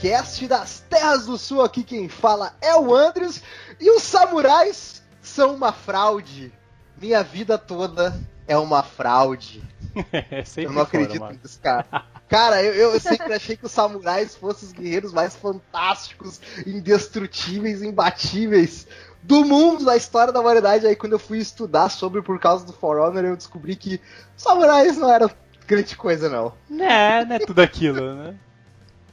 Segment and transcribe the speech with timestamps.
[0.00, 1.62] Playercast das Terras do Sul.
[1.62, 3.42] Aqui quem fala é o Andres.
[3.78, 6.52] E os samurais são uma fraude.
[7.00, 8.18] Minha vida toda
[8.48, 9.62] é uma fraude.
[10.12, 11.38] É, eu não foram, acredito mano.
[11.42, 11.84] nisso, cara.
[12.28, 18.86] Cara, eu, eu sempre achei que os samurais fossem os guerreiros mais fantásticos, indestrutíveis, imbatíveis
[19.20, 20.86] do mundo, da história da humanidade.
[20.86, 24.00] Aí quando eu fui estudar sobre por causa do For Honor, eu descobri que
[24.36, 25.28] samurais não eram
[25.66, 26.54] grande coisa, não.
[26.80, 28.36] É, não é tudo aquilo, né?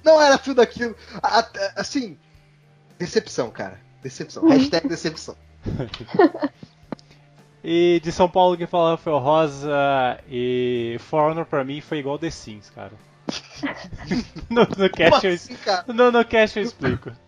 [0.08, 0.96] Não era tudo aquilo.
[1.22, 2.18] A- a- Assim,
[2.98, 3.78] decepção, cara.
[4.02, 4.48] Decepção.
[4.48, 5.36] Hashtag decepção.
[7.70, 9.70] E de São Paulo que falava foi o Rosa
[10.30, 12.94] e For Honor pra mim foi igual The Sims, cara.
[14.50, 15.84] no, no cast eu, assim, cara?
[15.92, 17.12] no, no cast eu explico.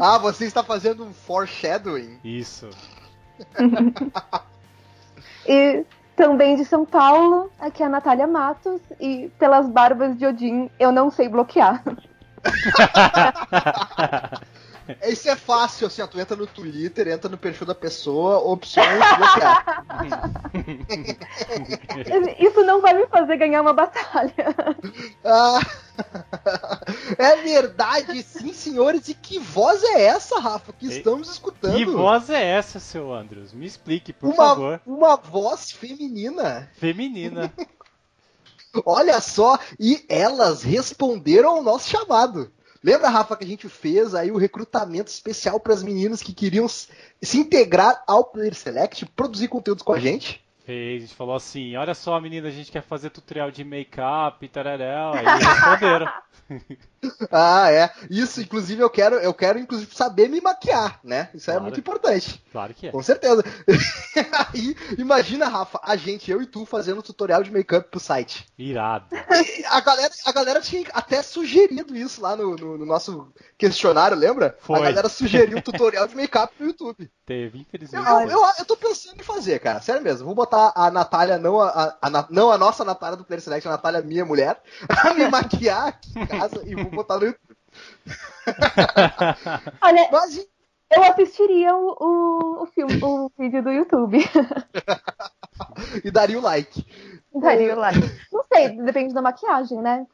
[0.00, 2.18] Ah, você está fazendo um foreshadowing.
[2.24, 2.70] Isso.
[5.46, 5.84] E
[6.22, 10.92] também de São Paulo, aqui é a Natália Matos, e pelas barbas de Odin, eu
[10.92, 11.82] não sei bloquear.
[15.08, 18.86] Isso é fácil, assim, ó, tu entra no Twitter, entra no perfil da pessoa, opções,
[19.16, 19.84] bloquear.
[22.38, 24.54] Isso não vai me fazer ganhar uma batalha.
[25.24, 25.60] Ah,
[27.18, 29.08] é verdade, sim, senhores.
[29.08, 31.76] E que voz é essa, Rafa, que estamos escutando?
[31.76, 33.52] Que voz é essa, seu Andrews?
[33.52, 34.80] Me explique, por uma, favor.
[34.86, 36.68] uma voz feminina.
[36.74, 37.52] Feminina.
[38.86, 42.50] Olha só, e elas responderam ao nosso chamado.
[42.82, 46.66] Lembra, Rafa, que a gente fez aí o recrutamento especial para as meninas que queriam
[46.68, 46.88] se
[47.38, 50.41] integrar ao Player Select, produzir conteúdos com a gente?
[50.64, 54.44] Fez, a gente falou assim, olha só menina, a gente quer fazer tutorial de make-up
[54.44, 55.12] e tararéu.
[55.14, 56.12] Aí eles responderam.
[57.32, 57.90] Ah, é.
[58.08, 61.30] Isso, inclusive, eu quero, eu quero, inclusive, saber me maquiar, né?
[61.34, 61.64] Isso é Claro.
[61.64, 62.40] muito importante.
[62.52, 62.90] Claro que é.
[62.92, 63.42] Com certeza.
[64.54, 68.46] Aí, imagina, Rafa, a gente, eu e tu, fazendo tutorial de make-up pro site.
[68.56, 69.06] Irado.
[69.68, 74.56] A galera, a galera tinha até sugerido isso lá no, no- no nosso questionário, lembra?
[74.60, 74.78] Foi.
[74.78, 77.10] A galera sugeriu um tutorial de make-up no YouTube.
[77.26, 78.06] Teve, Eu, infelizmente.
[78.08, 79.80] eu, eu, eu tô pensando em fazer, cara.
[79.80, 80.26] Sério mesmo.
[80.26, 83.66] Vou botar a Natália, não a, a- a não a nossa Natália do Player Select,
[83.66, 84.60] a Natália, minha mulher,
[85.04, 87.56] a me maquiar aqui em casa e vou botar no YouTube.
[89.82, 90.46] Olha, Mas,
[90.94, 94.18] eu assistiria o, o, o filme, o vídeo do YouTube.
[96.04, 96.86] e daria o like.
[97.34, 97.90] Daria lá.
[98.30, 100.06] Não sei, depende da maquiagem, né?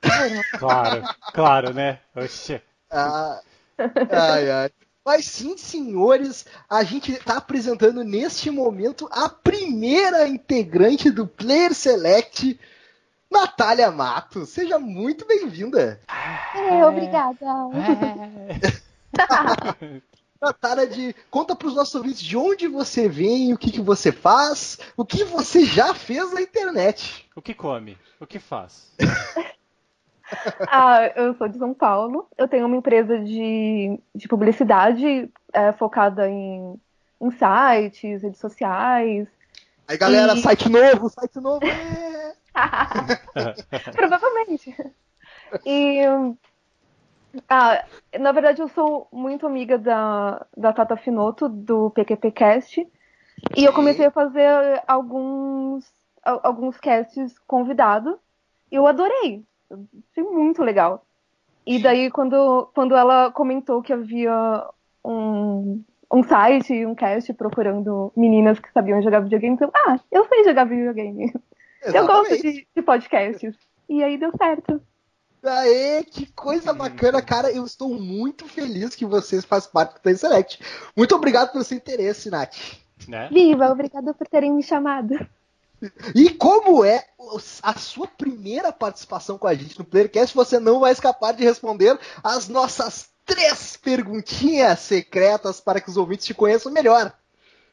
[0.59, 1.03] Claro,
[1.35, 1.99] claro, né?
[2.15, 2.63] Oxe.
[2.91, 3.41] Ah,
[4.11, 4.71] ai, ai.
[5.09, 12.61] Mas sim, senhores, a gente está apresentando neste momento a primeira integrante do Player Select,
[13.31, 14.51] Natália Matos.
[14.51, 15.99] Seja muito bem-vinda.
[16.55, 17.47] É, obrigada.
[19.17, 20.03] É.
[20.43, 24.13] Natália, de, conta para os nossos ouvintes de onde você vem, o que, que você
[24.13, 27.27] faz, o que você já fez na internet.
[27.35, 27.97] O que come?
[28.21, 28.93] O que faz?
[30.71, 32.29] Ah, eu sou de São Paulo.
[32.37, 36.79] Eu tenho uma empresa de, de publicidade é, focada em,
[37.21, 39.27] em sites, redes sociais.
[39.87, 41.61] Aí, galera, E- site novo, site novo.
[42.55, 43.93] É.
[43.93, 44.75] Provavelmente.
[45.65, 46.01] E.
[47.49, 47.85] Ah,
[48.19, 52.87] na verdade, eu sou muito amiga da, da Tata Finoto, do PQPcast.
[53.57, 55.85] E eu comecei a fazer alguns,
[56.25, 58.17] al- alguns casts convidados.
[58.73, 59.45] E eu adorei.
[59.71, 61.05] Achei muito legal.
[61.67, 64.67] E daí, quando, quando ela comentou que havia
[65.05, 70.45] um, um site, um cast procurando meninas que sabiam jogar videogame, eu, ah, eu sei
[70.45, 71.33] jogar videogame.
[71.85, 72.43] Eu gosto Exatamente.
[72.43, 73.55] de, de podcasts.
[73.89, 74.83] E aí deu certo.
[75.45, 77.51] Aê, que coisa bacana, cara.
[77.53, 80.61] Eu estou muito feliz que vocês fazem parte do Play Select.
[80.97, 82.57] Muito obrigado pelo seu interesse, Nath.
[83.07, 83.29] Né?
[83.31, 85.15] Viva, obrigada por terem me chamado.
[86.15, 87.05] E como é
[87.63, 91.99] a sua primeira participação com a gente no Playercast, você não vai escapar de responder
[92.23, 97.13] as nossas três perguntinhas secretas para que os ouvintes te conheçam melhor.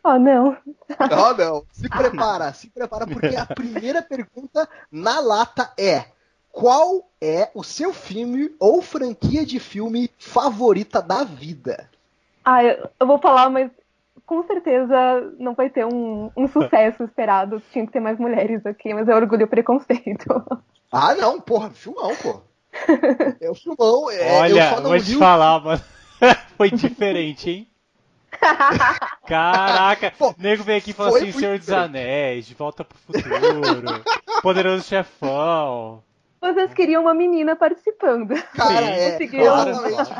[0.03, 0.55] Oh, não.
[0.89, 1.65] Oh, não.
[1.71, 6.05] Se prepara, se prepara, porque a primeira pergunta na lata é:
[6.51, 11.89] Qual é o seu filme ou franquia de filme favorita da vida?
[12.43, 13.71] Ah, eu, eu vou falar, mas
[14.25, 17.61] com certeza não vai ter um, um sucesso esperado.
[17.71, 20.25] Tinha que ter mais mulheres aqui, mas é orgulho e preconceito.
[20.97, 22.39] Ah, não, porra, filmão, pô.
[23.41, 24.09] É o filmão.
[24.09, 25.81] É, Olha, eu só não vou te falar, mano.
[26.55, 27.67] Foi diferente, hein?
[29.27, 31.69] Caraca, Pô, o nego vem aqui e fala foi assim, Senhor dos.
[31.69, 34.03] Anéis, De Volta pro Futuro,
[34.41, 36.03] Poderoso Chefão.
[36.53, 38.33] Vocês queriam uma menina participando.
[38.55, 39.71] Cara, Sim, é, Claro.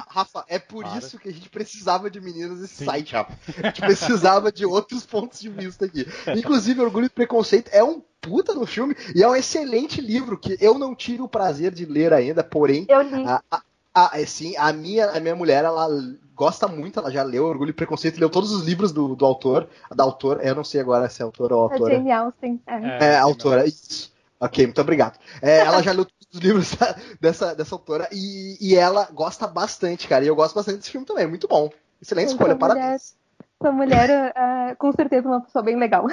[0.10, 1.00] Rafa, é por Claro.
[1.00, 2.86] isso que a gente precisava de meninas nesse Sim.
[2.86, 3.33] site, Rafa.
[3.63, 6.06] A gente precisava de outros pontos de vista aqui.
[6.36, 10.57] Inclusive, Orgulho e Preconceito é um puta no filme e é um excelente livro que
[10.60, 13.24] eu não tive o prazer de ler ainda, porém, Eu li.
[13.25, 13.62] a, a,
[13.94, 15.88] a- é, sim, a minha, a minha mulher, ela
[16.36, 19.69] gosta muito, ela já leu Orgulho e Preconceito, leu todos os livros do, do autor,
[19.95, 21.94] da autora, eu não sei agora se é autora ou autora.
[21.95, 22.60] Jane Austen.
[22.66, 22.74] É.
[22.75, 24.12] É, É, autora, isso.
[24.40, 25.18] Ok, muito obrigado.
[25.42, 26.72] É, ela já leu todos os livros
[27.20, 30.24] dessa, dessa autora e, e ela gosta bastante, cara.
[30.24, 31.70] E eu gosto bastante desse filme também, muito bom.
[32.02, 33.16] Excelente Essa escolha, parabéns.
[33.62, 36.06] Essa mulher é com certeza uma pessoa bem legal.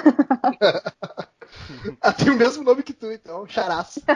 [2.01, 4.01] Ela tem o mesmo nome que tu, então, charaço.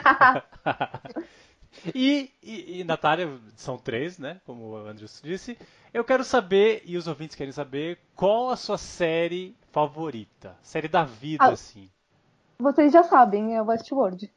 [1.94, 4.42] E, e, e, Natália, são três, né?
[4.46, 5.58] Como o Andrews disse.
[5.94, 10.58] Eu quero saber, e os ouvintes querem saber, qual a sua série favorita?
[10.64, 11.50] Série da vida, Ah.
[11.50, 11.90] assim.
[12.60, 14.32] Vocês já sabem, é Westworld.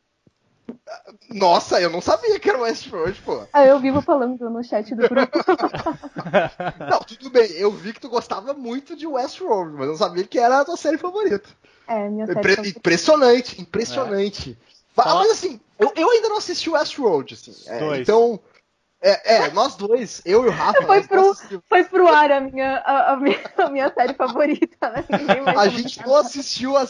[1.30, 3.42] Nossa, eu não sabia que era o Westworld, pô.
[3.52, 5.38] Ah, eu vivo falando no chat do grupo.
[6.88, 10.24] Não, tudo bem, eu vi que tu gostava muito de Westworld, mas eu não sabia
[10.24, 11.48] que era a tua série favorita.
[11.88, 12.78] É, minha série Impre- favorita.
[12.78, 14.58] impressionante, impressionante.
[14.60, 17.54] Ah, Fala- mas assim, eu, eu ainda não assisti Westworld, assim.
[17.66, 18.38] é, então,
[19.02, 21.64] é, é, nós dois, eu e o Rafa, Foi pro- assistimos.
[21.68, 25.04] Foi pro ar a minha, a, a minha, a minha série favorita, né?
[25.56, 26.82] A gente não assistiu a,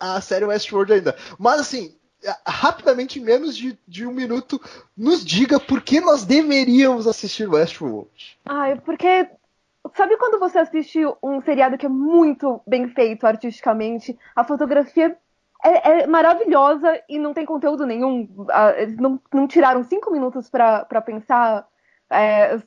[0.00, 1.16] a- a série Westworld ainda.
[1.38, 4.60] Mas assim, é, rapidamente, em menos de, de um minuto,
[4.96, 8.38] nos diga por que nós deveríamos assistir Westworld.
[8.44, 9.28] Ai, porque.
[9.94, 14.18] Sabe quando você assiste um seriado que é muito bem feito artisticamente?
[14.34, 15.16] A fotografia é,
[15.70, 18.28] é maravilhosa e não tem conteúdo nenhum.
[18.50, 21.66] Ah, Eles não, não tiraram cinco minutos pra pra pensar
[22.10, 22.58] é,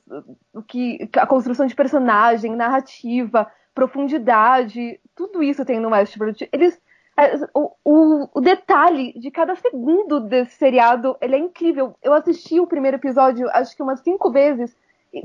[0.52, 6.48] o que a construção de personagem, narrativa, profundidade, tudo isso tem no Westworld.
[6.52, 6.80] Eles
[7.16, 11.96] é, o, o, o detalhe de cada segundo desse seriado, ele é incrível.
[12.00, 14.76] Eu assisti o primeiro episódio, acho que umas cinco vezes,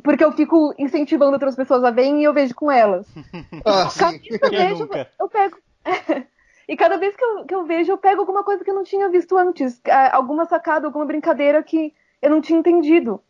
[0.04, 3.08] porque eu fico incentivando outras pessoas a verem e eu vejo com elas.
[3.66, 4.20] Ah, sim.
[4.42, 5.58] eu vejo, eu pego.
[6.68, 8.84] E cada vez que eu, que eu vejo, eu pego alguma coisa que eu não
[8.84, 9.82] tinha visto antes.
[9.86, 13.22] É, Alguma sacada, alguma brincadeira que eu não tinha entendido.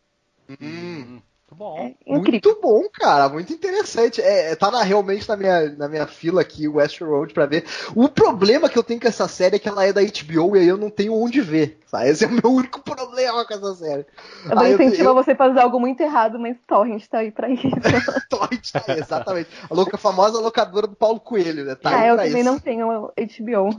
[0.48, 1.22] Hum, Muito
[1.56, 1.94] bom.
[2.06, 4.20] É muito bom, cara, muito interessante.
[4.20, 7.64] É, é, tá na- realmente na minha, na minha fila aqui, Westworld, pra ver.
[7.94, 10.60] O problema que eu tenho com essa série é que ela é da HBO e
[10.60, 11.78] aí eu não tenho onde ver.
[11.86, 12.08] Sabe?
[12.08, 14.06] Esse é o meu único problema com essa série.
[14.50, 17.48] Eu Aí incentivar eu- você a fazer algo muito errado, mas Torrent tá aí pra
[17.48, 17.62] isso.
[18.28, 19.48] Torrent, tá aí, exatamente.
[19.70, 21.74] A, louca, a famosa locadora do Paulo Coelho, né?
[21.74, 22.44] Tá ah, eu também isso.
[22.44, 23.70] não tenho HBO.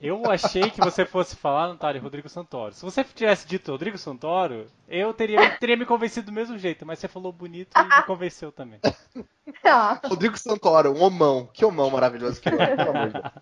[0.00, 2.74] Eu achei que você fosse falar, Natália, Rodrigo Santoro.
[2.74, 6.98] Se você tivesse dito Rodrigo Santoro, eu teria, teria me convencido do mesmo jeito, mas
[6.98, 8.80] você falou bonito e me convenceu também.
[10.08, 11.50] Rodrigo Santoro, um homão.
[11.52, 13.32] Que homão maravilhoso que é, pelo amor de Deus.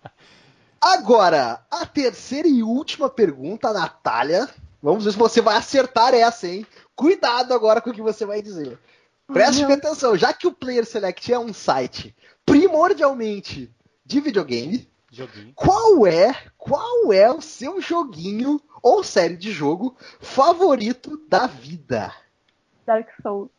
[0.81, 4.47] Agora, a terceira e última pergunta, Natália.
[4.81, 6.65] Vamos ver se você vai acertar essa, hein?
[6.93, 8.77] Cuidado agora com o que você vai dizer.
[9.27, 9.71] Preste Não.
[9.71, 13.69] atenção, já que o Player Select é um site primordialmente
[14.05, 15.53] de videogame, Joguinho.
[15.55, 22.13] qual é, qual é o seu joguinho ou série de jogo favorito da vida?
[22.85, 23.49] Dark Souls.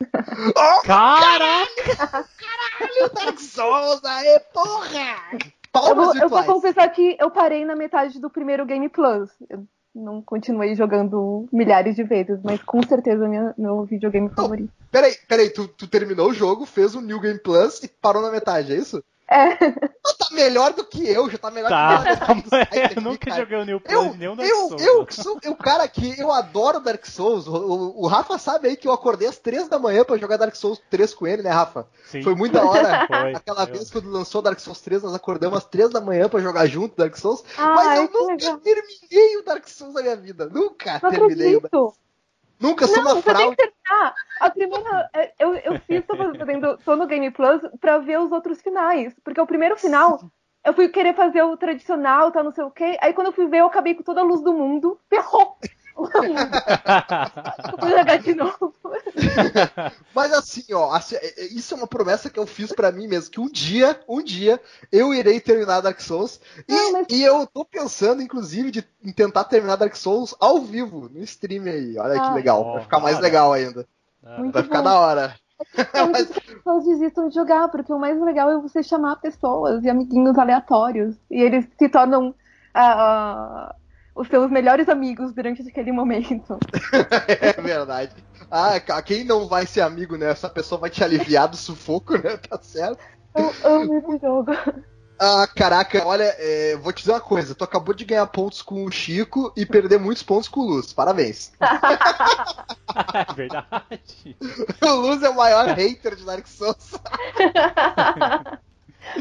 [0.00, 1.96] Oh, Caraca!
[1.96, 5.38] caralho, Dark Souls, aê, porra!
[5.74, 9.30] Eu vou, eu vou confessar que eu parei na metade do primeiro Game Plus.
[9.50, 14.72] Eu não continuei jogando milhares de vezes, mas com certeza minha, meu videogame favorito.
[14.90, 18.30] Peraí, peraí, tu, tu terminou o jogo, fez o New Game Plus e parou na
[18.30, 19.02] metade, é isso?
[19.26, 23.30] É, Tu tá melhor do que eu, já tá melhor Tá, que aqui, eu nunca
[23.30, 23.40] cara.
[23.40, 24.82] joguei o New Eu, Plus, nem o Dark eu, Souls.
[24.82, 27.46] eu, que sou o cara que eu adoro Dark Souls.
[27.46, 30.36] O, o- o Rafa sabe aí que eu acordei às três da manhã pra jogar
[30.36, 31.86] Dark Souls 3 com ele, né, Rafa?
[32.06, 32.22] Sim.
[32.22, 33.06] Foi muito da hora.
[33.08, 33.76] Foi, Aquela foi.
[33.76, 36.94] vez quando lançou Dark Souls 3, nós acordamos às três da manhã pra jogar junto
[36.96, 37.42] Dark Souls.
[37.56, 38.58] Ai, mas eu que nunca legal.
[38.58, 40.46] terminei o Dark Souls na minha vida.
[40.52, 41.56] Nunca não terminei.
[41.56, 41.94] o Dark- acredito.
[42.60, 43.56] Nunca sou Não, uma você tem fraude.
[43.56, 44.14] que terminar.
[44.40, 45.10] A primeira.
[45.12, 49.14] é, Eu, eu fiz, tô fazendo, tô no Game Plus pra ver os outros finais.
[49.24, 50.30] Porque o primeiro final,
[50.64, 52.96] eu fui querer fazer o tradicional, tá, não sei o quê.
[53.00, 54.98] Aí quando eu fui ver, eu acabei com toda a luz do mundo.
[55.10, 55.58] Ferrou!
[57.80, 58.74] Fui jogar de novo.
[60.14, 63.06] Mas assim, ó, assim, é, é, isso é uma promessa que eu fiz para mim
[63.06, 64.60] mesmo, que um dia, um dia,
[64.90, 66.40] eu irei terminar Dark Souls.
[66.68, 67.06] E, Não, mas...
[67.10, 71.64] e eu tô pensando, inclusive, de, em tentar terminar Dark Souls ao vivo, no stream
[71.64, 71.96] aí.
[71.98, 73.86] Olha ah, que legal, vai ficar mais legal ainda.
[74.38, 74.84] Muito vai ficar bom.
[74.84, 75.34] da hora.
[76.12, 76.30] Mas...
[76.30, 80.36] As pessoas desistam de jogar, porque o mais legal é você chamar pessoas e amiguinhos
[80.38, 81.16] aleatórios.
[81.30, 83.74] E eles se tornam uh, uh,
[84.14, 86.58] os seus melhores amigos durante aquele momento.
[87.28, 88.14] é verdade.
[88.50, 90.30] Ah, quem não vai ser amigo, né?
[90.30, 92.36] Essa pessoa vai te aliviar do sufoco, né?
[92.36, 92.98] Tá certo?
[93.34, 94.52] Eu amo esse jogo.
[95.18, 97.54] Ah, caraca, olha, é, vou te dizer uma coisa.
[97.54, 100.92] Tu acabou de ganhar pontos com o Chico e perder muitos pontos com o Luz.
[100.92, 101.52] Parabéns.
[103.14, 104.36] é verdade.
[104.82, 106.94] O Luz é o maior hater de Dark Souls.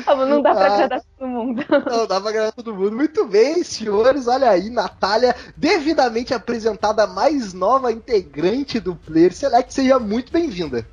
[0.08, 1.66] Não dá pra ah, agradar todo mundo.
[1.90, 2.96] Não dá pra agradar todo mundo.
[2.96, 4.28] Muito bem, senhores.
[4.28, 9.74] Olha aí, Natália, devidamente apresentada, mais nova integrante do Player Select.
[9.74, 10.88] Seja muito bem-vinda.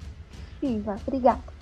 [0.60, 1.60] Viva, obrigada.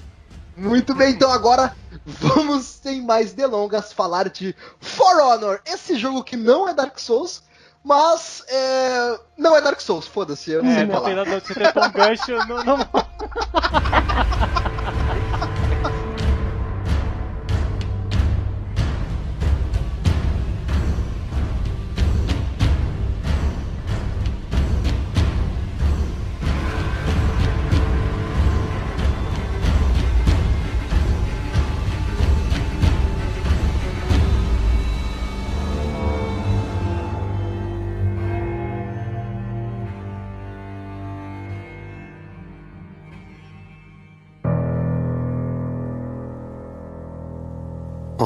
[0.57, 5.61] Muito bem, então agora vamos, sem mais delongas, falar de For Honor.
[5.65, 7.45] Esse jogo que não é Dark Souls,
[7.85, 9.21] mas é...
[9.37, 11.15] não é Dark Souls, foda-se, eu não é, sei falar.
[11.15, 12.65] Não, você tentou um gancho, não...
[12.65, 12.79] não...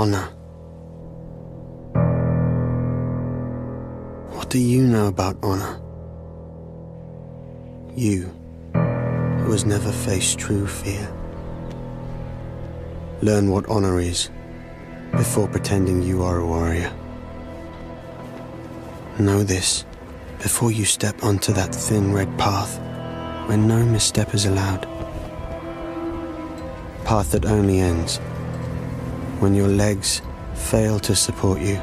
[0.02, 0.28] honor.
[4.34, 5.80] What do you know about honor?
[7.94, 8.22] You,
[8.72, 11.06] who has never faced true fear.
[13.20, 14.28] Learn what honor is
[15.12, 16.92] before pretending you are a warrior.
[19.20, 19.84] Know this
[20.40, 22.76] before you step onto that thin red path
[23.46, 24.82] where no misstep is allowed.
[27.04, 28.18] Path that only ends
[29.42, 30.22] when your legs
[30.54, 31.74] fail to support you,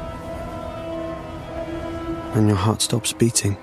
[2.32, 3.54] and your heart stops beating.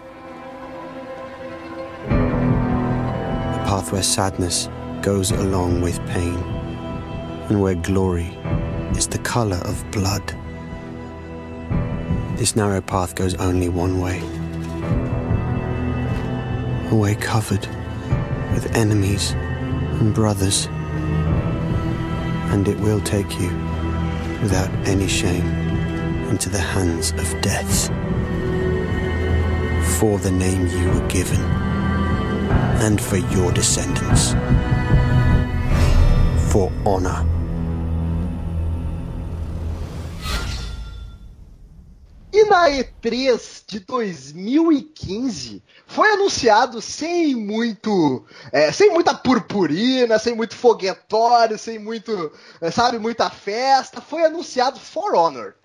[2.06, 4.70] A path where sadness
[5.02, 6.36] goes along with pain,
[7.50, 8.28] and where glory
[8.92, 10.22] is the color of blood.
[12.38, 14.22] This narrow path goes only one way.
[16.92, 17.66] A way covered
[18.54, 20.68] with enemies and brothers.
[22.54, 23.50] And it will take you
[24.42, 25.46] without any shame
[26.30, 27.88] into the hands of death.
[30.00, 31.42] For the name you were given,
[32.82, 34.34] and for your descendants.
[36.52, 37.26] For honor.
[42.34, 45.64] E na E3 de 2015
[45.98, 53.00] foi anunciado sem muito, é, sem muita purpurina, sem muito foguetório, sem muito, é, sabe,
[53.00, 54.00] muita festa.
[54.00, 55.56] Foi anunciado For Honor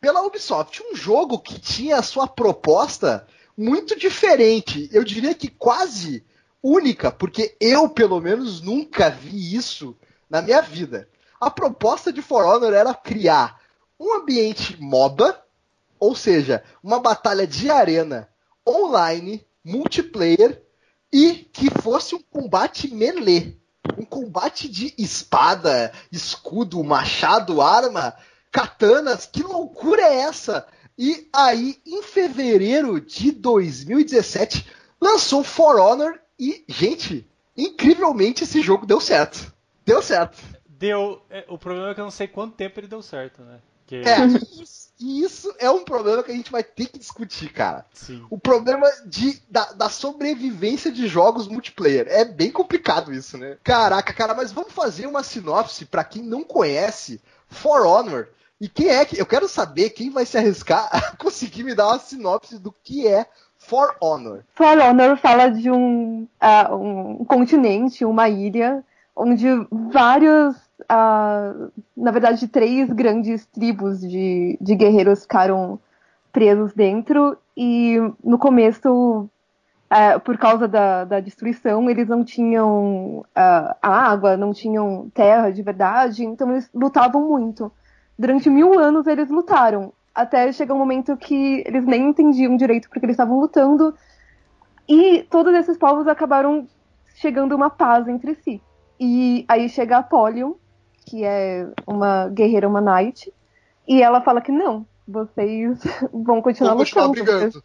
[0.00, 3.24] pela Ubisoft, um jogo que tinha a sua proposta
[3.56, 4.90] muito diferente.
[4.92, 6.26] Eu diria que quase
[6.60, 9.96] única, porque eu pelo menos nunca vi isso
[10.28, 11.08] na minha vida.
[11.40, 13.60] A proposta de For Honor era criar
[13.96, 15.40] um ambiente MOBA
[16.00, 18.28] ou seja, uma batalha de arena
[18.66, 20.62] online, multiplayer
[21.12, 23.60] e que fosse um combate melee.
[23.96, 28.14] Um combate de espada, escudo, machado, arma,
[28.50, 29.26] katanas.
[29.26, 30.66] Que loucura é essa?
[30.96, 34.66] E aí, em fevereiro de 2017,
[35.00, 39.52] lançou For Honor e, gente, incrivelmente esse jogo deu certo.
[39.86, 40.38] Deu certo.
[40.66, 41.22] Deu.
[41.30, 43.60] É, o problema é que eu não sei quanto tempo ele deu certo, né?
[43.88, 43.96] Que...
[43.96, 44.18] É,
[45.00, 47.86] e isso é um problema que a gente vai ter que discutir, cara.
[47.94, 48.24] Sim.
[48.28, 52.06] O problema de, da, da, sobrevivência de jogos multiplayer.
[52.08, 53.56] É bem complicado isso, né?
[53.64, 58.28] Caraca, cara, mas vamos fazer uma sinopse para quem não conhece For Honor.
[58.60, 59.18] E quem é que.
[59.18, 63.08] Eu quero saber quem vai se arriscar a conseguir me dar uma sinopse do que
[63.08, 63.26] é
[63.56, 64.44] For Honor.
[64.54, 68.84] For Honor fala de um, uh, um continente, uma ilha,
[69.16, 69.46] onde
[69.90, 70.56] vários
[70.90, 75.78] uh, na verdade, três grandes tribos de, de guerreiros ficaram
[76.32, 79.28] presos dentro e no começo,
[79.90, 85.62] uh, por causa da, da destruição, eles não tinham uh, água, não tinham terra de
[85.62, 87.70] verdade, então eles lutavam muito.
[88.18, 93.06] Durante mil anos eles lutaram, até chegar um momento que eles nem entendiam direito porque
[93.06, 93.94] eles estavam lutando,
[94.88, 96.66] e todos esses povos acabaram
[97.14, 98.60] chegando uma paz entre si.
[98.98, 100.54] E aí chega a Apollyon,
[101.08, 103.32] que é uma guerreira, uma knight,
[103.86, 105.78] e ela fala que não, vocês
[106.12, 107.24] vão continuar continuar lutando.
[107.24, 107.64] brigando.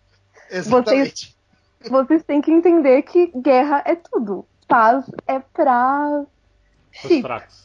[0.49, 1.35] Exatamente.
[1.89, 4.45] Vocês têm que entender que guerra é tudo.
[4.67, 6.23] Paz é pra
[6.93, 7.21] Os chique.
[7.21, 7.63] fracos.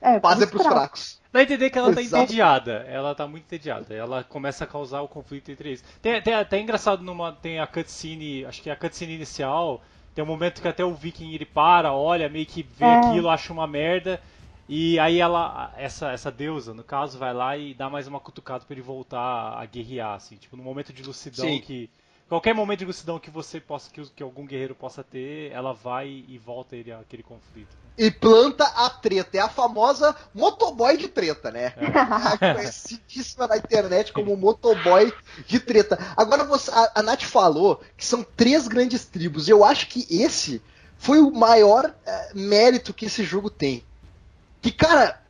[0.00, 1.20] É, Paz é pros fracos.
[1.32, 2.22] Dá a entender que ela tá Exato.
[2.24, 2.72] entediada.
[2.88, 3.92] Ela tá muito entediada.
[3.94, 5.84] Ela começa a causar o conflito entre eles.
[6.00, 7.32] Tem, tem até engraçado numa.
[7.32, 8.44] Tem a cutscene.
[8.44, 9.80] Acho que é a cutscene inicial.
[10.14, 12.94] Tem um momento que até o Viking ele para, olha, meio que vê É.
[12.98, 14.20] aquilo, acha uma merda.
[14.72, 15.74] E aí ela.
[15.76, 19.58] Essa, essa deusa, no caso, vai lá e dá mais uma cutucada pra ele voltar
[19.60, 20.36] a guerrear, assim.
[20.36, 21.60] Tipo, no momento de lucidão Sim.
[21.60, 21.90] que.
[22.28, 23.90] Qualquer momento de lucidão que você possa.
[23.90, 27.76] Que, que algum guerreiro possa ter, ela vai e volta ele àquele conflito.
[27.98, 29.38] E planta a treta.
[29.38, 31.74] É a famosa motoboy de treta, né?
[32.40, 35.12] É conhecidíssima na internet como motoboy
[35.48, 35.98] de treta.
[36.16, 39.48] Agora você, a, a Nath falou que são três grandes tribos.
[39.48, 40.62] Eu acho que esse
[40.96, 43.84] foi o maior eh, mérito que esse jogo tem.
[44.60, 45.20] Que, cara,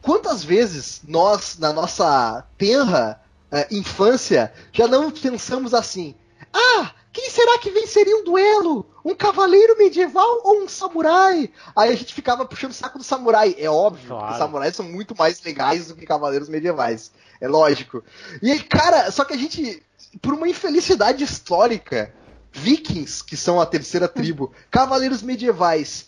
[0.00, 6.14] quantas vezes nós, na nossa tenra eh, infância, já não pensamos assim:
[6.52, 8.86] ah, quem será que venceria um duelo?
[9.04, 11.50] Um cavaleiro medieval ou um samurai?
[11.76, 13.54] Aí a gente ficava puxando o saco do samurai.
[13.58, 14.32] É óbvio Claro.
[14.32, 17.10] os samurais são muito mais legais do que cavaleiros medievais.
[17.40, 18.02] É lógico.
[18.40, 19.82] E aí, cara, só que a gente,
[20.22, 22.14] por uma infelicidade histórica,
[22.52, 26.06] vikings, que são a terceira tribo, cavaleiros medievais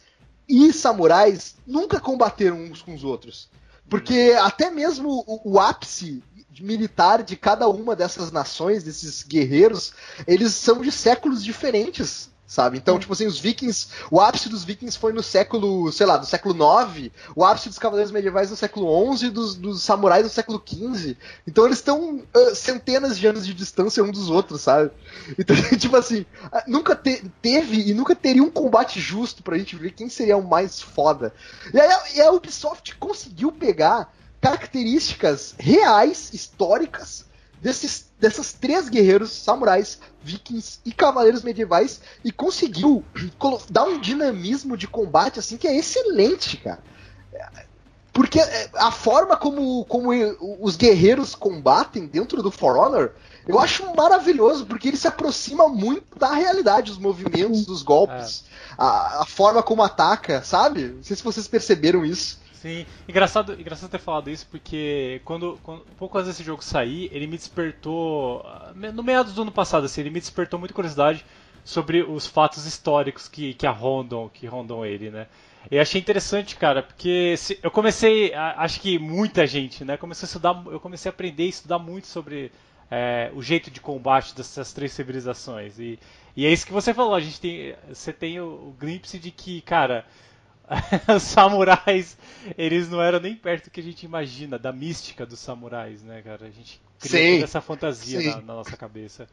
[0.48, 3.48] e samurais nunca combateram uns com os outros.
[3.88, 6.22] Porque até mesmo o, o ápice
[6.60, 9.92] militar de cada uma dessas nações, desses guerreiros,
[10.26, 12.30] eles são de séculos diferentes.
[12.46, 12.76] Sabe?
[12.76, 16.26] Então, tipo assim, os vikings, o ápice dos vikings foi no século, sei lá, do
[16.26, 20.62] século IX, o ápice dos cavaleiros medievais no século XI, dos, dos samurais no século
[20.64, 21.16] XV.
[21.48, 24.90] Então eles estão ah, centenas de anos de distância um dos outros, sabe?
[25.38, 29.74] Então, tipo assim, ah, nunca te- teve e nunca teria um combate justo pra gente
[29.74, 31.34] ver quem seria o mais foda.
[31.72, 37.24] E aí e a Ubisoft conseguiu pegar características reais, históricas,
[37.64, 43.02] desses, dessas três guerreiros samurais, vikings e cavaleiros medievais e conseguiu
[43.70, 46.82] dar um dinamismo de combate assim que é excelente, cara.
[48.12, 50.10] Porque é, a forma como, como
[50.60, 53.12] os guerreiros combatem dentro do For Honor,
[53.48, 58.44] eu acho maravilhoso, porque ele se aproxima muito da realidade, os movimentos, dos golpes,
[58.76, 60.88] a, a forma como ataca, sabe?
[60.96, 62.38] Não sei se vocês perceberam isso.
[62.64, 67.26] Sim, engraçado, engraçado ter falado isso porque quando, quando pouco antes desse jogo sair, ele
[67.26, 71.26] me despertou ah, no meados do ano passado, assim, ele me despertou muita curiosidade
[71.62, 75.26] sobre os fatos históricos que, que rondam, que rondam ele, né?
[75.70, 80.28] E achei interessante, cara, porque se- eu comecei, acho que muita gente, né, começou a
[80.28, 82.50] estudar, eu comecei a aprender e estudar muito sobre
[82.90, 85.98] é, o jeito de combate dessas três civilizações e,
[86.36, 89.30] e é isso que você falou, a gente tem, você tem o, o glimpse de
[89.30, 90.04] que, cara,
[91.14, 92.16] os samurais,
[92.56, 96.22] eles não eram nem perto do que a gente imagina, da mística dos samurais, né,
[96.22, 96.46] cara?
[96.46, 99.28] A gente toda essa fantasia na, na nossa cabeça.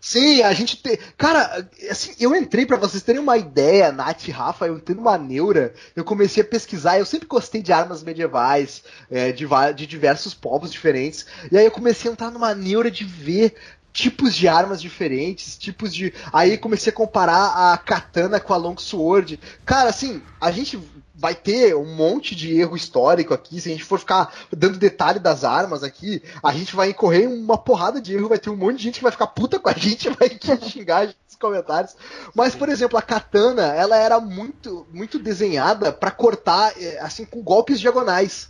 [0.00, 0.98] Sim, a gente tem.
[1.16, 5.16] Cara, assim, eu entrei pra vocês terem uma ideia, Nath e Rafa, eu entrei numa
[5.16, 10.34] neura, eu comecei a pesquisar, eu sempre gostei de armas medievais, é, de, de diversos
[10.34, 13.54] povos diferentes, e aí eu comecei a entrar numa neura de ver
[13.92, 16.12] tipos de armas diferentes, tipos de.
[16.32, 19.38] Aí comecei a comparar a katana com a longsword.
[19.64, 20.78] Cara, assim, a gente
[21.14, 23.60] vai ter um monte de erro histórico aqui.
[23.60, 27.42] Se a gente for ficar dando detalhe das armas aqui, a gente vai incorrer em
[27.42, 28.28] uma porrada de erro.
[28.28, 30.30] Vai ter um monte de gente que vai ficar puta com a gente, vai
[30.68, 31.94] xingar nos comentários.
[32.34, 37.42] Mas, por exemplo, a katana, ela era muito, muito desenhada pra cortar, eh, assim, com
[37.42, 38.48] golpes diagonais.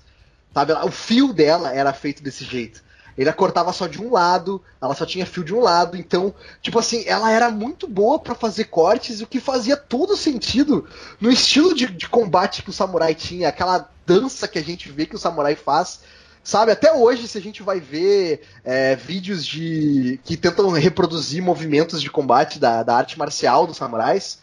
[0.54, 0.72] Sabe?
[0.72, 2.82] O fio dela era feito desse jeito.
[3.16, 6.78] Ele cortava só de um lado, ela só tinha fio de um lado, então, tipo
[6.78, 10.86] assim, ela era muito boa pra fazer cortes, o que fazia todo sentido
[11.20, 15.06] no estilo de, de combate que o samurai tinha, aquela dança que a gente vê
[15.06, 16.00] que o samurai faz.
[16.44, 22.02] Sabe, até hoje, se a gente vai ver é, vídeos de que tentam reproduzir movimentos
[22.02, 24.40] de combate da, da arte marcial dos samurais,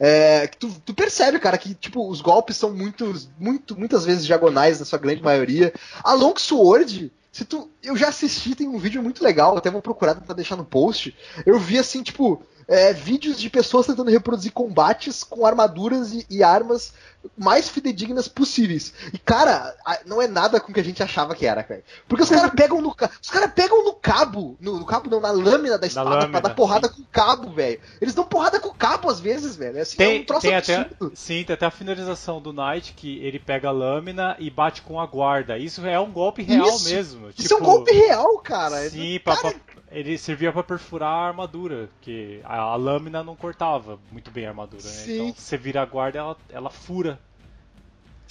[0.00, 4.78] é, tu, tu percebe, cara, que tipo, os golpes são muito, muito, muitas vezes diagonais
[4.78, 5.72] na sua grande maioria.
[6.02, 7.70] A Longsword, se tu.
[7.82, 11.16] Eu já assisti, tem um vídeo muito legal, até vou procurar pra deixar no post.
[11.46, 16.42] Eu vi assim, tipo, é, vídeos de pessoas tentando reproduzir combates com armaduras e, e
[16.42, 16.92] armas
[17.36, 18.92] mais fidedignas possíveis.
[19.12, 19.74] E, cara,
[20.06, 21.82] não é nada com o que a gente achava que era, cara.
[22.08, 24.56] Porque os caras pegam no Os caras pegam no cabo.
[24.60, 27.50] No, no cabo não, na lâmina da espada lâmina, pra dar porrada com o cabo,
[27.50, 27.80] velho.
[28.00, 29.78] Eles dão porrada com o cabo às vezes, velho.
[29.78, 32.92] É, assim, é Tem, um troço tem até, sim, tem até a finalização do Knight
[32.94, 35.58] que ele pega a lâmina e bate com a guarda.
[35.58, 36.88] Isso é um golpe real Isso.
[36.88, 37.30] mesmo.
[37.30, 38.88] Isso é um tipo, golpe real, cara.
[38.90, 43.36] Sim, pra, Cara, pra- ele servia para perfurar a armadura, porque a, a, lâmina não
[43.36, 45.04] cortava muito bem a armadura, né?
[45.06, 47.11] Então você vira a guarda, ela, ela fura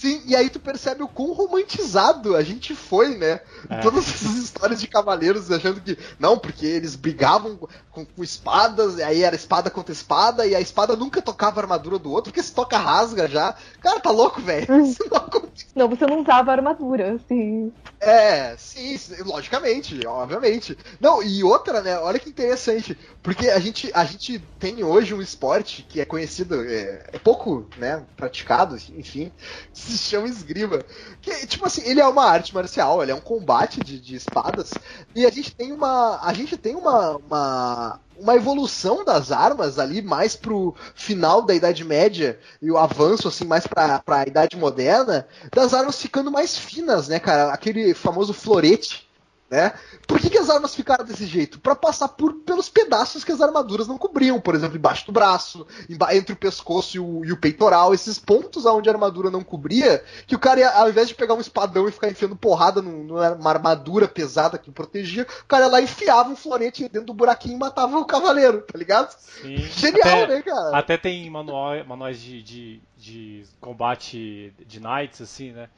[0.02, 3.38] Sim, e aí tu percebe o quão romantizado a gente foi, né?
[3.70, 3.78] É.
[3.82, 5.96] Todas essas histórias de cavaleiros achando que.
[6.18, 7.56] Não, porque eles brigavam
[7.88, 11.62] com, com, espadas, e aí era espada contra espada, e a espada nunca tocava a
[11.62, 13.54] armadura do outro, porque se toca rasga já.
[13.80, 14.84] Cara, tá louco, velho?
[14.84, 15.51] Isso não acontece.
[15.74, 17.72] Não, você não usava armadura, assim.
[18.00, 20.76] É, sim, logicamente, obviamente.
[21.00, 21.98] Não, e outra, né?
[21.98, 22.96] Olha que interessante.
[23.22, 27.66] Porque a gente, a gente tem hoje um esporte que é conhecido, é, é pouco,
[27.78, 29.30] né, praticado, enfim,
[29.72, 30.82] se chama esgrima.
[31.20, 34.72] Que, tipo assim, ele é uma arte marcial, ele é um combate de, de espadas,
[35.14, 36.18] e a gente tem uma.
[36.22, 41.84] A gente tem uma, uma uma evolução das armas ali mais pro final da Idade
[41.84, 47.08] Média e o avanço assim mais pra, pra Idade Moderna, das armas ficando mais finas,
[47.08, 47.52] né, cara?
[47.52, 49.10] Aquele famoso florete
[49.52, 49.74] né?
[50.08, 51.60] Por que, que as armas ficaram desse jeito?
[51.60, 55.66] Para passar por, pelos pedaços que as armaduras não cobriam, por exemplo, embaixo do braço,
[56.10, 60.02] entre o pescoço e o, e o peitoral, esses pontos onde a armadura não cobria,
[60.26, 63.50] que o cara, ia, ao invés de pegar um espadão e ficar enfiando porrada numa
[63.50, 67.58] armadura pesada que protegia, o cara ia lá enfiava um florete dentro do buraquinho e
[67.58, 69.14] matava o cavaleiro, tá ligado?
[69.18, 69.58] Sim.
[69.76, 70.78] Genial, até, né, cara?
[70.78, 75.68] Até tem manual, manuais de, de, de combate de knights, assim, né?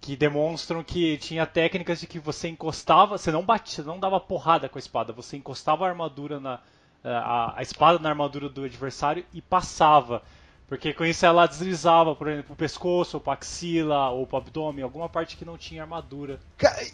[0.00, 4.68] Que demonstram que tinha técnicas de que você encostava, você não batia, não dava porrada
[4.68, 6.60] com a espada, você encostava a armadura na
[7.04, 10.22] a, a espada na armadura do adversário e passava.
[10.66, 14.84] Porque com isso ela deslizava, por exemplo, o pescoço, ou pra axila, ou pro abdômen,
[14.84, 16.38] alguma parte que não tinha armadura.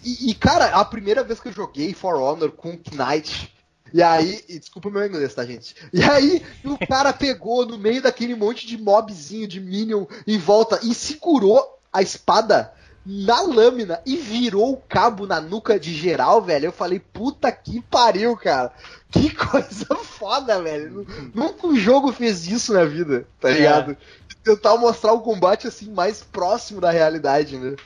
[0.05, 3.53] E, e, cara, a primeira vez que eu joguei For Honor com Knight,
[3.93, 5.75] e aí, e desculpa o meu inglês, tá, gente?
[5.93, 10.79] E aí, o cara pegou no meio daquele monte de mobzinho, de minion em volta
[10.85, 12.73] e segurou a espada
[13.05, 16.67] na lâmina e virou o cabo na nuca de geral, velho.
[16.67, 18.73] Eu falei, puta que pariu, cara.
[19.11, 21.07] Que coisa foda, velho.
[21.35, 23.55] Nunca um jogo fez isso na vida, tá é.
[23.55, 23.93] ligado?
[23.93, 23.97] É.
[24.43, 27.77] Tentar mostrar o combate assim mais próximo da realidade, né?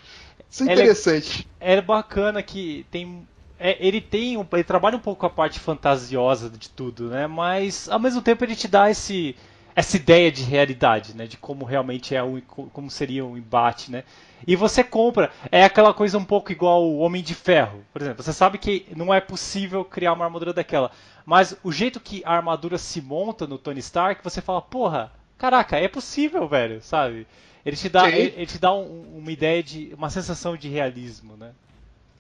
[0.50, 1.48] Isso é, é interessante.
[1.60, 3.26] É, é bacana que tem
[3.60, 7.26] é, ele tem ele trabalha um pouco a parte fantasiosa de tudo, né?
[7.26, 9.34] Mas ao mesmo tempo ele te dá esse
[9.78, 11.28] essa ideia de realidade, né?
[11.28, 14.02] De como realmente é o como seria o um embate, né?
[14.44, 15.30] E você compra.
[15.52, 17.84] É aquela coisa um pouco igual o Homem de Ferro.
[17.92, 20.90] Por exemplo, você sabe que não é possível criar uma armadura daquela.
[21.24, 25.76] Mas o jeito que a armadura se monta no Tony Stark, você fala, porra, caraca,
[25.76, 27.24] é possível, velho, sabe?
[27.64, 29.94] Ele te dá, ele, ele, te dá um, uma ideia de.
[29.96, 31.52] uma sensação de realismo, né?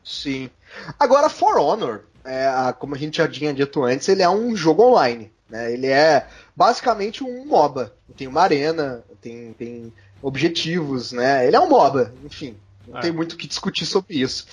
[0.04, 0.48] Sim.
[0.96, 4.84] Agora, For Honor, é, como a gente já tinha dito antes, ele é um jogo
[4.84, 5.32] online.
[5.48, 5.72] Né?
[5.72, 7.92] Ele é basicamente um MOBA.
[8.16, 11.46] Tem uma arena, tem, tem objetivos, né?
[11.46, 12.56] Ele é um MOBA, enfim.
[12.86, 13.02] Não é.
[13.02, 14.46] tem muito o que discutir sobre isso.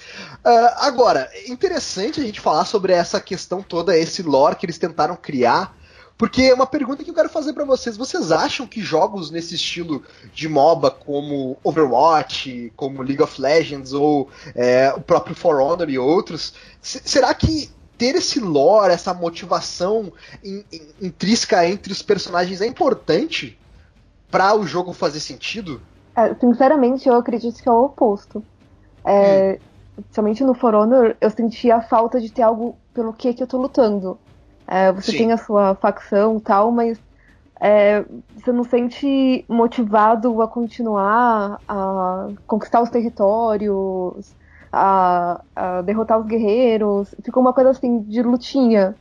[0.44, 4.78] Uh, agora, é interessante a gente falar sobre essa questão toda, esse lore que eles
[4.78, 5.76] tentaram criar.
[6.18, 7.98] Porque é uma pergunta que eu quero fazer para vocês.
[7.98, 10.02] Vocês acham que jogos nesse estilo
[10.34, 16.00] de MOBA, como Overwatch, como League of Legends, ou é, o próprio For Honor e
[16.00, 20.12] outros, será que ter esse lore, essa motivação
[20.44, 23.58] in, in, intrínseca entre os personagens é importante
[24.30, 25.82] para o jogo fazer sentido?
[26.16, 28.44] É, sinceramente, eu acredito que é o oposto.
[29.04, 29.60] É,
[29.98, 30.04] hum.
[30.12, 33.48] Somente no For Honor, eu senti a falta de ter algo pelo que, que eu
[33.48, 34.18] tô lutando.
[34.68, 35.18] É, você Sim.
[35.20, 37.00] tem a sua facção tal, mas
[37.62, 38.04] é,
[38.36, 44.36] você não sente motivado a continuar a conquistar os territórios,
[44.76, 47.16] a, a derrotar os guerreiros.
[47.24, 48.96] Ficou uma coisa assim de lutinha,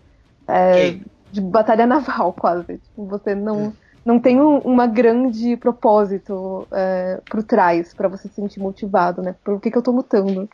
[0.46, 0.98] é,
[1.32, 2.78] de batalha naval quase.
[2.78, 3.66] Tipo, você não.
[3.66, 3.72] Hum
[4.04, 9.34] não tem um, uma grande propósito é, por trás para você se sentir motivado, né?
[9.42, 10.48] Por que, que eu tô lutando.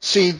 [0.00, 0.38] Sim.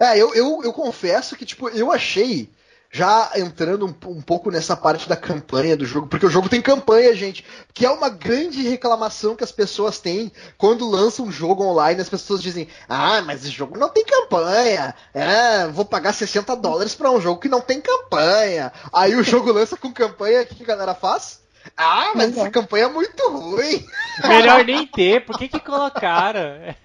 [0.00, 2.50] É, eu, eu, eu confesso que, tipo, eu achei
[2.94, 6.62] já entrando um, um, pouco nessa parte da campanha do jogo, porque o jogo tem
[6.62, 11.64] campanha, gente, que é uma grande reclamação que as pessoas têm quando lançam um jogo
[11.64, 16.54] online, as pessoas dizem, ah, mas esse jogo não tem campanha, é, vou pagar 60
[16.54, 18.72] dólares para um jogo que não tem campanha.
[18.92, 21.40] Aí o jogo lança com campanha, o que a galera faz?
[21.76, 23.84] Ah, mas essa campanha é muito ruim.
[24.22, 26.76] Melhor nem ter, por que que colocaram?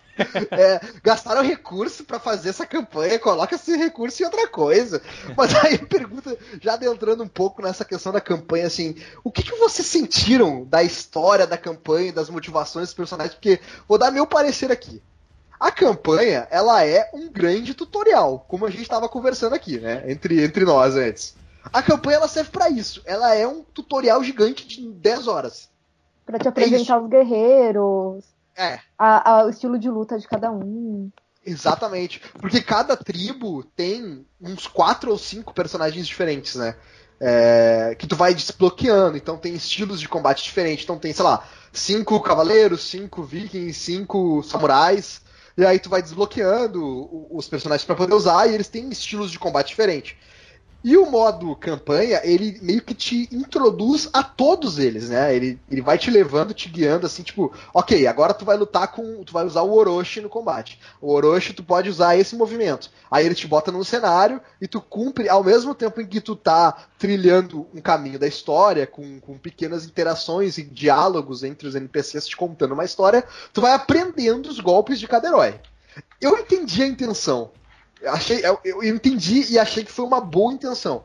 [0.52, 5.02] É, gastaram recurso para fazer essa campanha, coloca esse recurso em outra coisa.
[5.36, 9.58] Mas aí pergunta, já adentrando um pouco nessa questão da campanha, assim, o que, que
[9.58, 13.36] vocês sentiram da história da campanha, das motivações dos personagens?
[13.36, 15.02] Porque vou dar meu parecer aqui.
[15.60, 20.42] A campanha, ela é um grande tutorial, como a gente estava conversando aqui, né, entre,
[20.44, 21.36] entre nós antes.
[21.72, 23.02] A campanha ela serve para isso.
[23.06, 25.70] Ela é um tutorial gigante de 10 horas.
[26.26, 28.39] Para te apresentar é os guerreiros.
[28.60, 28.78] É.
[28.98, 31.10] A, a, o estilo de luta de cada um.
[31.46, 32.22] Exatamente.
[32.38, 36.76] Porque cada tribo tem uns quatro ou cinco personagens diferentes, né?
[37.22, 39.16] É, que tu vai desbloqueando.
[39.16, 40.84] Então tem estilos de combate diferentes.
[40.84, 41.42] Então tem, sei lá,
[41.72, 45.22] cinco cavaleiros, cinco vikings, cinco samurais.
[45.58, 49.40] E aí tu vai desbloqueando os personagens para poder usar e eles têm estilos de
[49.40, 50.18] combate diferentes.
[50.82, 55.36] E o modo campanha, ele meio que te introduz a todos eles, né?
[55.36, 59.22] Ele, ele vai te levando, te guiando, assim, tipo, ok, agora tu vai lutar com.
[59.26, 60.80] Tu vai usar o Orochi no combate.
[61.02, 62.90] O Orochi, tu pode usar esse movimento.
[63.12, 66.34] Aí ele te bota num cenário e tu cumpre, ao mesmo tempo em que tu
[66.34, 72.26] tá trilhando um caminho da história, com, com pequenas interações e diálogos entre os NPCs
[72.26, 75.60] te contando uma história, tu vai aprendendo os golpes de cada herói.
[76.22, 77.52] Eu entendi a intenção.
[78.06, 81.04] Achei, eu, eu entendi e achei que foi uma boa intenção.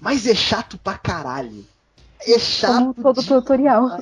[0.00, 1.64] Mas é chato pra caralho.
[2.20, 2.94] É chato.
[2.94, 3.98] Como todo tutorial.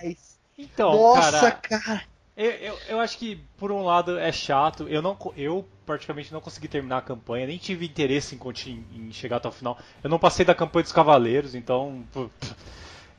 [0.57, 1.83] Então, Nossa, cara.
[1.83, 2.03] cara.
[2.37, 4.89] Eu, eu, eu acho que, por um lado, é chato.
[4.89, 9.37] Eu, não, eu praticamente não consegui terminar a campanha, nem tive interesse em, em chegar
[9.37, 9.79] até o final.
[10.03, 12.03] Eu não passei da campanha dos Cavaleiros, então.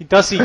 [0.01, 0.37] Então, assim.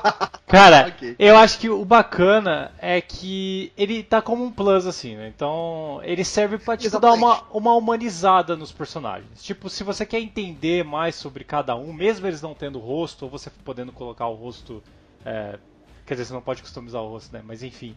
[0.48, 1.14] cara, Ok.
[1.18, 5.28] eu acho que o bacana é que ele tá como um plus, assim, né?
[5.28, 9.42] Então, ele serve pra tipo, dar uma, uma humanizada nos personagens.
[9.42, 13.30] Tipo, se você quer entender mais sobre cada um, mesmo eles não tendo rosto, ou
[13.30, 14.82] você podendo colocar o rosto.
[15.24, 15.58] é,
[16.06, 17.42] quer dizer, você não pode customizar o rosto, né?
[17.44, 17.94] Mas enfim.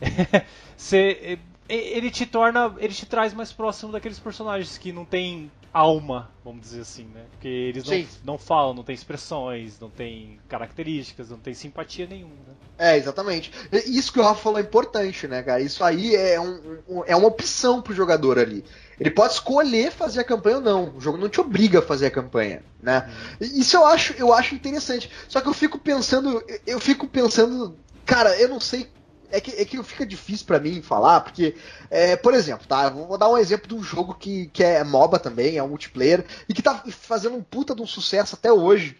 [0.76, 1.38] Você,
[1.68, 2.74] e- ele te torna.
[2.78, 7.24] Ele te traz mais próximo daqueles personagens que não tem alma, vamos dizer assim, né?
[7.32, 7.90] Porque eles não,
[8.34, 12.54] não falam, não tem expressões, não tem características, não tem simpatia nenhuma, né?
[12.78, 13.50] É, exatamente.
[13.86, 15.60] Isso que o Rafa falou é importante, né, cara?
[15.60, 18.64] Isso aí é, um- um- é uma opção pro jogador ali.
[18.98, 20.94] Ele pode escolher fazer a campanha ou não.
[20.96, 23.10] O jogo não te obriga a fazer a campanha, né?
[23.40, 25.10] E Isso eu acho, eu acho interessante.
[25.28, 28.88] Só que eu fico pensando, eu fico pensando, cara, eu não sei.
[29.34, 31.56] É que, é que fica difícil pra mim falar, porque,
[31.90, 32.84] é, por exemplo, tá?
[32.84, 35.68] eu Vou dar um exemplo de um jogo que, que é MOBA também, é um
[35.68, 38.96] multiplayer, e que tá fazendo um puta de um sucesso até hoje,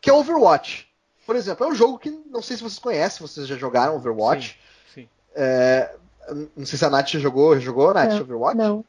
[0.00, 0.88] que é Overwatch.
[1.26, 4.58] Por exemplo, é um jogo que não sei se vocês conhecem, vocês já jogaram Overwatch.
[4.94, 5.08] Sim.
[5.34, 5.94] É,
[6.56, 8.56] não sei se a Nath já jogou, já jogou, Nath, Não, Overwatch?
[8.56, 8.84] Não.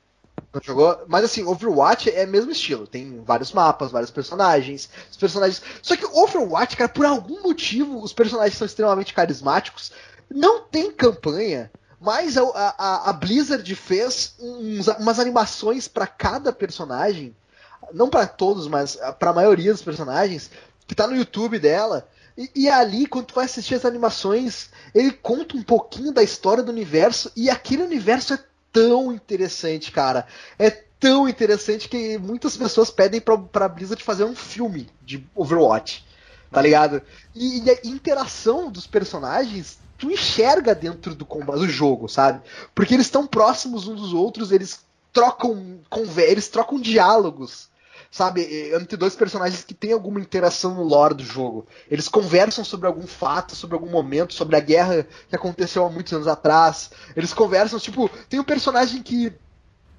[0.53, 1.03] Não jogou?
[1.07, 2.87] Mas assim, Overwatch é o mesmo estilo.
[2.87, 4.89] Tem vários mapas, vários personagens.
[5.11, 5.61] Os personagens.
[5.81, 9.91] Só que Overwatch, cara, por algum motivo, os personagens são extremamente carismáticos.
[10.29, 11.71] Não tem campanha.
[11.99, 17.35] Mas a, a, a Blizzard fez uns- umas animações pra cada personagem.
[17.93, 20.49] Não pra todos, mas pra maioria dos personagens.
[20.87, 22.07] Que tá no YouTube dela.
[22.37, 26.61] E, e ali, quando tu vai assistir as animações, ele conta um pouquinho da história
[26.61, 27.31] do universo.
[27.35, 28.39] E aquele universo é
[28.71, 30.27] tão interessante, cara.
[30.59, 36.05] É tão interessante que muitas pessoas pedem pra, pra Blizzard fazer um filme de Overwatch.
[36.51, 37.01] Tá ligado?
[37.33, 42.41] E, e a interação dos personagens, tu enxerga dentro do combate do jogo, sabe?
[42.73, 47.73] Porque eles estão próximos uns dos outros, eles trocam conver eles trocam diálogos.
[48.11, 51.67] Sabe, entre dois personagens que têm alguma interação no lore do jogo.
[51.91, 56.13] Eles conversam sobre algum fato, sobre algum momento, sobre a guerra que aconteceu há muitos
[56.13, 56.91] anos atrás.
[57.13, 59.33] Eles conversam, tipo, tem um personagem que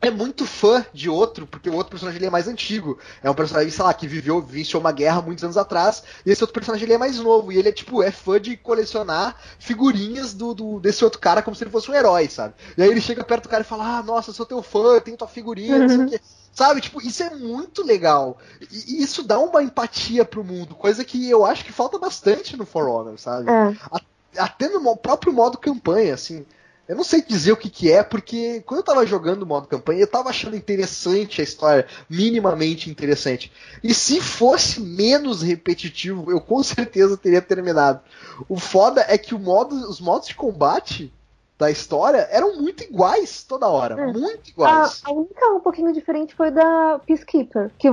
[0.01, 2.99] é muito fã de outro, porque o outro personagem ele é mais antigo.
[3.23, 6.43] É um personagem, sei lá, que viveu, venceu uma guerra muitos anos atrás, e esse
[6.43, 10.33] outro personagem ele é mais novo, e ele é tipo, é fã de colecionar figurinhas
[10.35, 12.55] do, do- desse outro cara como se ele fosse um herói, sabe?
[12.77, 14.95] E aí ele chega perto do cara e fala, ah, nossa, eu sou teu fã,
[14.95, 16.21] eu tenho tua figurinha, não sei o quê.
[16.53, 18.39] Sabe, tipo, isso é muito legal.
[18.71, 22.65] E isso dá uma empatia pro mundo, coisa que eu acho que falta bastante no
[22.65, 23.51] For Honor, sabe?
[23.51, 24.41] É.
[24.41, 26.47] até no próprio modo campanha, assim.
[26.89, 29.67] Eu não sei dizer o que, que é, porque quando eu tava jogando o modo
[29.67, 33.51] campanha, eu tava achando interessante a história, minimamente interessante.
[33.83, 38.01] E se fosse menos repetitivo, eu com certeza teria terminado.
[38.49, 41.13] O foda é que modo, os modos de combate
[41.59, 43.97] da história eram muito iguais toda hora.
[43.97, 44.13] Hum.
[44.13, 45.03] Muito A, iguais.
[45.05, 47.89] a única um pouquinho diferente foi da Peacekeeper, que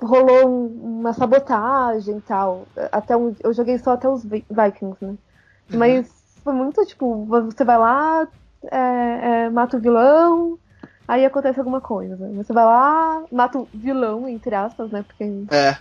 [0.00, 2.66] rolou um- uma sabotagem e tal.
[2.90, 5.08] Até um- eu joguei só até os Vi- Vikings, né?
[5.10, 5.18] Uhum.
[5.78, 6.06] Mas
[6.48, 8.26] foi muito tipo, você vai lá,
[8.72, 10.58] é, é, mata o vilão,
[11.06, 12.16] aí acontece alguma coisa.
[12.36, 15.04] Você vai lá, mata o vilão, entre aspas, né?
[15.06, 15.76] Porque É.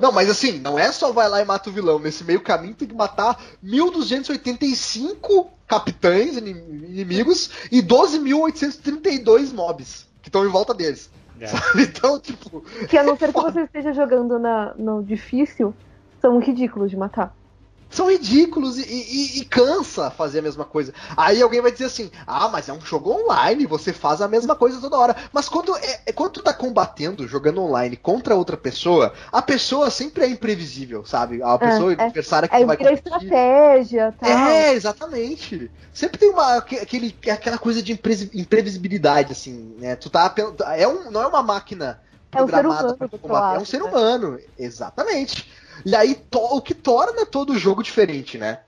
[0.00, 2.00] Não, mas assim, não é só vai lá e mata o vilão.
[2.00, 10.44] Nesse meio caminho tem que matar 1285 capitães inim- inimigos e 12.832 mobs que estão
[10.44, 11.08] em volta deles.
[11.38, 11.46] É.
[11.46, 11.82] Sabe?
[11.84, 12.62] Então, tipo.
[12.88, 15.72] que a não ser que você esteja jogando na, no difícil,
[16.20, 17.32] são ridículos de matar.
[17.94, 20.92] São ridículos e, e, e, cansa fazer a mesma coisa.
[21.16, 24.54] Aí alguém vai dizer assim: ah, mas é um jogo online, você faz a mesma
[24.54, 25.16] coisa toda hora.
[25.32, 29.90] Mas quando, é, é, quando tu tá combatendo, jogando online contra outra pessoa, a pessoa
[29.90, 31.42] sempre é imprevisível, sabe?
[31.42, 33.02] A pessoa é, adversária que é, tu vai competir.
[33.04, 34.30] estratégia, tal.
[34.30, 35.70] É, exatamente.
[35.92, 39.94] Sempre tem uma, aquele, aquela coisa de imprevisibilidade, assim, né?
[39.94, 40.34] Tu tá.
[40.76, 44.40] É um, não é uma máquina programada é um para combater, é um ser humano.
[44.58, 45.48] Exatamente.
[45.84, 48.60] E aí o que torna todo o jogo diferente, né?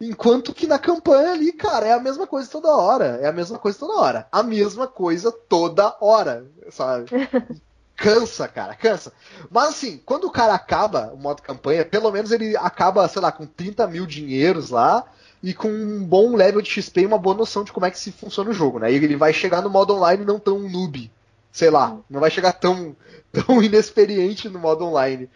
[0.00, 3.18] Enquanto que na campanha ali, cara, é a mesma coisa toda hora.
[3.22, 4.28] É a mesma coisa toda hora.
[4.30, 7.06] A mesma coisa toda hora, sabe?
[7.96, 9.12] cansa, cara, cansa.
[9.50, 13.30] Mas assim, quando o cara acaba o modo campanha, pelo menos ele acaba, sei lá,
[13.30, 15.04] com 30 mil dinheiros lá
[15.42, 17.98] e com um bom level de XP e uma boa noção de como é que
[17.98, 18.92] se funciona o jogo, né?
[18.92, 21.10] E ele vai chegar no modo online não tão noob.
[21.52, 22.96] Sei lá, não vai chegar tão,
[23.32, 25.30] tão inexperiente no modo online.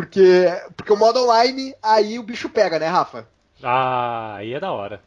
[0.00, 3.28] Porque, porque o modo online, aí o bicho pega, né, Rafa?
[3.62, 5.02] Ah, aí é da hora.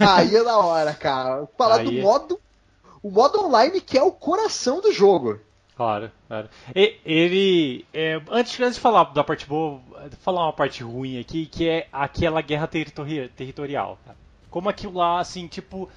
[0.00, 1.46] Aí é da hora, cara.
[1.56, 2.02] Falar aí do é...
[2.02, 2.40] modo.
[3.00, 5.38] O modo online que é o coração do jogo.
[5.76, 6.48] Claro, claro.
[6.74, 7.86] E, ele.
[7.94, 9.80] É, antes, antes de falar da parte boa,
[10.20, 13.96] falar uma parte ruim aqui, que é aquela guerra territori territorial.
[14.50, 15.88] Como aquilo lá, assim, tipo.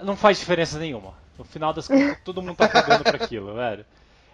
[0.00, 1.12] Não faz diferença nenhuma.
[1.36, 3.84] No final das contas, todo mundo tá cagando pra aquilo, velho.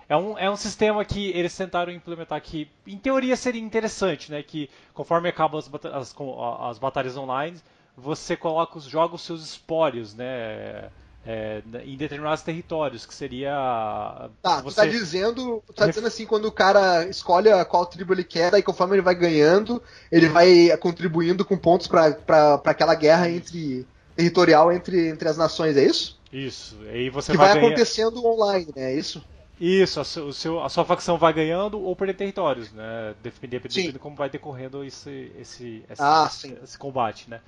[0.08, 4.42] É um, é um sistema que eles tentaram implementar que, em teoria, seria interessante, né?
[4.42, 6.14] Que conforme acabam as, as,
[6.60, 7.58] as batalhas online,
[7.96, 10.90] você coloca os, joga os seus espólios, né?
[11.26, 14.28] É, em determinados territórios, que seria.
[14.42, 15.64] Tá, você tá dizendo.
[15.74, 19.14] Tá dizendo assim, quando o cara escolhe qual tribo ele quer, aí conforme ele vai
[19.14, 25.76] ganhando, ele vai contribuindo com pontos para aquela guerra entre territorial entre, entre as nações,
[25.76, 26.20] é isso?
[26.32, 26.76] Isso.
[26.88, 28.92] Aí você que vai, vai acontecendo online, né?
[28.92, 29.24] É isso?
[29.60, 33.14] Isso, a, seu, a sua facção vai ganhando ou perdendo territórios, né?
[33.22, 36.28] Dependendo de como vai decorrendo esse, esse, esse, ah,
[36.62, 37.40] esse combate, né?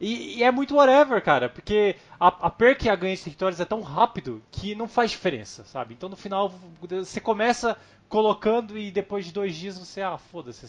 [0.00, 3.60] E, e, é muito whatever, cara, porque a, a perca e a ganha de territórios
[3.60, 5.94] é tão rápido que não faz diferença, sabe?
[5.94, 7.76] Então no final você começa
[8.08, 10.66] colocando e depois de dois dias você, ah, foda-se,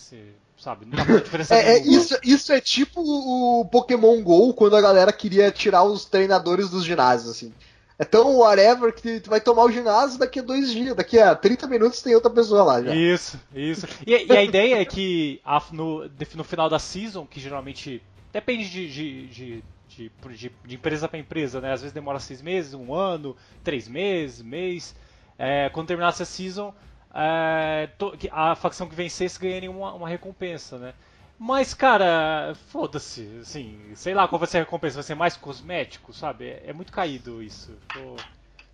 [0.58, 0.86] sabe?
[0.86, 5.12] Não tá diferença é, é, isso, isso é tipo o Pokémon GO quando a galera
[5.12, 7.52] queria tirar os treinadores dos ginásios, assim.
[7.98, 11.34] É tão whatever que tu vai tomar o ginásio daqui a dois dias, daqui a
[11.34, 12.94] 30 minutos tem outra pessoa lá já.
[12.94, 13.88] Isso, isso.
[14.06, 18.04] E, e a ideia é que a, no, no final da season, que geralmente
[18.34, 21.72] depende de, de, de de, de, de, empresa para empresa, né?
[21.72, 24.94] Às vezes demora seis meses, um ano, três meses, mês.
[25.38, 26.74] É, quando terminasse a season,
[27.14, 30.94] é, to, a facção que vencesse ganharia uma, uma recompensa, né?
[31.38, 36.14] Mas, cara, foda-se, assim, sei lá qual vai ser a recompensa, vai ser mais cosmético,
[36.14, 36.46] sabe?
[36.46, 37.74] É, é muito caído isso.
[37.88, 38.16] Ficou,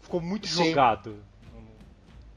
[0.02, 0.69] ficou muito Sim.
[0.69, 1.15] jogado.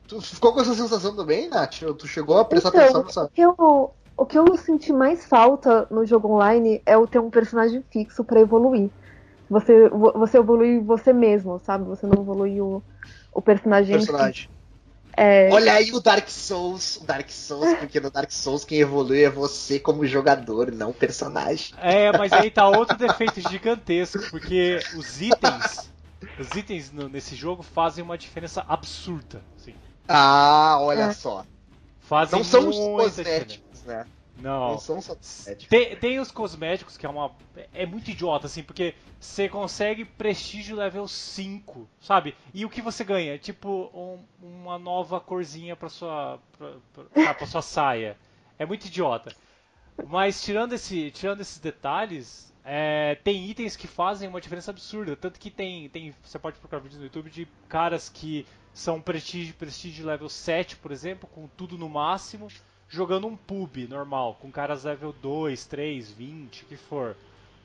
[0.09, 1.81] Tu ficou com essa sensação também, Nath?
[1.99, 3.25] Tu chegou a prestar então, atenção nessa.
[3.25, 7.19] O que, eu, o que eu senti mais falta no jogo online é o ter
[7.19, 8.91] um personagem fixo para evoluir.
[9.49, 11.85] Você, você evolui você mesmo, sabe?
[11.85, 12.83] Você não evolui o,
[13.33, 13.97] o personagem.
[13.97, 14.49] personagem.
[15.17, 15.49] É...
[15.53, 19.31] Olha aí o Dark Souls, o Dark Souls, porque no Dark Souls quem evolui é
[19.31, 21.75] você como jogador, não o personagem.
[21.81, 25.91] É, mas aí tá outro defeito gigantesco, porque os itens,
[26.39, 29.43] os itens no, nesse jogo fazem uma diferença absurda.
[29.57, 29.75] Assim.
[30.09, 31.13] Ah, olha é.
[31.13, 31.45] só.
[32.01, 34.05] Fazem não são os cosméticos, né?
[34.39, 34.79] Não.
[34.79, 35.17] São só
[35.69, 37.31] tem, tem os cosméticos, que é uma.
[37.73, 42.37] É muito idiota, assim, porque você consegue prestígio level 5, sabe?
[42.53, 43.39] E o que você ganha?
[43.39, 46.41] Tipo, um, uma nova corzinha pra sua.
[46.59, 48.17] Pra, pra, pra, sua saia.
[48.59, 49.35] É muito idiota.
[50.07, 55.15] Mas tirando, esse, tirando esses detalhes, é, tem itens que fazem uma diferença absurda.
[55.15, 55.89] Tanto que tem.
[55.89, 60.77] tem você pode procurar vídeos no YouTube de caras que são prestígio, prestígio level 7,
[60.77, 62.49] por exemplo, com tudo no máximo
[62.89, 67.17] jogando um pub normal, com caras level 2, 3, 20, o que for.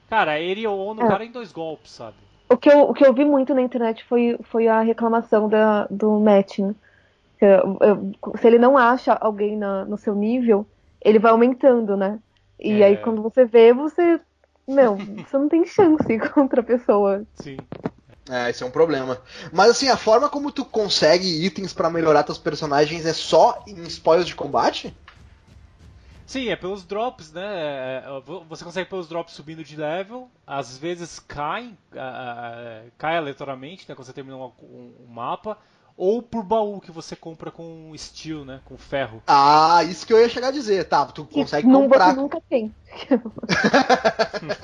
[0.10, 1.08] Cara, ele ou no é.
[1.08, 2.18] cara em dois golpes, sabe?
[2.50, 5.86] O que, eu, o que eu vi muito na internet foi, foi a reclamação da,
[5.86, 6.74] do match, né?
[7.40, 10.66] Eu, eu, se ele não acha alguém na, no seu nível,
[11.00, 12.20] ele vai aumentando, né?
[12.60, 12.88] E é.
[12.88, 14.20] aí quando você vê, você.
[14.68, 17.24] Meu, você não tem chance contra a pessoa.
[17.36, 17.58] Sim.
[18.30, 19.18] É, esse é um problema.
[19.52, 23.82] Mas assim, a forma como tu consegue itens para melhorar teus personagens é só em
[23.84, 24.96] spoilers de combate?
[26.30, 27.42] Sim, é pelos drops, né?
[27.44, 31.76] É, é, você consegue pelos drops subindo de level, às vezes cai,
[33.00, 33.96] cai aleatoriamente, né?
[33.96, 35.58] Quando você termina um, um, mapa,
[35.98, 38.62] ou por baú que você compra com steel, né?
[38.64, 39.24] Com ferro.
[39.26, 41.04] Ah, isso que eu ia chegar a dizer, tá?
[41.08, 42.14] Tu consegue não, comprar.
[42.14, 42.76] Você nunca tem.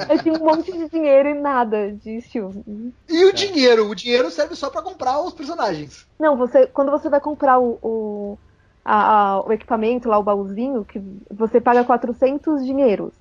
[0.07, 2.63] eu tenho um monte de dinheiro e nada de steel.
[3.09, 3.31] E o é.
[3.31, 3.89] dinheiro?
[3.89, 6.05] O dinheiro serve só para comprar os personagens.
[6.19, 8.37] Não, você quando você vai comprar o, o
[8.85, 13.11] a, a, o equipamento lá, o baúzinho, que você paga 400 dinheiros.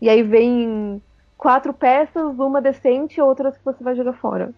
[0.00, 1.02] E aí vem
[1.36, 4.54] quatro peças, uma decente e outras que você vai jogar fora.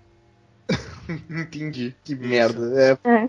[1.31, 1.95] Entendi.
[2.05, 2.99] Que merda.
[3.05, 3.29] É,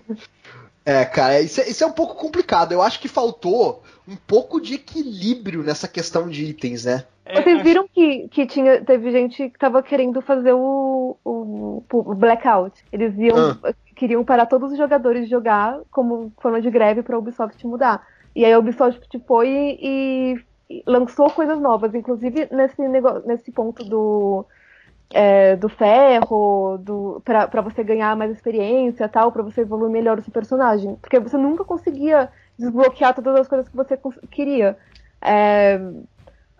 [0.84, 1.00] é.
[1.00, 2.72] é cara, isso é, isso é um pouco complicado.
[2.72, 7.04] Eu acho que faltou um pouco de equilíbrio nessa questão de itens, né?
[7.24, 12.14] É, Vocês viram que, que tinha, teve gente que tava querendo fazer o, o, o
[12.14, 12.84] blackout.
[12.92, 13.74] Eles iam, ah.
[14.02, 18.04] Queriam parar todos os jogadores de jogar como forma de greve para a Ubisoft mudar.
[18.34, 20.36] E aí a Ubisoft foi e,
[20.84, 24.44] lançou coisas novas, inclusive nesse, negócio, nesse ponto do,
[25.14, 30.22] é, do ferro, do, para você ganhar mais experiência tal, para você evoluir melhor o
[30.22, 30.96] seu personagem.
[30.96, 32.28] Porque você nunca conseguia
[32.58, 33.96] desbloquear todas as coisas que você
[34.32, 34.76] queria.
[35.20, 35.80] É,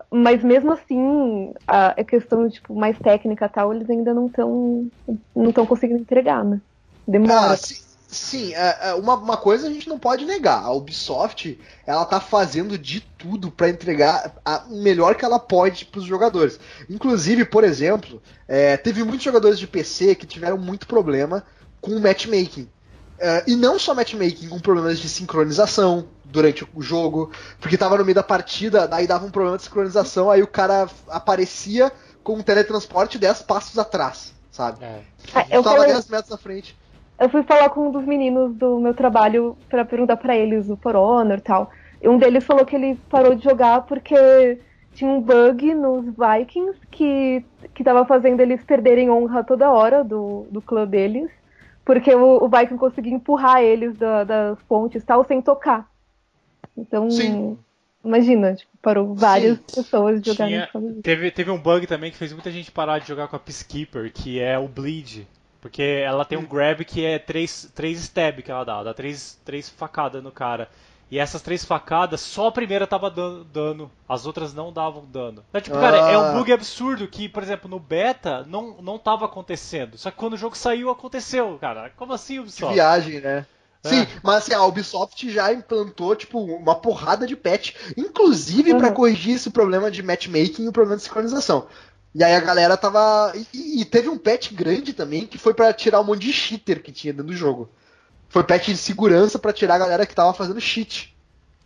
[0.09, 4.89] mas mesmo assim, a, questão tipo, mais técnica tal, eles ainda não estão
[5.35, 6.61] não estão conseguindo entregar, né?
[7.07, 7.53] Demora.
[7.53, 7.75] Ah, sim,
[8.07, 10.63] sim é, é, uma, uma coisa a gente não pode negar.
[10.63, 14.33] A Ubisoft, ela tá fazendo de tudo para entregar
[14.69, 16.59] o melhor que ela pode para os jogadores.
[16.89, 21.43] Inclusive, por exemplo, é, teve muitos jogadores de PC que tiveram muito problema
[21.81, 22.69] com o matchmaking.
[23.19, 27.31] É, e não só matchmaking, com problemas de sincronização, durante o jogo,
[27.61, 30.89] porque tava no meio da partida, aí dava um problema de sincronização, aí o cara
[31.07, 31.91] aparecia
[32.23, 34.83] com um teletransporte 10 passos atrás, sabe?
[34.83, 35.01] É.
[35.33, 35.93] Ah, eu tava falei...
[35.93, 36.75] 10 metros à frente.
[37.19, 40.75] Eu fui falar com um dos meninos do meu trabalho para perguntar para eles o
[40.75, 41.71] For Honor e tal.
[42.01, 44.59] E um deles falou que ele parou de jogar porque
[44.93, 50.45] tinha um bug nos Vikings que, que tava fazendo eles perderem honra toda hora do,
[50.51, 51.31] do clã deles.
[51.85, 55.89] Porque o, o Viking conseguia empurrar eles da, das pontes e tal sem tocar.
[56.77, 57.57] Então, Sim.
[58.03, 59.75] imagina, tipo, parou várias Sim.
[59.75, 60.69] pessoas de jogar Tinha,
[61.01, 64.11] teve, teve um bug também que fez muita gente parar de jogar com a Peacekeeper,
[64.13, 65.27] que é o Bleed.
[65.63, 68.93] Porque ela tem um grab que é três, três stab que ela dá, ela dá
[68.93, 70.67] três, três facadas no cara.
[71.09, 75.41] E essas três facadas, só a primeira tava dando dano, as outras não davam dano.
[75.47, 75.79] Então, tipo, ah.
[75.79, 76.33] cara, é um ah.
[76.33, 79.97] bug absurdo que, por exemplo, no beta não, não tava acontecendo.
[79.97, 81.89] Só que quando o jogo saiu, aconteceu, cara.
[81.95, 82.67] Como assim, Ubisoft?
[82.67, 83.45] Que viagem, né?
[83.83, 84.07] Sim, é.
[84.21, 88.79] mas assim, a Ubisoft já implantou, tipo, uma porrada de patch, inclusive uhum.
[88.79, 91.67] para corrigir esse problema de matchmaking e o problema de sincronização.
[92.15, 93.33] E aí a galera tava.
[93.53, 96.81] E, e teve um patch grande também que foi para tirar um monte de cheater
[96.81, 97.69] que tinha dentro do jogo.
[98.29, 101.15] Foi patch de segurança para tirar a galera que tava fazendo cheat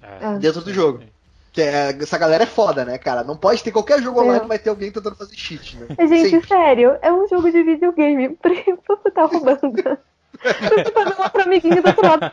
[0.01, 0.37] é.
[0.39, 1.03] dentro do jogo.
[1.51, 3.23] Que é, essa galera é foda, né, cara?
[3.23, 5.87] Não pode ter qualquer jogo online que vai ter alguém tentando fazer cheat, né?
[6.07, 6.47] Gente, Sempre.
[6.47, 8.29] sério, é um jogo de videogame.
[8.41, 9.59] Por que você tá roubando?
[10.37, 12.31] Você fazer uma pro amiguinho do outro lado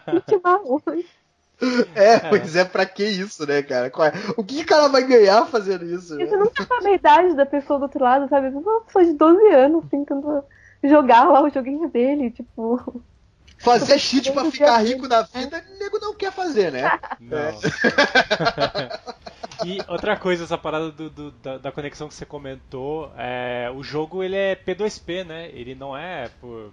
[1.94, 3.86] É, pois é, pra que isso, né, cara?
[3.86, 3.90] É?
[4.36, 6.16] O que o cara vai ganhar fazendo isso?
[6.16, 8.48] Você não sabe a idade da pessoa do outro lado, sabe?
[8.48, 10.44] Uma pessoa de 12 anos tentando
[10.82, 13.02] jogar lá o joguinho dele, tipo.
[13.58, 16.98] Fazer cheat pra ficar rico na vida, o nego não quer fazer, né?
[17.20, 17.38] Não.
[17.38, 17.54] É.
[19.64, 23.82] e outra coisa, essa parada do, do, da, da, conexão que você comentou, é, o
[23.82, 25.48] jogo ele é P2P, né?
[25.52, 26.72] Ele não é por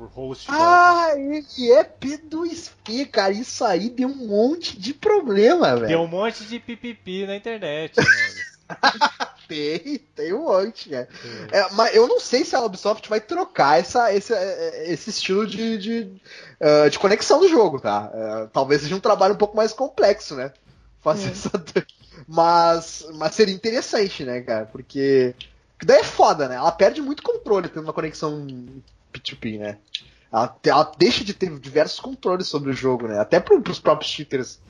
[0.00, 0.46] por host.
[0.50, 3.32] Ah, ele é P2P, cara.
[3.32, 5.88] Isso aí deu um monte de problema, velho.
[5.88, 7.94] Deu um monte de pipipi na internet,
[9.46, 11.06] tem, tem um monte, né?
[11.52, 14.32] É, mas eu não sei se a Ubisoft vai trocar essa, esse,
[14.84, 16.20] esse estilo de, de,
[16.60, 18.10] uh, de conexão do jogo, tá?
[18.14, 20.52] Uh, talvez seja um trabalho um pouco mais complexo, né?
[21.00, 21.32] Fazer é.
[21.32, 21.50] essa.
[22.26, 24.66] Mas, mas seria interessante, né, cara?
[24.66, 25.34] Porque.
[25.82, 26.56] Daí é foda, né?
[26.56, 28.46] Ela perde muito controle tendo uma conexão
[29.12, 29.78] P2P, né?
[30.32, 33.18] Ela, ela, deixa de ter diversos controles sobre o jogo, né?
[33.18, 34.60] Até para os próprios cheaters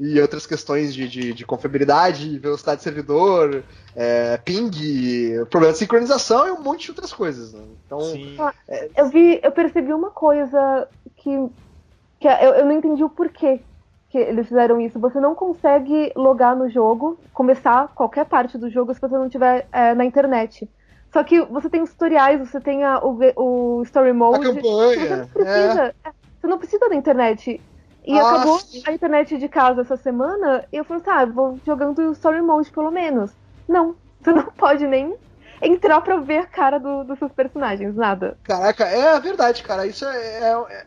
[0.00, 3.62] e outras questões de, de, de confiabilidade, velocidade de servidor,
[3.94, 4.70] é, ping,
[5.50, 7.52] problema de sincronização e um monte de outras coisas.
[7.52, 7.62] Né?
[7.84, 8.00] Então,
[8.66, 8.88] é...
[8.96, 11.30] eu vi, eu percebi uma coisa que,
[12.18, 13.60] que eu, eu não entendi o porquê
[14.08, 14.98] que eles fizeram isso.
[14.98, 19.68] Você não consegue logar no jogo, começar qualquer parte do jogo se você não estiver
[19.70, 20.68] é, na internet.
[21.12, 24.46] Só que você tem os tutoriais, você tem a, o, o Story Mode.
[24.46, 24.96] A campanha.
[24.96, 26.10] Você não precisa, é.
[26.40, 27.60] você não precisa da internet.
[28.06, 31.98] E ah, acabou a internet de casa essa semana, e eu falei ah, vou jogando
[31.98, 33.32] o Story Mode pelo menos.
[33.68, 35.14] Não, você não pode nem
[35.60, 38.38] entrar pra ver a cara do, dos seus personagens, nada.
[38.44, 39.86] Caraca, é verdade, cara.
[39.86, 40.16] Isso é.
[40.16, 40.86] é, é...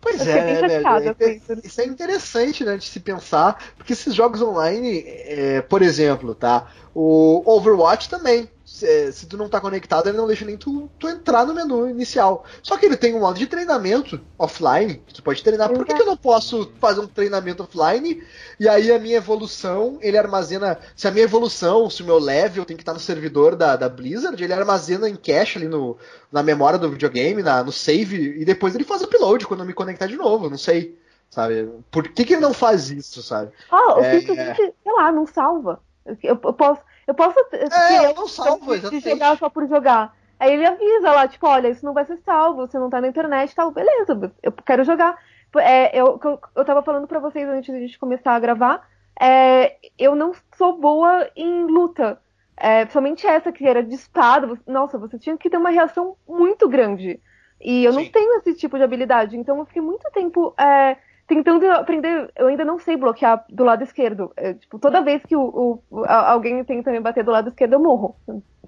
[0.00, 1.16] Pois eu é, né, velho?
[1.20, 6.34] É, isso é interessante, né, de se pensar, porque esses jogos online, é, por exemplo,
[6.34, 6.66] tá?
[6.92, 11.06] O Overwatch também se, se, tu não tá conectado, ele não deixa nem tu, tu,
[11.06, 12.42] entrar no menu inicial.
[12.62, 15.68] Só que ele tem um modo de treinamento offline, que tu pode treinar.
[15.68, 18.22] Por que, que eu não posso fazer um treinamento offline
[18.58, 20.78] e aí a minha evolução, ele armazena.
[20.96, 23.90] Se a minha evolução, se o meu level tem que estar no servidor da, da
[23.90, 25.98] Blizzard, ele armazena em cache ali no,
[26.32, 29.74] na memória do videogame, na, no save, e depois ele faz upload quando eu me
[29.74, 30.98] conectar de novo, não sei.
[31.28, 31.68] Sabe?
[31.90, 33.52] Por que, que ele não faz isso, sabe?
[33.70, 35.78] Ah, oh, é, simplesmente, sei lá, não salva.
[36.06, 40.14] Eu, eu posso Eu posso É, eu não salvo, de jogar só por jogar.
[40.38, 43.08] Aí ele avisa lá, tipo, olha, isso não vai ser salvo, você não tá na
[43.08, 43.70] internet e tal.
[43.70, 45.16] Beleza, eu quero jogar.
[45.56, 46.18] É, eu,
[46.56, 48.88] eu, tava falando pra vocês antes da gente começar a gravar,
[49.20, 52.18] é, eu não sou boa em luta.
[52.56, 56.68] É, somente essa que era de espada, nossa, você tinha que ter uma reação muito
[56.68, 57.20] grande.
[57.60, 58.10] E eu não Sim.
[58.10, 60.96] tenho esse tipo de habilidade, então eu fiquei muito tempo é,
[61.34, 62.30] tentando aprender.
[62.36, 64.32] Eu ainda não sei bloquear do lado esquerdo.
[64.36, 67.72] É, tipo, toda vez que o, o- a- alguém tenta me bater do lado esquerdo,
[67.74, 68.16] eu morro.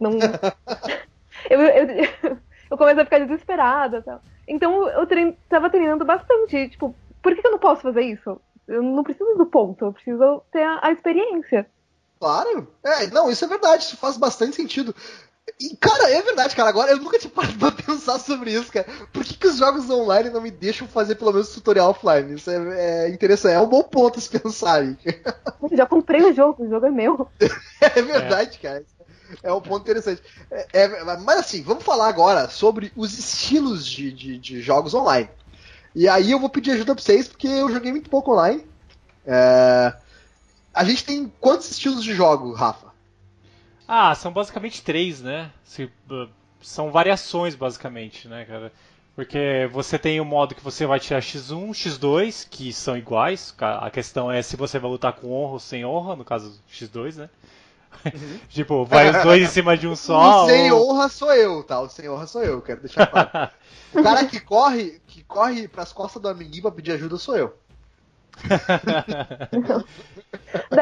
[0.00, 0.10] Não,
[1.50, 1.86] eu, eu,
[2.70, 4.20] eu começo a ficar desesperada tal.
[4.48, 6.68] Então eu trein, tava treinando bastante.
[6.70, 8.40] Tipo, por que que eu não posso fazer isso?
[8.66, 11.66] Eu não preciso do ponto, eu preciso ter a, a experiência.
[12.18, 12.66] Claro.
[12.82, 14.94] É, não, isso é verdade, isso faz bastante sentido.
[15.60, 16.68] E, cara, é verdade, cara.
[16.68, 18.86] Agora eu nunca tinha parado pra pensar sobre isso, cara.
[19.12, 22.34] Por que, que os jogos online não me deixam fazer pelo menos tutorial offline?
[22.34, 23.54] Isso é, é interessante.
[23.54, 24.96] É um bom ponto se pensarem.
[25.62, 27.28] Eu já comprei o jogo, o jogo é meu.
[27.80, 28.82] É verdade, cara.
[29.42, 30.22] É um ponto interessante.
[30.50, 35.28] É, é, mas assim, vamos falar agora sobre os estilos de, de, de jogos online.
[35.94, 38.64] E aí eu vou pedir ajuda pra vocês, porque eu joguei muito pouco online.
[39.26, 39.92] É,
[40.72, 42.93] a gente tem quantos estilos de jogo, Rafa?
[43.86, 45.50] Ah, são basicamente três, né?
[45.62, 45.90] Se-
[46.60, 48.72] são variações, basicamente, né, cara?
[49.14, 53.54] Porque você tem o modo que você vai tirar X1, X2, que são iguais.
[53.60, 57.16] A questão é se você vai lutar com honra ou sem honra, no caso X2,
[57.16, 57.30] né?
[58.48, 60.44] tipo, vai os dois em cima de um só.
[60.44, 61.80] o sem ou- honra sou eu, tá?
[61.80, 63.30] O sem honra sou eu, quero deixar claro.
[63.92, 67.56] o cara que corre, que corre pras costas do amiguinho pra pedir ajuda sou eu.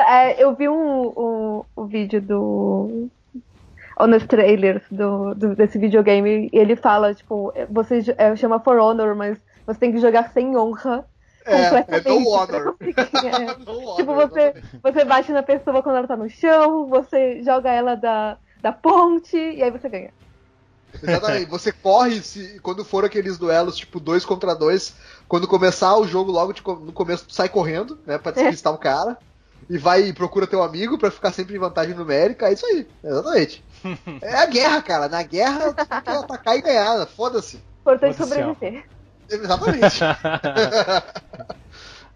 [0.09, 3.11] É, eu vi um, um, um vídeo do.
[3.99, 8.59] Ou nos trailers do, do- desse videogame, e ele fala, tipo, você j- é, chama
[8.61, 11.05] For Honor, mas você tem que jogar sem honra.
[11.45, 12.77] É, é completamente no pra honor.
[13.25, 13.57] é.
[13.67, 17.71] No honor, Tipo, você, você bate na pessoa quando ela tá no chão, você joga
[17.71, 20.13] ela da, da ponte, e aí você ganha.
[21.03, 21.47] Exatamente.
[21.51, 24.95] Você corre se, quando for aqueles duelos, tipo, dois contra dois.
[25.33, 28.19] Quando começar o jogo, logo de no começo, tu sai correndo, né?
[28.19, 29.17] Pra despistar o cara.
[29.67, 32.49] E vai e procura teu amigo pra ficar sempre em vantagem numérica.
[32.49, 32.87] É isso aí.
[33.03, 33.65] Exatamente.
[34.21, 35.09] É a guerra, cara.
[35.09, 37.07] Na guerra, tu tem que atacar e ganhar.
[37.07, 37.65] Foda-se.
[37.81, 38.85] Importante sobreviver.
[39.31, 40.01] Exatamente.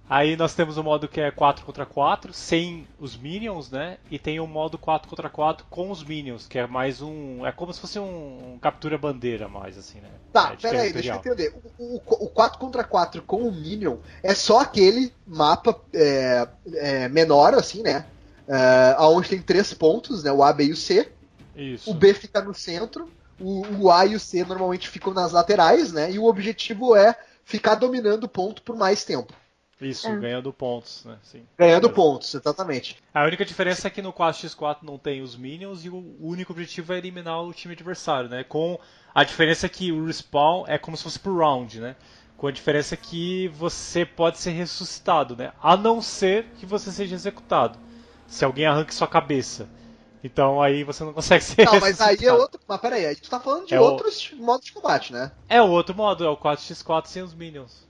[0.09, 3.99] Aí nós temos o modo que é 4 contra 4, sem os minions, né?
[4.09, 7.45] E tem o modo 4 contra 4 com os minions, que é mais um.
[7.45, 10.09] É como se fosse um, um captura bandeira mais, assim, né?
[10.33, 11.55] Tá, é, pera aí, deixa eu entender.
[11.77, 17.09] O, o, o 4 contra 4 com o Minion é só aquele mapa é, é,
[17.09, 18.07] menor, assim, né?
[18.47, 20.31] É, onde tem três pontos, né?
[20.31, 21.11] O A, B e o C.
[21.57, 21.91] Isso.
[21.91, 25.93] O B fica no centro, o, o A e o C normalmente ficam nas laterais,
[25.93, 26.13] né?
[26.13, 29.33] E o objetivo é ficar dominando o ponto por mais tempo.
[29.81, 30.17] Isso, É.
[30.17, 31.19] ganhando pontos, né?
[31.23, 31.47] Sim.
[31.59, 31.93] Ganhando É.
[31.93, 32.97] pontos, exatamente.
[33.13, 36.93] A única diferença é que no 4x4 não tem os minions e o único objetivo
[36.95, 38.43] é eliminar o time adversário, né?
[38.43, 38.79] Com
[39.15, 41.95] a diferença que o respawn é como se fosse por round, né?
[42.39, 45.53] Com a diferença que você pode ser ressuscitado, né?
[45.63, 47.79] A não ser que você seja executado.
[48.27, 49.69] Se alguém arranque sua cabeça.
[50.25, 52.41] Então aí você não consegue ser Não, mas aí é ressuscitado.
[52.41, 52.61] outro.
[52.67, 55.33] Mas peraí, aí tu tá falando de É o- outros modos de combate, né?
[55.49, 57.86] É o outro modo, é o 4x4 sem os minions.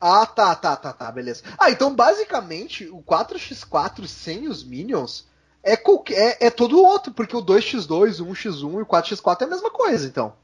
[0.00, 1.42] Ah, tá, tá, tá, tá, beleza.
[1.58, 5.26] Ah, então basicamente o 4x4 sem os minions
[5.62, 9.44] é, qualquer, é, é todo outro, porque o 2x2, o 1x1 e o 4x4 é
[9.44, 10.34] a mesma coisa, então.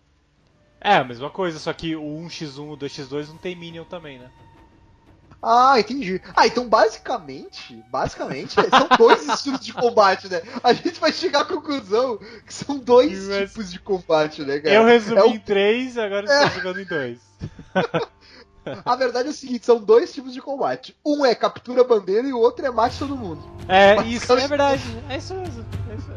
[0.81, 4.19] É a mesma coisa, só que o 1x1 e o 2x2 não tem minion também,
[4.19, 4.31] né?
[5.41, 6.21] Ah, entendi.
[6.37, 10.41] Ah, então basicamente, basicamente, são dois estilos de combate, né?
[10.63, 14.75] A gente vai chegar à conclusão que são dois Mas- tipos de combate, né, cara?
[14.75, 17.19] Eu resumi É o- em 3 agora estou jogando em 2.
[18.85, 20.97] A verdade é o seguinte, são dois tipos de combate.
[21.05, 23.43] Um é captura bandeira e o outro é mate todo mundo.
[23.69, 24.83] É, Mas isso, é verdade.
[25.09, 25.65] É isso mesmo.
[25.91, 26.12] É isso mesmo.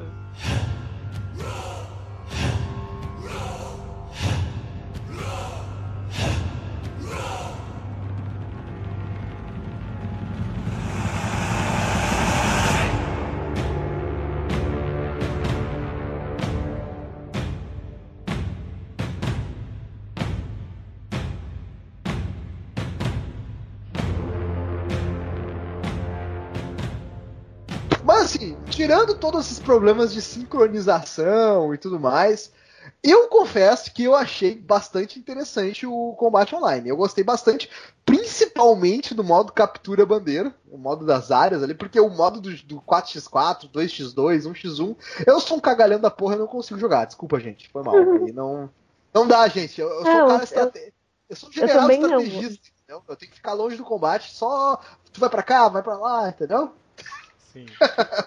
[28.86, 32.52] Tirando todos esses problemas de sincronização e tudo mais,
[33.04, 36.88] eu confesso que eu achei bastante interessante o combate online.
[36.90, 37.68] Eu gostei bastante,
[38.06, 42.80] principalmente do modo captura bandeira, o modo das áreas ali, porque o modo do, do
[42.80, 47.06] 4x4, 2x2, 1x1, eu sou um cagalhão da porra, eu não consigo jogar.
[47.06, 47.96] Desculpa, gente, foi mal.
[47.96, 48.70] Aí não,
[49.12, 49.82] não dá, gente.
[49.82, 50.94] Eu, eu sou um Não, cara eu- estrate...
[51.28, 51.92] eu sou um general não.
[51.92, 53.04] estrategista, entendeu?
[53.10, 54.80] Eu tenho que ficar longe do combate, só
[55.12, 56.72] tu vai pra cá, vai pra lá, entendeu?
[57.56, 57.66] Sim.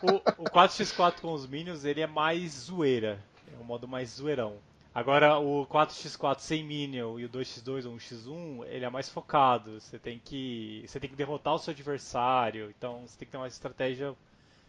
[0.03, 3.23] O, o 4x4 com os Minions, ele é mais zoeira.
[3.55, 4.57] É um modo mais zoeirão.
[4.95, 9.79] Agora, o 4x4 sem Minion e o 2x2 ou 1x1, ele é mais focado.
[9.79, 12.73] Você tem que, você tem que derrotar o seu adversário.
[12.77, 14.17] Então, você tem que ter uma estratégia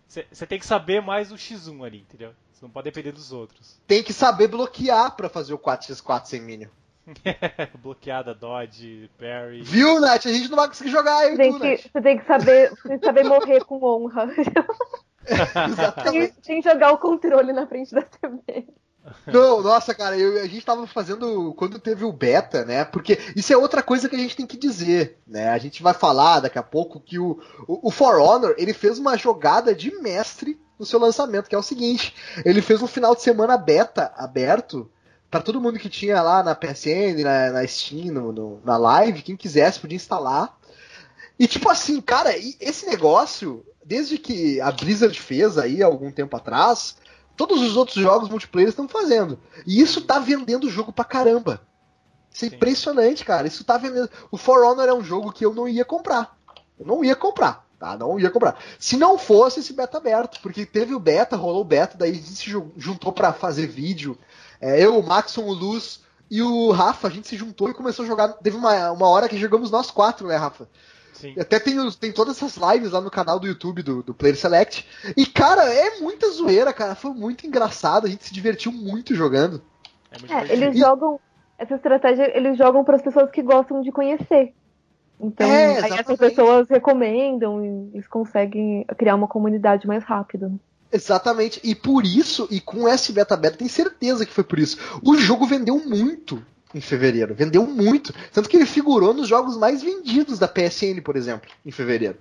[0.10, 2.34] você tem que saber mais o X1 ali, entendeu?
[2.52, 3.80] Você não pode depender dos outros.
[3.86, 6.70] Tem que saber bloquear para fazer o 4x4 sem Minion.
[7.82, 9.62] Bloqueada, dodge, parry.
[9.62, 10.26] Viu, Nath?
[10.26, 13.06] A gente não vai conseguir jogar aí, tem que, Você tem que saber, tem que
[13.06, 14.30] saber morrer com honra.
[15.70, 16.36] Exatamente.
[16.42, 18.68] Sem jogar o controle na frente da TV.
[19.26, 22.86] Não, nossa, cara, eu, a gente tava fazendo quando teve o beta, né?
[22.86, 25.50] Porque isso é outra coisa que a gente tem que dizer, né?
[25.50, 29.00] A gente vai falar daqui a pouco que o, o, o For Honor ele fez
[29.00, 32.14] uma jogada de mestre no seu lançamento, que é o seguinte:
[32.46, 34.90] ele fez um final de semana beta aberto
[35.30, 39.22] para todo mundo que tinha lá na PSN, na, na Steam, no, no, na Live,
[39.22, 40.58] quem quisesse podia instalar.
[41.38, 46.98] E tipo assim, cara, esse negócio, desde que a Blizzard fez aí algum tempo atrás,
[47.38, 49.40] todos os outros jogos multiplayer estão fazendo.
[49.66, 51.62] E isso tá vendendo o jogo pra caramba.
[52.32, 52.56] Isso é Sim.
[52.56, 53.48] impressionante, cara.
[53.48, 54.10] Isso tá vendendo.
[54.32, 56.38] O For Honor é um jogo que eu não ia comprar.
[56.80, 57.98] Eu não ia comprar, tá?
[57.98, 58.58] Não ia comprar.
[58.80, 62.50] Se não fosse esse beta aberto, porque teve o beta, rolou o beta, daí se
[62.78, 64.18] juntou para fazer vídeo,
[64.62, 68.06] é, eu, o Maxon, o Luz e o Rafa, a gente se juntou e começou
[68.06, 68.30] a jogar.
[68.34, 70.68] Teve uma, uma hora que jogamos nós quatro, né, Rafa?
[71.14, 71.36] Sim.
[71.38, 74.88] Até tem, tem todas essas lives lá no canal do YouTube do, do Player Select.
[75.18, 76.96] E, cara, é muita zoeira, cara.
[76.96, 78.08] Foi muito engraçado.
[78.08, 79.62] A gente se divertiu muito jogando.
[80.30, 80.80] É, é eles e...
[80.80, 81.20] jogam.
[81.58, 84.54] Essa estratégia eles jogam para as pessoas que gostam de conhecer.
[85.20, 90.58] Então, é, aí essas pessoas recomendam e eles conseguem criar uma comunidade mais rápido.
[90.92, 94.78] Exatamente, e por isso, e com esse beta beta, tem certeza que foi por isso.
[95.04, 98.14] O jogo vendeu muito em fevereiro, vendeu muito.
[98.34, 102.18] Tanto que ele figurou nos jogos mais vendidos da PSN, por exemplo, em fevereiro.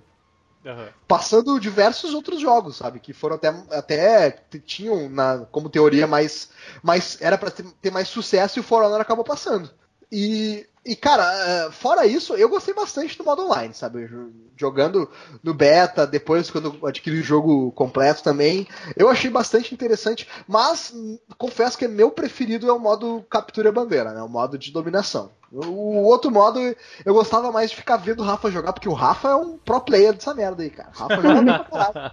[0.65, 0.87] Uhum.
[1.07, 2.99] Passando diversos outros jogos, sabe?
[2.99, 4.31] Que foram até, até
[4.65, 6.49] tinham na, como teoria mais.
[6.83, 9.69] mais era para ter, ter, mais sucesso e o For Honor acabou passando.
[10.11, 14.09] E e, cara, é, fora isso, eu gostei bastante do modo online, sabe?
[14.55, 15.09] Jogando
[15.43, 18.67] no beta, depois quando adquiri o jogo completo também.
[18.95, 20.93] Eu achei bastante interessante, mas
[21.37, 24.21] confesso que meu preferido é o modo captura bandeira, né?
[24.21, 25.31] O modo de dominação.
[25.51, 26.59] O outro modo,
[27.03, 29.81] eu gostava mais de ficar vendo o Rafa jogar, porque o Rafa é um pro
[29.81, 30.89] player dessa merda aí, cara.
[30.95, 32.11] O Rafa joga bem pra caralho.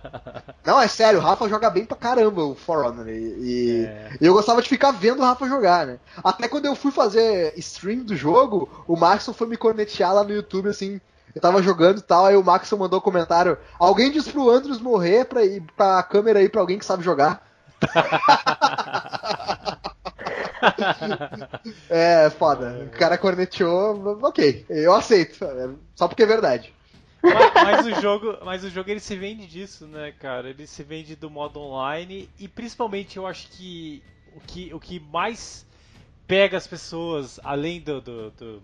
[0.64, 3.08] Não, é sério, o Rafa joga bem pra caramba o For Honor.
[3.08, 4.16] E, e é.
[4.22, 5.98] eu gostava de ficar vendo o Rafa jogar, né?
[6.24, 10.32] Até quando eu fui fazer stream do jogo, o Maxon foi me cornetear lá no
[10.32, 10.98] YouTube, assim.
[11.34, 13.58] Eu tava jogando e tal, aí o Maxon mandou um comentário.
[13.78, 17.46] Alguém diz pro Andros morrer pra ir pra câmera aí pra alguém que sabe jogar.
[21.88, 22.86] é, foda.
[22.86, 25.38] O cara corneteou, ok, eu aceito.
[25.94, 26.74] Só porque é verdade.
[27.22, 30.50] Mas, mas, o jogo, mas o jogo ele se vende disso, né, cara?
[30.50, 34.02] Ele se vende do modo online e principalmente eu acho que
[34.34, 35.66] o que, o que mais
[36.26, 38.62] pega as pessoas, além do, do, do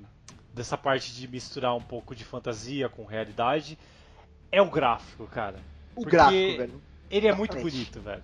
[0.52, 3.78] dessa parte de misturar um pouco de fantasia com realidade,
[4.50, 5.58] é o gráfico, cara.
[5.96, 6.82] O Porque gráfico, velho.
[7.10, 8.22] Ele é muito bonito, velho.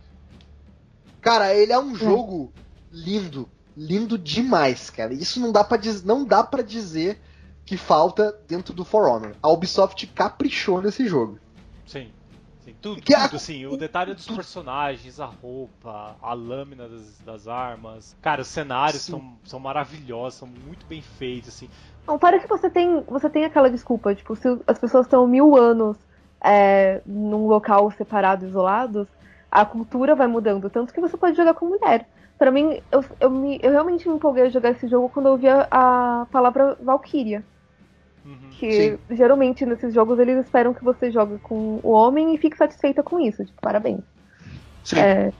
[1.20, 2.52] Cara, ele é um jogo
[2.90, 3.48] lindo
[3.78, 5.14] lindo demais, cara.
[5.14, 7.20] Isso não dá para não dá para dizer
[7.64, 9.36] que falta dentro do For Honor.
[9.40, 11.38] A Ubisoft caprichou nesse jogo.
[11.86, 12.10] Sim.
[12.60, 13.36] Sim, tudo, que tudo, a...
[13.36, 18.14] assim, o detalhe dos personagens, a roupa, a lâmina das, das armas.
[18.20, 21.70] Cara, os cenários são, são maravilhosos, são muito bem feitos, assim.
[22.06, 25.56] Não, para que você tem, você tem aquela desculpa, tipo, se as pessoas estão mil
[25.56, 25.96] anos
[26.42, 29.06] é, num local separado, isolados,
[29.50, 32.06] a cultura vai mudando, tanto que você pode jogar com mulher.
[32.38, 35.36] Pra mim, eu, eu, me, eu realmente me empolguei a jogar esse jogo quando eu
[35.36, 37.42] vi a, a palavra Valkyria.
[38.24, 38.50] Uhum.
[38.52, 38.98] Que Sim.
[39.10, 43.18] geralmente nesses jogos eles esperam que você jogue com o homem e fique satisfeita com
[43.18, 43.44] isso.
[43.44, 44.00] Tipo, parabéns.
[44.84, 45.00] Sim.
[45.00, 45.32] É,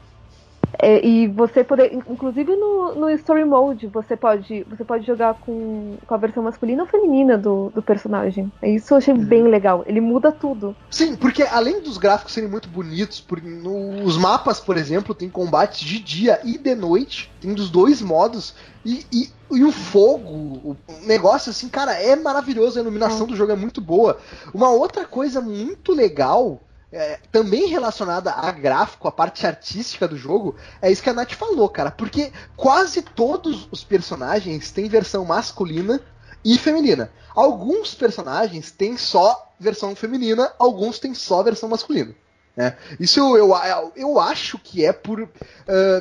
[0.81, 5.97] é, e você poder, inclusive no, no Story Mode, você pode, você pode jogar com,
[6.07, 8.53] com a versão masculina ou feminina do, do personagem.
[8.62, 9.25] Isso eu achei uhum.
[9.25, 9.83] bem legal.
[9.87, 10.77] Ele muda tudo.
[10.91, 15.29] Sim, porque além dos gráficos serem muito bonitos, por, no, os mapas, por exemplo, tem
[15.29, 18.55] combates de dia e de noite, tem dos dois modos,
[18.85, 23.53] e, e, e o fogo, o negócio assim, cara, é maravilhoso, a iluminação do jogo
[23.53, 24.19] é muito boa.
[24.55, 26.61] Uma outra coisa muito legal
[26.93, 31.32] é, também relacionada a gráfico, a parte artística do jogo, é isso que a Nath
[31.32, 31.91] falou, cara.
[31.91, 36.01] Porque quase todos os personagens têm versão masculina
[36.45, 37.12] e feminina.
[37.34, 42.14] Alguns personagens têm só versão feminina, alguns têm só versão masculina.
[42.59, 42.76] Né?
[42.98, 45.28] Isso eu, eu, eu acho que é por uh,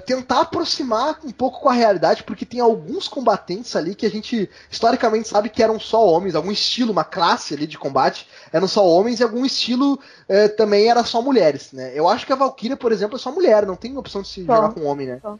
[0.07, 4.49] tentar aproximar um pouco com a realidade, porque tem alguns combatentes ali que a gente
[4.67, 8.83] historicamente sabe que eram só homens, algum estilo, uma classe ali de combate eram só
[8.83, 11.71] homens e algum estilo uh, também era só mulheres.
[11.71, 11.91] Né?
[11.93, 14.43] Eu acho que a Valkyria, por exemplo, é só mulher, não tem opção de se
[14.43, 15.19] só, jogar com homem, né?
[15.21, 15.37] Só.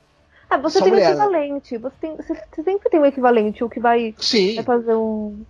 [0.47, 1.23] Ah, você só tem mulher, um né?
[1.23, 1.79] equivalente, né?
[1.79, 4.13] você, tem, você, sempre tem um equivalente, o que vai,
[4.55, 5.43] vai fazer um.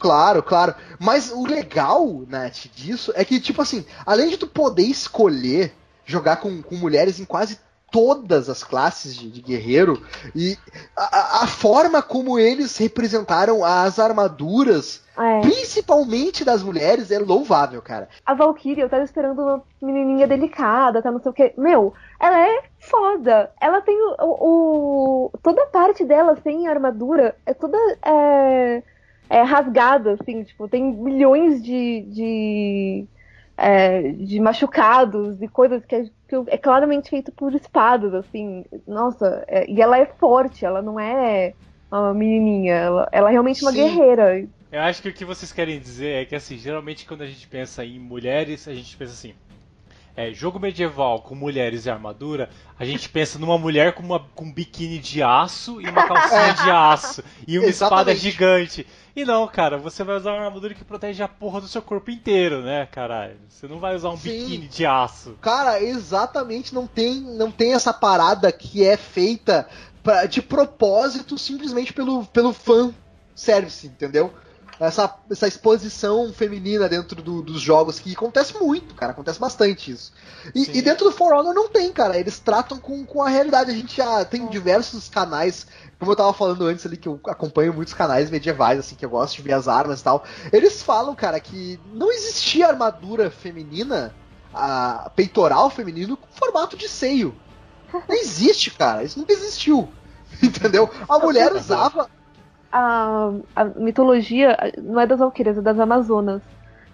[0.00, 0.74] Claro, claro.
[0.98, 5.74] Mas o legal, Nath, disso é que, tipo assim, além de tu poder escolher
[6.06, 7.58] jogar com, com mulheres em quase
[7.90, 10.00] todas as classes de, de guerreiro,
[10.34, 10.56] e
[10.96, 15.40] a, a, forma como eles representaram as armaduras, é.
[15.40, 18.08] principalmente das mulheres, é louvável, cara.
[18.24, 21.52] A Valkyrie, eu tava esperando uma menininha delicada, tá, não sei o que.
[21.58, 23.50] Meu, ela é foda.
[23.60, 28.82] Ela tem o, o, toda parte dela sem armadura é toda é,
[29.30, 33.04] é, rasgada, assim, tipo, tem milhões de, de,
[33.56, 38.64] é, de machucados e coisas que é, que é, claramente feito por espadas, assim.
[38.88, 41.54] Nossa, é, e ela é forte, ela não é
[41.90, 43.76] uma menininha, ela, ela é realmente uma Sim.
[43.78, 44.48] guerreira.
[44.72, 47.46] Eu acho que o que vocês querem dizer é que, assim, geralmente quando a gente
[47.46, 49.34] pensa em mulheres, a gente pensa assim,
[50.16, 54.44] é, jogo medieval com mulheres e armadura, a gente pensa numa mulher com, uma, com
[54.44, 58.86] um biquíni de aço e uma calcinha de aço e uma espada gigante.
[59.14, 62.10] E não, cara, você vai usar uma armadura que protege a porra do seu corpo
[62.10, 63.36] inteiro, né, caralho?
[63.48, 64.30] Você não vai usar um Sim.
[64.30, 65.36] biquíni de aço.
[65.40, 69.68] Cara, exatamente, não tem, não tem essa parada que é feita
[70.02, 72.94] pra, de propósito simplesmente pelo, pelo fan
[73.34, 74.32] service, entendeu?
[74.80, 80.10] essa, essa exposição feminina dentro do, dos jogos, que acontece muito, cara, acontece bastante isso.
[80.54, 83.70] E, e, dentro do For Honor não tem, cara, eles tratam com, com a realidade.
[83.70, 85.66] A gente já tem diversos canais,
[86.00, 89.10] como eu tava falando antes ali, que eu acompanho muitos canais medievais, assim, que eu
[89.10, 90.24] gosto de ver as armas e tal.
[90.52, 94.12] Eles falam, cara, que não existia armadura feminina,
[94.52, 97.34] a peitoral feminino, com formato de seio.
[97.92, 99.88] Não existe, cara, isso nunca existiu.
[100.42, 100.90] Entendeu?
[101.08, 102.08] A mulher usava
[102.72, 106.42] a, a mitologia não é das Valquírias, é das Amazonas.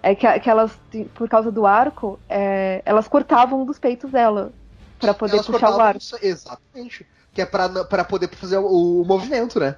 [0.01, 0.77] É que, que elas,
[1.15, 4.51] por causa do arco, é, elas cortavam dos peitos dela
[4.99, 6.01] para poder elas puxar o arco.
[6.21, 7.05] Exatamente.
[7.37, 9.75] Que é para poder fazer o, o, movimento, né?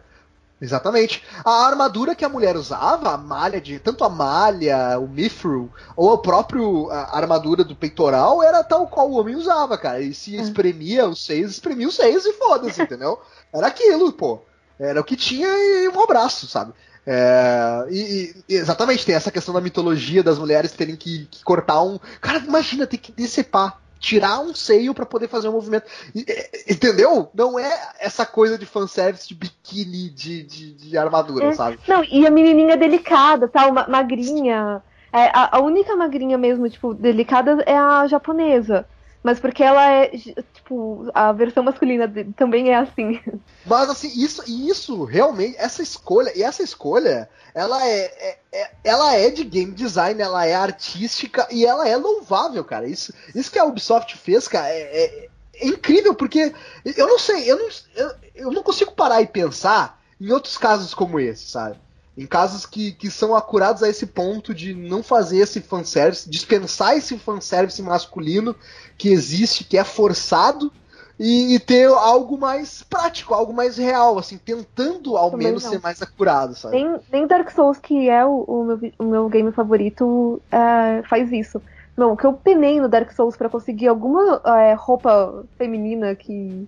[0.62, 1.22] Exatamente.
[1.44, 3.80] A armadura que a mulher usava, a malha de.
[3.80, 6.62] Tanto a malha, o mithril, ou a própria
[7.12, 10.00] armadura do peitoral, era tal qual o homem usava, cara.
[10.00, 10.42] E se é.
[10.42, 13.20] espremia os seios, espremia os seios e foda-se, entendeu?
[13.52, 14.40] Era aquilo, pô.
[14.80, 16.72] Era o que tinha e um abraço, sabe?
[17.06, 21.82] É, e, e, exatamente, tem essa questão da mitologia das mulheres terem que, que cortar
[21.82, 22.00] um.
[22.22, 25.86] Cara, imagina, ter que decepar tirar um seio para poder fazer um movimento.
[26.68, 27.30] Entendeu?
[27.34, 31.54] Não é essa coisa de fanservice de biquíni de, de, de armadura, é.
[31.54, 31.80] sabe?
[31.88, 34.82] Não, e a menininha delicada, tal, magrinha.
[35.12, 38.88] É, a, a, única magrinha mesmo, tipo, delicada é a japonesa.
[39.22, 40.08] Mas porque ela é,
[40.54, 43.20] tipo, a versão masculina dele também é assim.
[43.66, 49.16] Mas assim, isso, isso realmente, essa escolha, e essa escolha, ela é, é, é, ela
[49.16, 52.88] é de game design, ela é artística e ela é louvável, cara.
[52.88, 56.54] Isso, isso que a Ubisoft fez, cara, é, é, é incrível, porque
[56.86, 60.94] eu não sei, eu não, eu, eu não consigo parar e pensar em outros casos
[60.94, 61.78] como esse, sabe?
[62.18, 66.98] Em casos que, que são acurados a esse ponto de não fazer esse fanservice, dispensar
[66.98, 68.56] esse fanservice masculino
[68.98, 70.72] que existe, que é forçado,
[71.20, 75.72] e, e, ter algo mais prático, algo mais real, assim, tentando ao Também menos não.
[75.72, 76.78] ser mais acurado, sabe?
[76.78, 81.30] Nem, nem Dark Souls, que é o, o, meu, o meu game favorito, é, faz
[81.34, 81.62] isso.
[81.98, 86.66] Não, que eu penei no Dark Souls para conseguir alguma é, roupa feminina que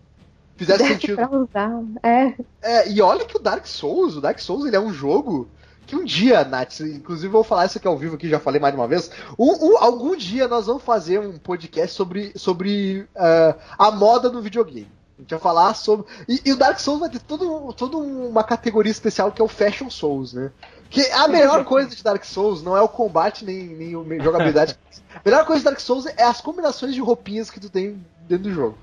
[0.61, 1.15] fizesse sentido.
[1.15, 1.81] Pra usar.
[2.03, 2.33] É.
[2.61, 2.91] é.
[2.91, 5.49] E olha que o Dark Souls, o Dark Souls ele é um jogo
[5.87, 8.73] que um dia, Nath, inclusive vou falar isso aqui ao vivo, que já falei mais
[8.73, 9.11] de uma vez.
[9.37, 14.41] Um, um, algum dia nós vamos fazer um podcast sobre, sobre uh, a moda no
[14.41, 14.87] videogame.
[15.17, 16.05] A gente vai falar sobre.
[16.29, 19.47] E, e, o Dark Souls vai ter todo, toda uma categoria especial que é o
[19.47, 20.51] Fashion Souls, né?
[20.89, 24.77] Que a melhor coisa de Dark Souls não é o combate nem, nem a jogabilidade.
[25.13, 28.45] a melhor coisa de Dark Souls é as combinações de roupinhas que tu tem dentro
[28.45, 28.77] do jogo.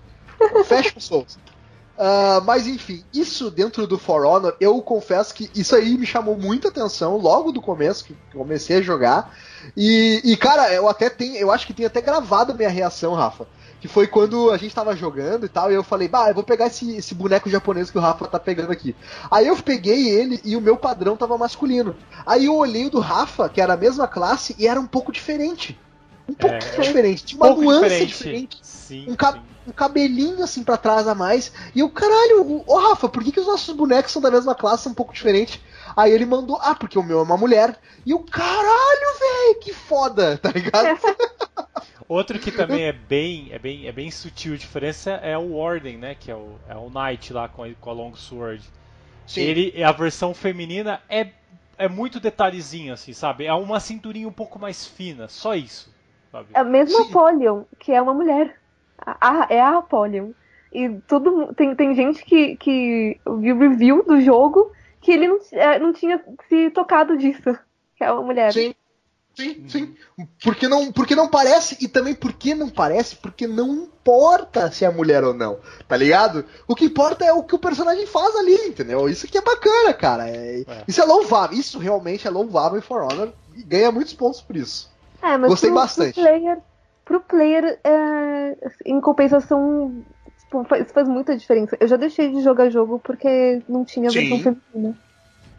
[0.64, 1.38] Fashion Souls.
[1.98, 6.38] Uh, mas enfim, isso dentro do For Honor, eu confesso que isso aí me chamou
[6.38, 9.34] muita atenção logo do começo, que comecei a jogar.
[9.76, 13.14] E, e, cara, eu até tenho, eu acho que tem até gravado a minha reação,
[13.14, 13.48] Rafa.
[13.80, 16.44] Que foi quando a gente tava jogando e tal, e eu falei, bah, eu vou
[16.44, 18.94] pegar esse, esse boneco japonês que o Rafa tá pegando aqui.
[19.28, 21.96] Aí eu peguei ele e o meu padrão tava masculino.
[22.24, 25.10] Aí eu olhei o do Rafa, que era a mesma classe, e era um pouco
[25.10, 25.76] diferente.
[26.28, 28.06] Um pouquinho é, diferente, tinha uma nuance diferente.
[28.06, 28.58] diferente.
[28.62, 31.52] Sim, um, sim um cabelinho assim para trás a mais.
[31.74, 34.54] E o caralho, ô oh, Rafa, por que, que os nossos bonecos são da mesma
[34.54, 35.62] classe, um pouco diferente?
[35.96, 37.78] Aí ele mandou, ah, porque o meu é uma mulher.
[38.04, 40.98] E o caralho, velho, que foda, tá ligado?
[42.08, 45.98] Outro que também é bem, é bem, é bem sutil a diferença é o Warden,
[45.98, 46.14] né?
[46.14, 48.64] Que é o, é o Knight lá com a, com a Long Sword.
[49.26, 49.42] Sim.
[49.42, 51.28] Ele, a versão feminina é,
[51.76, 53.44] é muito detalhezinho, assim, sabe?
[53.44, 55.92] É uma cinturinha um pouco mais fina, só isso.
[56.30, 56.48] Sabe?
[56.52, 57.10] É mesmo Sim.
[57.10, 58.58] Apollyon, que é uma mulher.
[58.98, 60.32] A, a, é a Apollyon.
[60.72, 61.54] E tudo.
[61.54, 64.70] Tem, tem gente que, que viu review do jogo
[65.00, 67.58] que ele não, é, não tinha se tocado disso.
[67.96, 68.52] Que é uma mulher.
[68.52, 68.74] Sim.
[69.38, 69.94] Sim, sim.
[70.42, 74.90] Porque não, porque não parece, e também porque não parece, porque não importa se é
[74.90, 76.44] mulher ou não, tá ligado?
[76.66, 79.08] O que importa é o que o personagem faz ali, entendeu?
[79.08, 80.28] Isso que é bacana, cara.
[80.28, 80.84] É, é.
[80.88, 84.56] Isso é louvável, isso realmente é louvável em For Honor e ganha muitos pontos por
[84.56, 84.90] isso.
[85.22, 86.14] É, mas Gostei pro, bastante.
[86.14, 86.58] Pro player,
[87.04, 88.56] pro player é,
[88.86, 90.04] em compensação,
[90.40, 91.76] tipo, faz, faz muita diferença.
[91.80, 94.96] Eu já deixei de jogar jogo porque não tinha versão feminina.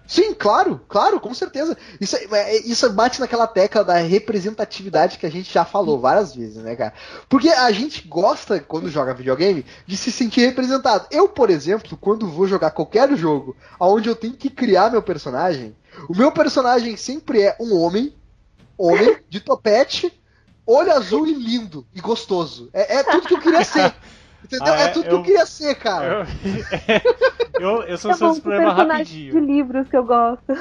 [0.10, 1.78] Sim, claro, claro, com certeza.
[2.02, 6.34] Isso, é, é, isso bate naquela tecla da representatividade que a gente já falou várias
[6.34, 6.94] vezes, né, cara?
[7.30, 11.06] Porque a gente gosta, quando joga videogame, de se sentir representado.
[11.12, 15.76] Eu, por exemplo, quando vou jogar qualquer jogo onde eu tenho que criar meu personagem,
[16.10, 18.12] o meu personagem sempre é um homem,
[18.80, 20.14] homem, de topete,
[20.66, 22.70] olho azul e lindo e gostoso.
[22.74, 23.94] É, é tudo que eu queria ser.
[24.42, 24.74] Entendeu?
[24.74, 26.26] Ah, é, é, tudo eu, que eu queria ser, cara.
[27.56, 29.34] Eu, eu, eu sou é seu problema rapidinho.
[29.34, 30.50] de livros que eu gosto.
[30.50, 30.56] É.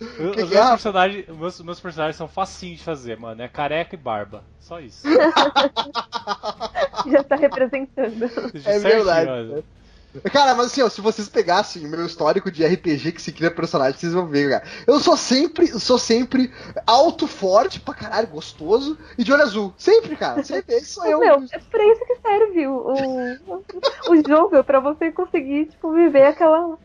[0.00, 3.40] os, meus personagens, meus, meus personagens são facinhos de fazer, mano.
[3.40, 4.42] É careca e barba.
[4.58, 5.06] Só isso.
[7.06, 8.24] Já tá representando.
[8.64, 9.30] É verdade.
[9.30, 9.62] Mano.
[10.32, 13.50] Cara, mas assim, ó, se vocês pegassem o meu histórico de RPG que se cria
[13.50, 14.64] personagem, vocês vão ver, cara.
[14.86, 16.52] Eu sou sempre, sou sempre
[16.86, 19.74] alto, forte, pra caralho, gostoso e de olho azul.
[19.76, 20.42] Sempre, cara.
[20.42, 20.74] Sempre.
[20.74, 21.20] Esse sou eu.
[21.20, 22.94] Meu, é pra isso que serve o,
[23.46, 26.76] o, o jogo, é pra você conseguir, tipo, viver aquela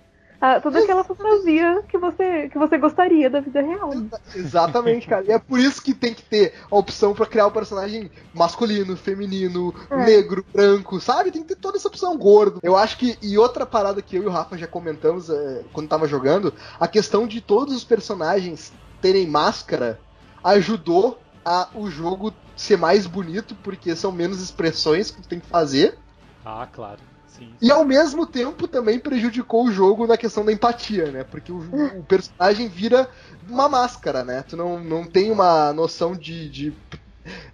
[0.45, 3.91] ah, toda aquela fantasia que você, que você gostaria da vida real.
[4.35, 5.25] Exatamente, cara.
[5.27, 8.11] E é por isso que tem que ter a opção para criar o um personagem
[8.31, 10.05] masculino, feminino, é.
[10.05, 11.31] negro, branco, sabe?
[11.31, 12.59] Tem que ter toda essa opção gordo.
[12.61, 13.17] Eu acho que.
[13.23, 16.87] E outra parada que eu e o Rafa já comentamos é, quando tava jogando, a
[16.87, 18.71] questão de todos os personagens
[19.01, 19.99] terem máscara
[20.43, 25.47] ajudou a o jogo ser mais bonito, porque são menos expressões que tu tem que
[25.47, 25.97] fazer.
[26.45, 27.14] Ah, claro.
[27.37, 27.53] Sim.
[27.61, 31.23] E ao mesmo tempo também prejudicou o jogo na questão da empatia, né?
[31.23, 31.59] Porque o,
[31.99, 33.09] o personagem vira
[33.49, 34.43] uma máscara, né?
[34.43, 36.73] Tu não, não tem uma noção de, de.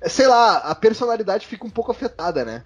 [0.03, 2.63] Sei lá, a personalidade fica um pouco afetada, né?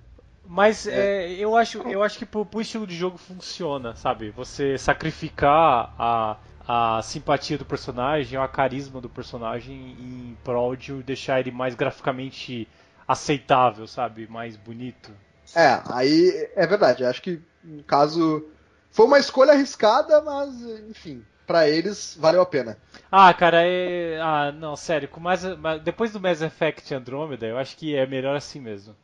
[0.47, 1.26] Mas é.
[1.26, 4.30] É, eu, acho, eu acho que pro, pro estilo de jogo funciona, sabe?
[4.32, 6.38] Você sacrificar a,
[6.68, 12.68] a simpatia do personagem, a carisma do personagem em prol de deixar ele mais graficamente
[13.07, 14.28] aceitável, sabe?
[14.28, 15.11] Mais bonito.
[15.53, 17.03] É, aí é verdade.
[17.03, 18.45] Acho que no caso
[18.91, 20.53] foi uma escolha arriscada, mas
[20.89, 22.77] enfim, para eles valeu a pena.
[23.11, 24.19] Ah, cara, é...
[24.21, 25.41] ah, não, sério, com mais
[25.83, 28.95] depois do Mass Effect Andromeda, eu acho que é melhor assim mesmo.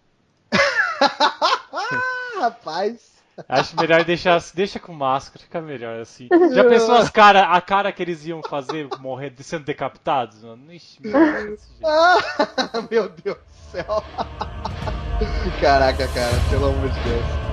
[2.40, 3.21] Rapaz.
[3.48, 6.28] Acho melhor deixar, deixa com máscara, fica melhor assim.
[6.54, 10.44] Já pensou as cara, a cara que eles iam fazer morrendo, sendo decapitados?
[10.44, 10.72] Mano?
[10.72, 11.70] Ixi, meu, Deus,
[12.92, 14.04] meu Deus do céu.
[15.62, 17.51] Caraca, cara, pelo amor de Deus.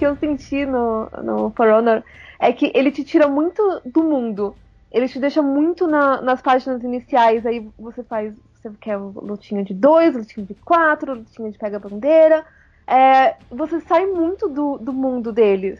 [0.00, 2.02] Que eu senti no, no For Honor
[2.38, 4.56] é que ele te tira muito do mundo.
[4.90, 7.44] Ele te deixa muito na, nas páginas iniciais.
[7.44, 8.32] Aí você faz.
[8.54, 12.46] Você quer lutinha de dois, lutinha de quatro, lutinha de pega-bandeira.
[12.86, 15.78] É, você sai muito do, do mundo deles.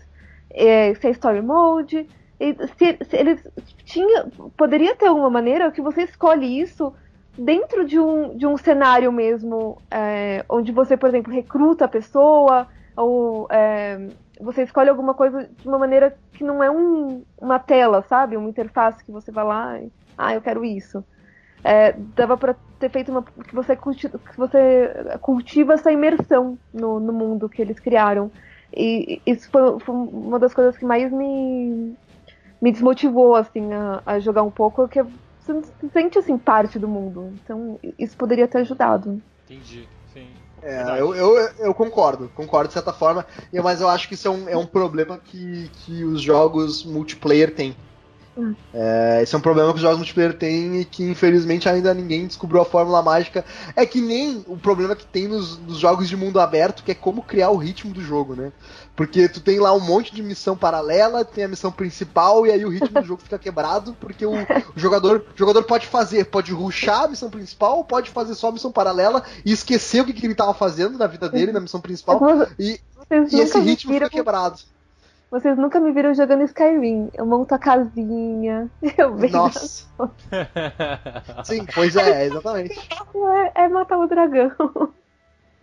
[0.50, 2.06] É, se é story mode.
[2.38, 3.54] E se, se
[3.84, 6.92] tinha, poderia ter uma maneira que você escolhe isso
[7.38, 12.66] dentro de um, de um cenário mesmo, é, onde você, por exemplo, recruta a pessoa,
[12.96, 14.08] ou é,
[14.40, 18.36] você escolhe alguma coisa de uma maneira que não é um, uma tela, sabe?
[18.36, 21.04] Uma interface que você vai lá e, ah, eu quero isso.
[21.62, 26.98] É, dava para ter feito uma que você, cultiva, que você cultiva essa imersão no,
[26.98, 28.30] no mundo que eles criaram.
[28.74, 31.94] E isso foi, foi, uma das coisas que mais me,
[32.60, 36.88] me desmotivou assim a, a jogar um pouco, que você se sente assim parte do
[36.88, 37.32] mundo.
[37.44, 39.20] Então isso poderia ter ajudado.
[39.44, 39.86] Entendi.
[40.62, 43.24] É, eu, eu, eu, concordo, concordo de certa forma,
[43.62, 47.54] mas eu acho que isso é um, é um problema que, que os jogos multiplayer
[47.54, 47.74] têm.
[48.36, 48.54] Hum.
[48.72, 52.26] É, esse é um problema que os jogos multiplayer têm e que infelizmente ainda ninguém
[52.26, 53.44] descobriu a fórmula mágica.
[53.74, 56.94] É que nem o problema que tem nos, nos, jogos de mundo aberto, que é
[56.94, 58.52] como criar o ritmo do jogo, né?
[58.94, 62.64] Porque tu tem lá um monte de missão paralela, tem a missão principal e aí
[62.64, 66.52] o ritmo do jogo fica quebrado, porque o, o jogador, o jogador pode fazer, pode
[66.52, 70.26] ruxar a missão principal, pode fazer só a missão paralela e esquecer o que, que
[70.26, 72.20] ele estava fazendo na vida dele, na missão principal,
[72.58, 72.80] e,
[73.32, 74.60] e esse ritmo fica quebrado.
[75.30, 77.08] Vocês nunca me viram jogando Skyrim.
[77.14, 78.68] Eu monto a casinha.
[78.98, 79.36] Eu vejo.
[79.36, 79.86] Nossa!
[81.44, 82.78] Sim, pois é, exatamente.
[83.54, 84.92] É, é, matar o dragão.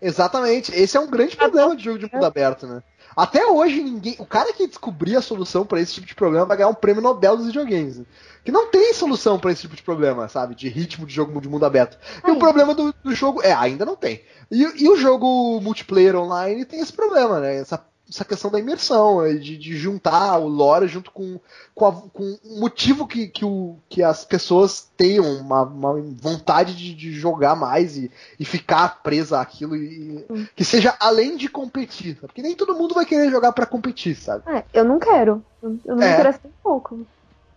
[0.02, 0.72] Exatamente.
[0.74, 2.84] Esse é um grande problema de jogo de mundo aberto, né?
[3.16, 4.16] Até hoje, ninguém.
[4.20, 7.02] O cara que descobrir a solução para esse tipo de problema vai ganhar um prêmio
[7.02, 7.98] Nobel dos videogames.
[7.98, 8.06] Né?
[8.46, 10.54] Que não tem solução para esse tipo de problema, sabe?
[10.54, 11.98] De ritmo de jogo de mundo aberto.
[12.26, 13.42] E o problema do, do, jogo.
[13.42, 14.22] É, ainda não tem.
[14.52, 17.56] E, e o jogo multiplayer online tem esse problema, né?
[17.56, 21.40] Essa essa questão da imersão, é, de, de juntar o lore junto com,
[21.76, 26.76] com, a, com o motivo que, que, o, que as pessoas tenham uma, uma vontade
[26.76, 30.46] de, de, jogar mais e, e ficar presa àquilo e, hum.
[30.56, 32.28] que seja além de competir, sabe?
[32.28, 34.44] porque nem todo mundo vai querer jogar para competir, sabe?
[34.48, 36.08] É, eu não quero, eu não é.
[36.08, 37.06] me interesso um pouco.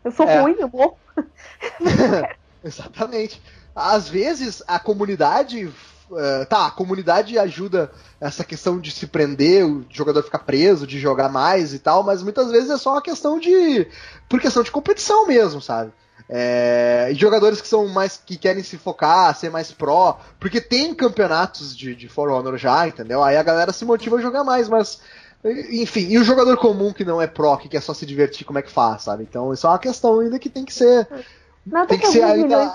[0.03, 0.41] Eu sou é.
[0.41, 0.99] ruim, eu vou.
[2.65, 3.41] Exatamente.
[3.75, 5.71] Às vezes a comunidade
[6.11, 7.89] Uh, tá, a comunidade ajuda
[8.21, 12.21] essa questão de se prender, o jogador ficar preso, de jogar mais e tal, mas
[12.21, 13.87] muitas vezes é só uma questão de.
[14.29, 15.93] por questão de competição mesmo, sabe?
[16.29, 18.21] É, jogadores que são mais.
[18.25, 22.89] que querem se focar, ser mais pró, porque tem campeonatos de, de For Honor já,
[22.89, 23.23] entendeu?
[23.23, 25.01] Aí a galera se motiva a jogar mais, mas.
[25.45, 28.59] Enfim, e o jogador comum que não é pró, que quer só se divertir, como
[28.59, 29.23] é que faz, sabe?
[29.23, 31.09] Então isso é uma questão ainda que tem que ser.
[31.65, 32.73] Nada tem que, que ser ainda.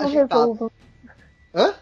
[1.55, 1.73] Hã?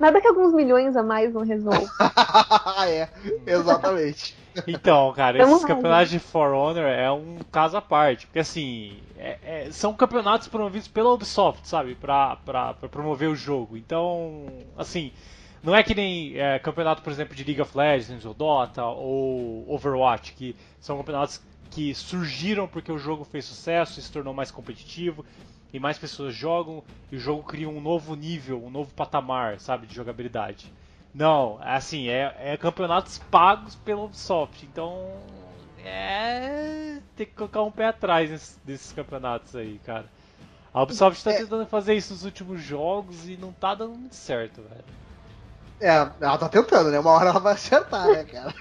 [0.00, 1.86] Nada que alguns milhões a mais não resolvam.
[2.88, 3.08] é,
[3.46, 4.34] exatamente.
[4.66, 8.98] Então, cara, Tamo esses campeonatos de For Honor é um caso à parte, porque assim,
[9.18, 13.76] é, é, são campeonatos promovidos pela Ubisoft, sabe, pra, pra, pra, promover o jogo.
[13.76, 14.46] Então,
[14.76, 15.12] assim,
[15.62, 19.70] não é que nem é, campeonato, por exemplo, de League of Legends, ou Dota, ou
[19.70, 21.40] Overwatch, que são campeonatos
[21.70, 25.24] que surgiram porque o jogo fez sucesso e se tornou mais competitivo
[25.72, 29.86] e mais pessoas jogam e o jogo cria um novo nível, um novo patamar, sabe,
[29.86, 30.72] de jogabilidade.
[31.14, 35.12] Não, é assim, é, é campeonatos pagos pela Ubisoft, então
[35.84, 40.06] é tem que colocar um pé atrás desses, desses campeonatos aí, cara.
[40.72, 41.38] A Ubisoft está é...
[41.38, 44.84] tentando fazer isso nos últimos jogos e não tá dando muito certo, velho.
[45.80, 46.98] É, ela tá tentando, né?
[46.98, 48.54] Uma hora ela vai acertar, né, cara?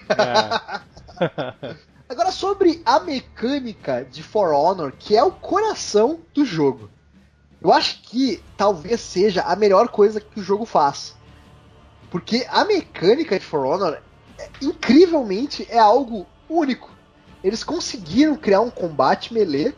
[1.21, 1.75] É.
[2.09, 6.89] Agora, sobre a mecânica de For Honor, que é o coração do jogo.
[7.61, 11.15] Eu acho que talvez seja a melhor coisa que o jogo faz.
[12.09, 13.99] Porque a mecânica de For Honor,
[14.37, 16.89] é, incrivelmente, é algo único.
[17.43, 19.75] Eles conseguiram criar um combate melee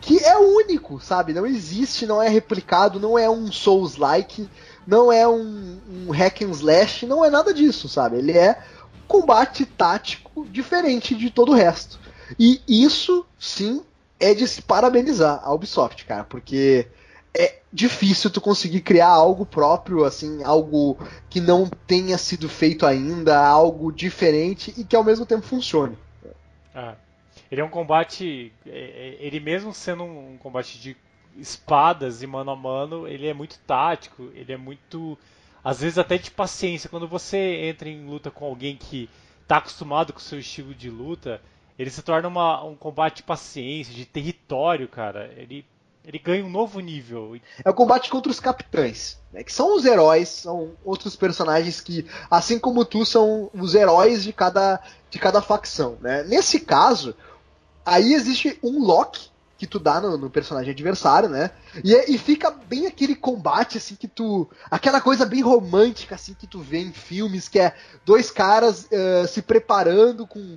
[0.00, 1.34] que é único, sabe?
[1.34, 4.48] Não existe, não é replicado, não é um Souls-like,
[4.86, 8.16] não é um, um hack and slash, não é nada disso, sabe?
[8.16, 8.62] Ele é
[9.06, 11.98] combate tático diferente de todo o resto.
[12.38, 13.82] E isso, sim,
[14.20, 16.88] é de se parabenizar a Ubisoft, cara, porque
[17.38, 20.98] é difícil tu conseguir criar algo próprio, assim, algo
[21.30, 25.96] que não tenha sido feito ainda, algo diferente e que ao mesmo tempo funcione.
[26.74, 26.96] Ah,
[27.50, 30.96] ele é um combate, é, é, ele mesmo sendo um combate de
[31.36, 35.16] espadas e mano a mano, ele é muito tático, ele é muito,
[35.62, 36.90] às vezes até de paciência.
[36.90, 39.08] Quando você entra em luta com alguém que
[39.42, 41.40] está acostumado com o seu estilo de luta,
[41.78, 45.32] ele se torna uma, um combate de paciência, de território, cara.
[45.36, 45.64] Ele
[46.08, 47.38] ele ganha um novo nível.
[47.62, 52.06] É o combate contra os capitães, né, que são os heróis, são outros personagens que,
[52.30, 54.80] assim como tu, são os heróis de cada,
[55.10, 55.98] de cada facção.
[56.00, 56.22] Né?
[56.22, 57.14] Nesse caso,
[57.84, 59.28] aí existe um lock
[59.58, 61.50] que tu dá no, no personagem adversário, né?
[61.84, 64.48] E, e, fica bem aquele combate assim que tu.
[64.70, 67.74] aquela coisa bem romântica assim que tu vê em filmes, que é
[68.06, 70.38] dois caras uh, se preparando com.
[70.38, 70.56] Uh,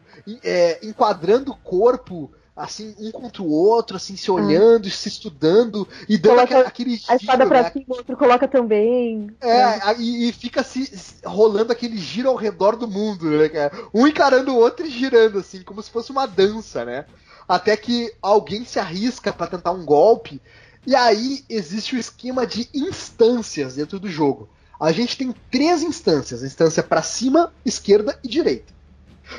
[0.84, 4.92] enquadrando o corpo assim, um contra o outro, assim, se olhando, hum.
[4.92, 7.72] se estudando e dando coloca aquele, giro, A espada pra né?
[7.72, 9.32] cima, o outro coloca também.
[9.40, 9.96] É, né?
[10.00, 10.92] e, e, fica se
[11.26, 13.72] rolando aquele giro ao redor do mundo, né, cara?
[13.94, 17.06] Um encarando o outro e girando, assim, como se fosse uma dança, né?
[17.48, 20.42] Até que alguém se arrisca para tentar um golpe,
[20.86, 24.50] e aí existe o esquema de instâncias dentro do jogo.
[24.80, 28.74] A gente tem três instâncias: instância para cima, esquerda e direita.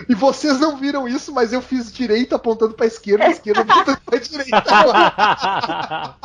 [0.09, 4.18] E vocês não viram isso, mas eu fiz direita apontando pra esquerda, esquerda apontando pra
[4.18, 4.62] direita.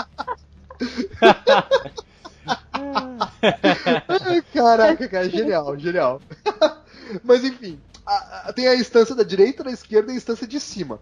[4.53, 6.21] Caraca, cara, genial, genial.
[7.23, 10.59] Mas enfim, a, a, tem a instância da direita, da esquerda e a instância de
[10.59, 10.99] cima.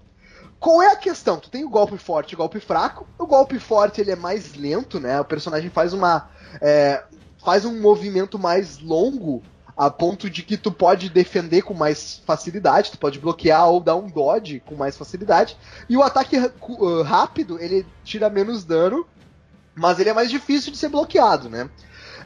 [0.59, 1.37] Qual é a questão?
[1.37, 3.07] Tu tem o golpe forte e o golpe fraco.
[3.19, 5.19] O golpe forte ele é mais lento, né?
[5.19, 6.29] O personagem faz uma.
[6.61, 7.03] É,
[7.43, 9.43] faz um movimento mais longo
[9.77, 13.95] a ponto de que tu pode defender com mais facilidade, tu pode bloquear ou dar
[13.95, 15.57] um dodge com mais facilidade.
[15.89, 19.05] E o ataque uh, rápido, ele tira menos dano,
[19.75, 21.69] mas ele é mais difícil de ser bloqueado, né?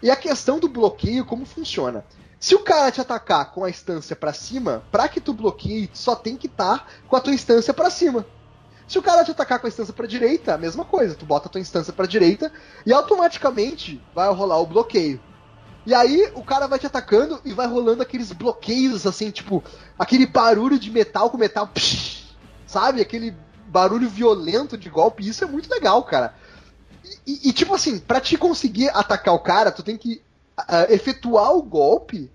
[0.01, 2.05] E a questão do bloqueio, como funciona?
[2.39, 6.15] Se o cara te atacar com a instância para cima, para que tu bloqueie, só
[6.15, 8.25] tem que estar tá com a tua instância para cima.
[8.87, 11.47] Se o cara te atacar com a instância para direita, a mesma coisa, tu bota
[11.47, 12.51] a tua instância para direita
[12.85, 15.19] e automaticamente vai rolar o bloqueio.
[15.85, 19.63] E aí o cara vai te atacando e vai rolando aqueles bloqueios assim, tipo,
[19.97, 22.35] aquele barulho de metal com metal, psh,
[22.67, 23.01] sabe?
[23.01, 23.33] Aquele
[23.67, 26.33] barulho violento de golpe, isso é muito legal, cara.
[27.25, 30.21] E, e, e tipo assim, para te conseguir atacar o cara, tu tem que
[30.59, 32.29] uh, efetuar o golpe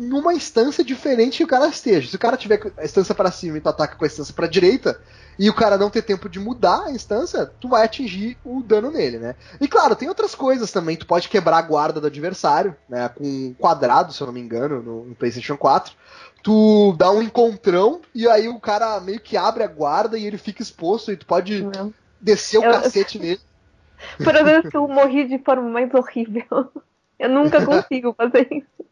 [0.00, 2.08] numa instância diferente que o cara esteja.
[2.08, 4.46] Se o cara tiver a instância para cima e tu ataca com a instância para
[4.46, 4.98] direita,
[5.38, 8.90] e o cara não ter tempo de mudar a instância, tu vai atingir o dano
[8.90, 9.34] nele, né?
[9.60, 10.96] E claro, tem outras coisas também.
[10.96, 13.08] Tu pode quebrar a guarda do adversário, né?
[13.08, 15.94] Com um quadrado, se eu não me engano, no, no PlayStation 4.
[16.42, 20.38] Tu dá um encontrão e aí o cara meio que abre a guarda e ele
[20.38, 21.92] fica exposto e tu pode não.
[22.20, 22.72] descer o eu...
[22.72, 23.40] cacete nele.
[24.22, 26.70] Por exemplo, que eu morri de forma mais horrível.
[27.18, 28.89] Eu nunca consigo fazer isso.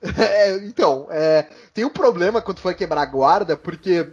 [0.18, 4.12] É, então, é, tem um problema quando tu for quebrar a guarda, porque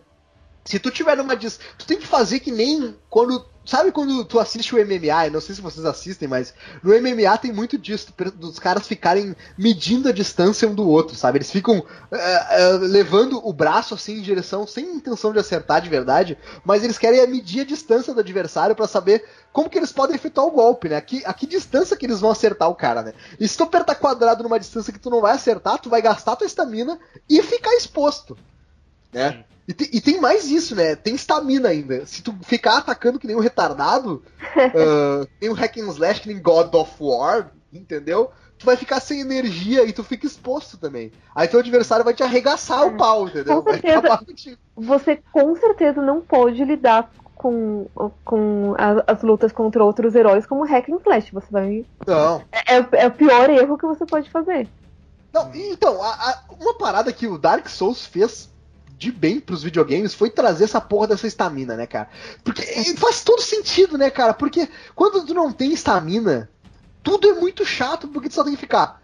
[0.64, 1.60] se tu tiver numa dis...
[1.78, 3.46] Tu tem que fazer que nem quando.
[3.66, 5.30] Sabe quando tu assiste o MMA?
[5.32, 6.54] Não sei se vocês assistem, mas
[6.84, 11.40] no MMA tem muito disso, dos caras ficarem medindo a distância um do outro, sabe?
[11.40, 15.90] Eles ficam uh, uh, levando o braço assim em direção, sem intenção de acertar de
[15.90, 20.16] verdade, mas eles querem medir a distância do adversário para saber como que eles podem
[20.16, 20.98] efetuar o golpe, né?
[20.98, 23.14] A que, a que distância que eles vão acertar o cara, né?
[23.40, 26.36] E se tu apertar quadrado numa distância que tu não vai acertar, tu vai gastar
[26.36, 28.38] tua estamina e ficar exposto,
[29.12, 29.32] né?
[29.32, 29.55] Sim.
[29.68, 30.96] E, te, e, tem mais isso, né?
[30.96, 32.06] Tem estamina ainda.
[32.06, 34.24] Se tu ficar atacando que nem um retardado,
[34.56, 38.32] uh, tem um hack and slash que nem God of War, entendeu?
[38.58, 41.12] Tu vai ficar sem energia e tu fica exposto também.
[41.34, 42.86] Aí teu adversário vai te arregaçar é.
[42.86, 43.62] o pau, entendeu?
[43.62, 44.26] Com certeza,
[44.76, 47.88] você com certeza não pode lidar com,
[48.24, 51.34] com as, as, lutas contra outros heróis como hack and slash.
[51.34, 51.86] Você vai.
[52.06, 52.44] Não.
[52.52, 54.70] É, é, é o pior erro que você pode fazer.
[55.34, 58.50] Não, então, a, a, uma parada que o Dark Souls fez
[58.98, 62.10] de bem pros videogames foi trazer essa porra dessa estamina, né, cara?
[62.44, 62.62] Porque
[62.96, 64.34] faz todo sentido, né, cara?
[64.34, 66.50] Porque quando tu não tem estamina,
[67.04, 69.02] tudo é muito chato porque tu só tem que ficar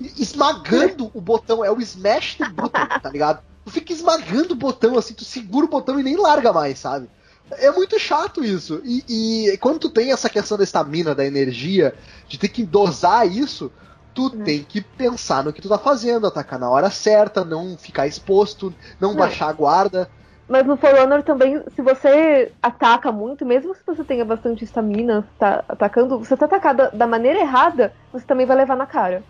[0.00, 3.42] esmagando o botão, é o smash the button, tá ligado?
[3.64, 7.08] Tu fica esmagando o botão assim, tu segura o botão e nem larga mais, sabe?
[7.50, 8.80] É muito chato isso.
[8.84, 9.04] E,
[9.52, 11.94] e quando tu tem essa questão da estamina, da energia,
[12.28, 13.72] de ter que dosar isso,
[14.16, 14.44] tu é.
[14.44, 18.74] tem que pensar no que tu tá fazendo, atacar na hora certa, não ficar exposto,
[18.98, 19.16] não, não.
[19.16, 20.10] baixar a guarda.
[20.48, 25.28] Mas no For Honor também, se você ataca muito, mesmo se você tenha bastante estamina,
[25.38, 29.22] tá atacando, você tá atacado da maneira errada, você também vai levar na cara.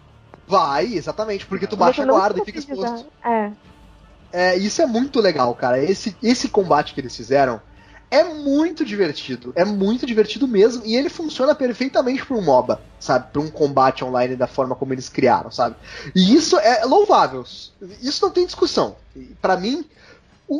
[0.46, 3.06] Vai, exatamente, porque tu baixa a guarda e fica exposto.
[3.24, 3.50] É.
[4.30, 4.56] é.
[4.56, 5.82] Isso é muito legal, cara.
[5.82, 7.60] Esse, esse combate que eles fizeram
[8.10, 9.52] é muito divertido.
[9.54, 10.84] É muito divertido mesmo.
[10.84, 13.32] E ele funciona perfeitamente para um MOBA, sabe?
[13.32, 15.76] Para um combate online da forma como eles criaram, sabe?
[16.14, 17.44] E isso é louvável.
[18.00, 18.96] Isso não tem discussão.
[19.40, 19.84] Para mim,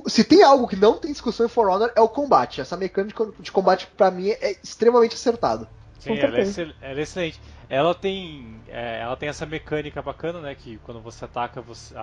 [0.06, 2.60] se tem algo que não tem discussão em For Honor é o combate.
[2.60, 5.68] Essa mecânica de combate, para mim, é extremamente acertada.
[5.98, 6.44] Sim, ela é,
[6.82, 7.40] ela é excelente.
[7.68, 10.54] Ela tem, é, ela tem essa mecânica bacana, né?
[10.54, 11.94] Que quando você ataca, você,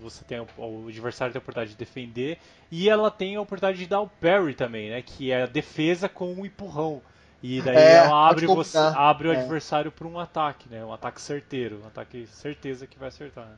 [0.00, 2.38] você tem o, adversário tem a oportunidade de defender
[2.70, 5.02] e ela tem a oportunidade de dar o parry também, né?
[5.02, 7.02] Que é a defesa com um empurrão.
[7.42, 9.40] E daí é, ela abre, você, abre o é.
[9.40, 10.84] adversário para um ataque, né?
[10.84, 13.46] Um ataque certeiro, um ataque certeza que vai acertar.
[13.46, 13.56] Né?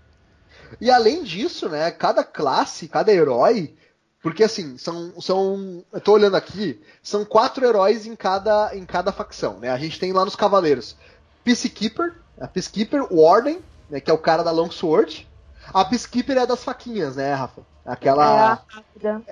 [0.80, 1.90] E além disso, né?
[1.90, 3.74] Cada classe, cada herói,
[4.22, 9.10] porque assim são, são, eu tô olhando aqui, são quatro heróis em cada em cada
[9.10, 9.68] facção, né?
[9.68, 10.96] A gente tem lá nos Cavaleiros
[11.44, 13.60] Peacekeeper, a Peacekeeper, o Warden,
[13.90, 14.00] né?
[14.00, 15.28] Que é o cara da Longsword.
[15.74, 17.62] A Peacekeeper é das faquinhas, né, Rafa?
[17.84, 18.24] Aquela.
[18.24, 19.22] É a rápida.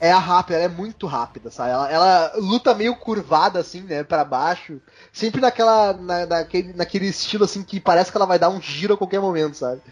[0.00, 1.70] É, a rápida, ela é muito rápida, sabe?
[1.70, 4.80] Ela, ela luta meio curvada, assim, né, para baixo.
[5.12, 5.92] Sempre naquela.
[5.92, 9.20] Na, naquele, naquele estilo, assim, que parece que ela vai dar um giro a qualquer
[9.20, 9.82] momento, sabe?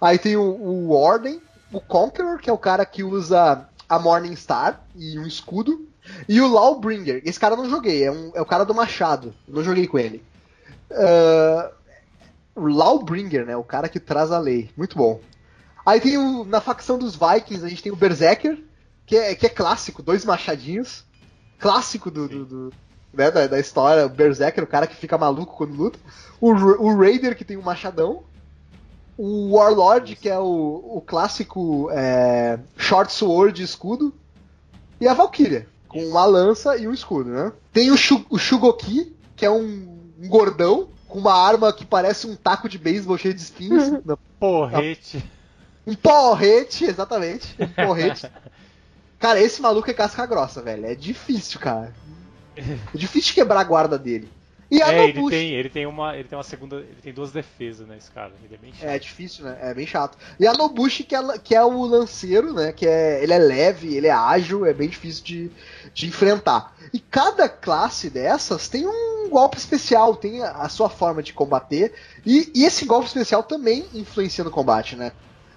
[0.00, 1.42] Aí tem o, o Warden,
[1.72, 5.86] o Conqueror, que é o cara que usa a Morning Star e um escudo.
[6.28, 7.22] E o Lawbringer.
[7.24, 9.34] Esse cara eu não joguei, é, um, é o cara do machado.
[9.46, 10.22] não joguei com ele.
[10.90, 11.70] Uh,
[12.56, 13.56] Lawbringer, né?
[13.56, 14.70] O cara que traz a lei.
[14.76, 15.20] Muito bom.
[15.84, 18.62] Aí tem o, na facção dos Vikings, a gente tem o Berserker,
[19.06, 21.04] que é, que é clássico, dois machadinhos.
[21.58, 22.72] Clássico do, do, do
[23.12, 25.98] né, da, da, história, o Berserker, o cara que fica maluco quando luta.
[26.40, 28.22] O, o Raider, que tem um machadão.
[29.18, 34.14] O Warlord, que é o, o clássico é, Short Sword escudo.
[35.00, 37.52] e a Valkyria, com uma lança e um escudo, né?
[37.72, 42.28] Tem o, Shu o Shugoki, que é um, um, gordão, com uma arma que parece
[42.28, 43.90] um taco de beisebol cheio de espinhos.
[44.38, 45.24] Porrete.
[45.84, 47.56] Um porrete, exatamente.
[47.58, 48.30] Um porrete.
[49.18, 50.86] cara, esse maluco é casca grossa, velho.
[50.86, 51.92] É difícil, cara.
[52.54, 54.28] É difícil quebrar a guarda dele.
[54.70, 57.32] E a é, ele tem, ele tem uma, ele tem uma segunda, ele tem duas
[57.32, 58.32] defesas, né, esse cara.
[58.44, 58.88] Ele é bem chato.
[58.88, 59.58] É difícil, né?
[59.62, 60.18] É bem chato.
[60.38, 63.96] E a Nobushi que é, que é o lanceiro, né, que é, ele é leve,
[63.96, 65.50] ele é ágil, é bem difícil de,
[65.94, 66.76] de enfrentar.
[66.92, 71.94] E cada classe dessas tem um golpe especial, tem a, a sua forma de combater,
[72.26, 75.12] e, e, esse golpe especial também influencia no combate, né?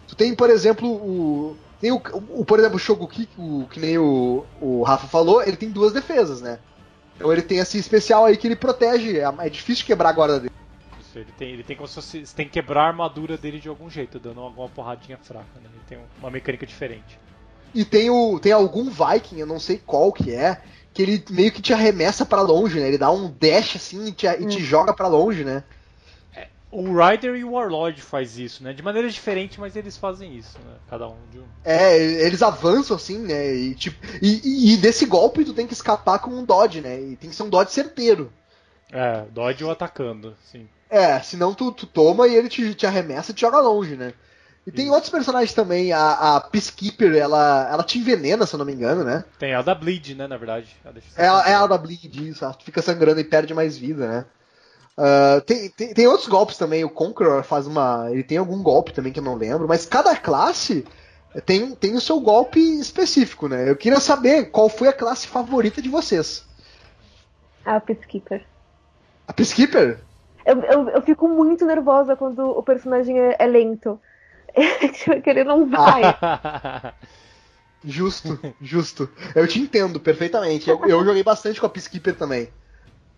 [0.07, 3.97] Tu tem, por exemplo, o tem o, o por exemplo, o Shoguki, o, que nem
[3.97, 6.59] o, o Rafa falou, ele tem duas defesas, né?
[7.21, 9.19] Então ele tem esse especial aí que ele protege.
[9.19, 10.53] É, é difícil quebrar a guarda dele.
[10.99, 13.59] Isso, ele tem, ele tem como se fosse, Você tem que quebrar a armadura dele
[13.59, 15.69] de algum jeito, dando alguma porradinha fraca, né?
[15.71, 17.19] Ele tem uma mecânica diferente.
[17.73, 20.61] E tem, o, tem algum Viking, eu não sei qual que é,
[20.93, 22.87] que ele meio que te arremessa para longe, né?
[22.87, 24.61] Ele dá um dash assim e te, e te hum.
[24.61, 25.63] joga para longe, né?
[26.71, 28.71] O Rider e o Warlord faz isso, né?
[28.71, 30.75] De maneira diferente, mas eles fazem isso, né?
[30.89, 31.43] Cada um de um.
[31.65, 33.53] É, eles avançam assim, né?
[33.53, 36.99] E, tipo, e, e, desse golpe tu tem que escapar com um dodge, né?
[37.01, 38.31] E tem que ser um dodge certeiro.
[38.89, 40.69] É, dodge ou atacando, sim.
[40.89, 44.13] É, senão tu, tu toma e ele te, te arremessa e te joga longe, né?
[44.65, 44.93] E tem Isso.
[44.93, 49.03] outros personagens também, a, a Peacekeeper, ela, ela te envenena, se eu não me engano,
[49.03, 49.23] né?
[49.39, 50.75] Tem a da Bleed, né, na verdade.
[51.17, 54.25] É, é a da Bleed, isso, ela fica sangrando e perde mais vida, né?
[55.01, 58.07] Uh, tem, tem, tem, outros golpes também, o Conqueror faz uma.
[58.11, 60.85] Ele tem algum golpe também que eu não lembro, mas cada classe
[61.43, 63.67] tem, tem o seu golpe específico, né?
[63.67, 66.45] Eu queria saber qual foi a classe favorita de vocês.
[67.65, 68.45] A Peacekeeper.
[69.27, 69.99] A Peacekeeper?
[70.45, 73.99] Eu, eu, eu fico muito nervosa quando o personagem é, é lento.
[74.53, 76.01] que ele não vai.
[77.83, 79.09] justo, justo.
[79.33, 80.69] Eu te entendo perfeitamente.
[80.69, 82.49] Eu, eu joguei bastante com a Peacekeeper também.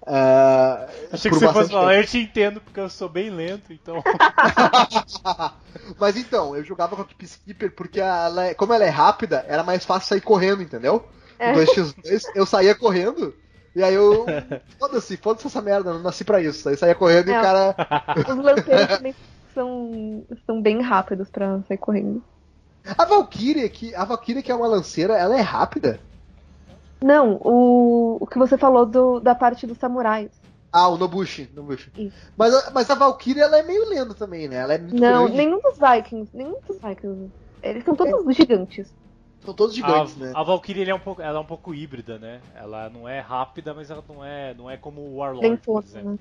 [0.06, 4.04] Uh, Achei que você fosse falar, eu te entendo porque eu sou bem lento, então.
[5.98, 9.64] Mas então, eu jogava com a Peacekeeper porque ela é, como ela é rápida, era
[9.64, 11.08] mais fácil sair correndo, entendeu?
[11.40, 11.54] É.
[11.54, 13.34] 2x2, eu saía correndo,
[13.76, 14.26] e aí eu.
[14.78, 16.68] Foda-se, foda-se essa merda, não nasci pra isso.
[16.68, 17.36] Aí saía correndo é.
[17.36, 17.76] e o cara.
[18.18, 19.16] Os lanceiros também
[19.54, 22.24] são, são bem rápidos pra sair correndo.
[22.98, 26.00] A Valkyrie, que, a Valkyrie, que é uma lanceira, ela é rápida.
[27.04, 30.32] Não, o, o que você falou do, da parte dos samurais.
[30.72, 31.50] Ah, o Nobushi.
[31.54, 31.92] Nobushi.
[32.38, 34.56] Mas, mas a Valkyria ela é meio lenda também, né?
[34.56, 35.38] Ela é muito Não, grande.
[35.38, 36.32] nenhum dos Vikings.
[36.34, 37.30] Nenhum dos Vikings.
[37.62, 38.34] Eles são todos é.
[38.34, 38.94] gigantes.
[39.44, 40.32] São todos gigantes, a, né?
[40.34, 42.40] A Valkyria é um pouco, ela é um pouco híbrida, né?
[42.56, 46.12] Ela não é rápida, mas ela não é, não é como o Warlord, por exemplo.
[46.12, 46.20] Né?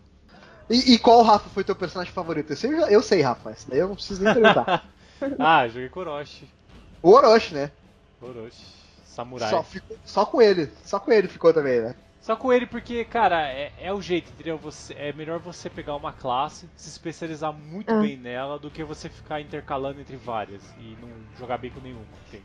[0.69, 2.53] E, e, qual, Rafa, foi teu personagem favorito?
[2.67, 3.53] Eu, eu sei, Rafa.
[3.53, 4.85] Esse daí eu não preciso nem perguntar.
[5.39, 6.49] ah, joguei com Orochi.
[7.01, 7.71] O Orochi, né?
[8.21, 8.82] Orochi.
[9.13, 9.51] Samurai.
[9.51, 10.71] Só, ficou, só com ele.
[10.85, 11.95] Só com ele ficou também, né?
[12.21, 14.57] Só com ele porque, cara, é, é o jeito, entendeu?
[14.59, 18.01] Você, é melhor você pegar uma classe, se especializar muito ah.
[18.01, 21.09] bem nela, do que você ficar intercalando entre várias e não
[21.39, 22.45] jogar bem com nenhuma, entende?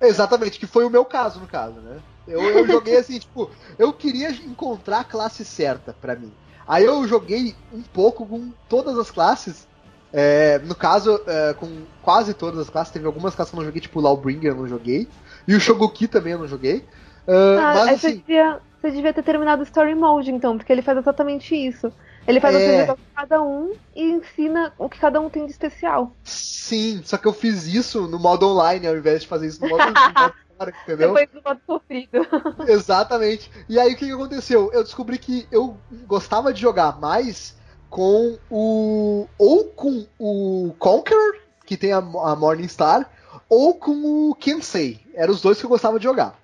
[0.00, 2.00] Exatamente, que foi o meu caso, no caso, né?
[2.26, 6.32] Eu, eu joguei assim, tipo, eu queria encontrar a classe certa para mim.
[6.66, 9.68] Aí eu joguei um pouco com todas as classes.
[10.12, 13.66] É, no caso, é, com quase todas as classes, teve algumas classes que eu não
[13.66, 15.08] joguei, tipo o Lawbringer eu não joguei.
[15.46, 16.78] E o Shogoki também eu não joguei.
[17.26, 20.72] Uh, ah, mas, assim, você, devia, você devia ter terminado o Story Mode, então, porque
[20.72, 21.92] ele faz exatamente isso.
[22.26, 22.86] Ele faz é...
[22.86, 26.14] você cada um e ensina o que cada um tem de especial.
[26.22, 29.68] Sim, só que eu fiz isso no modo online ao invés de fazer isso no
[29.68, 31.14] modo, no modo entendeu?
[31.14, 32.26] Depois do modo sofrido.
[32.68, 33.50] Exatamente.
[33.68, 34.70] E aí o que, que aconteceu?
[34.72, 37.56] Eu descobri que eu gostava de jogar mais
[37.90, 39.26] com o.
[39.36, 41.36] ou com o Conqueror,
[41.66, 43.10] que tem a, a Morning Star,
[43.52, 44.98] ou com o Kensei.
[45.12, 46.40] Eram os dois que eu gostava de jogar.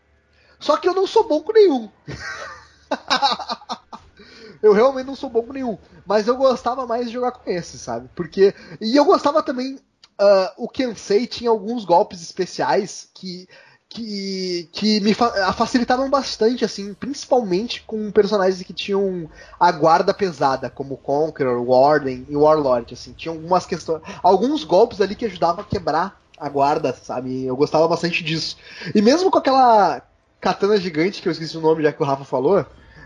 [0.61, 1.89] Só que eu não sou bom com nenhum.
[4.63, 5.79] eu realmente não sou bom com nenhum.
[6.05, 8.11] Mas eu gostava mais de jogar com esse, sabe?
[8.15, 8.55] Porque.
[8.79, 9.77] E eu gostava também.
[10.21, 13.49] Uh, o Kensei tinha alguns golpes especiais que.
[13.91, 20.69] Que, que me fa facilitaram bastante, assim, principalmente com personagens que tinham a guarda pesada,
[20.69, 25.67] como Conqueror, Warden e Warlord, assim, tinha algumas questões, alguns golpes ali que ajudavam a
[25.67, 27.44] quebrar a guarda, sabe?
[27.44, 28.56] Eu gostava bastante disso.
[28.94, 30.02] E mesmo com aquela
[30.40, 32.65] katana gigante, que eu esqueci o nome já que o Rafa falou,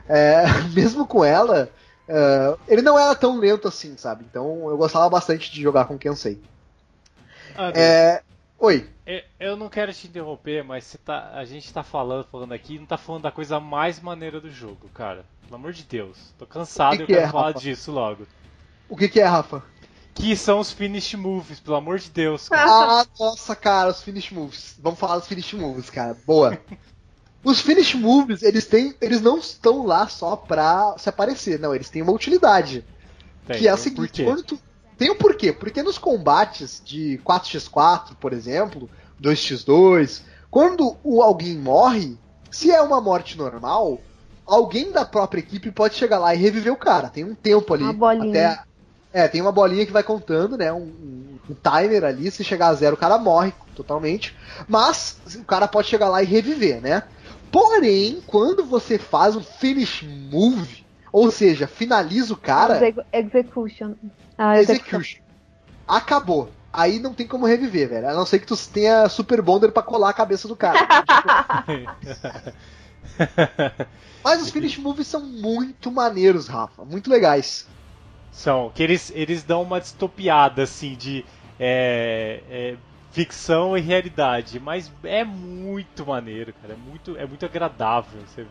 [0.08, 0.44] é,
[0.74, 1.70] mesmo com ela,
[2.08, 4.24] é, ele não era tão lento assim, sabe?
[4.28, 6.40] Então eu gostava bastante de jogar com Kensei.
[7.56, 8.22] Ah, é...
[8.58, 8.88] Oi.
[9.40, 12.96] Eu não quero te interromper, mas tá, a gente tá falando, falando aqui, não tá
[12.96, 15.24] falando da coisa mais maneira do jogo, cara.
[15.42, 16.32] Pelo amor de Deus.
[16.38, 17.58] Tô cansado e eu quero é, falar Rafa?
[17.58, 18.26] disso logo.
[18.88, 19.64] O que, que é, Rafa?
[20.14, 22.48] Que são os finish moves, pelo amor de Deus.
[22.48, 23.02] Cara.
[23.02, 24.76] Ah, nossa, cara, os finish moves.
[24.80, 26.16] Vamos falar dos finish moves, cara.
[26.26, 26.58] Boa.
[27.44, 31.90] Os finish moves, eles têm, eles não estão lá só pra se aparecer, não, eles
[31.90, 32.84] têm uma utilidade.
[33.44, 34.60] Tem, que é a tem um seguinte, quando tu,
[34.96, 38.88] tem um porquê, porque nos combates de 4x4, por exemplo,
[39.20, 42.16] 2x2, quando o alguém morre,
[42.48, 44.00] se é uma morte normal,
[44.46, 47.08] alguém da própria equipe pode chegar lá e reviver o cara.
[47.08, 47.82] Tem um tempo ali.
[47.82, 48.50] Uma bolinha.
[48.50, 48.62] Até,
[49.12, 50.72] é, tem uma bolinha que vai contando, né?
[50.72, 52.30] Um, um- um timer ali.
[52.30, 54.34] Se chegar a zero, o cara morre totalmente.
[54.68, 57.02] Mas o cara pode chegar lá e reviver, né?
[57.50, 62.76] Porém, quando você faz um finish move, ou seja, finaliza o cara.
[62.76, 63.94] Execu- Execution.
[64.38, 64.98] Ah, execution.
[65.00, 65.22] Execution.
[65.86, 66.50] Acabou.
[66.72, 68.08] Aí não tem como reviver, velho.
[68.08, 70.78] A não ser que tu tenha Super Bonder pra colar a cabeça do cara.
[74.24, 76.84] Mas os finish moves são muito maneiros, Rafa.
[76.84, 77.66] Muito legais.
[78.32, 81.24] São, que eles, eles dão uma distopiada, assim, de
[81.60, 82.76] é, é,
[83.12, 84.58] ficção e realidade.
[84.58, 86.72] Mas é muito maneiro, cara.
[86.74, 88.20] É muito, é muito agradável.
[88.26, 88.46] Você,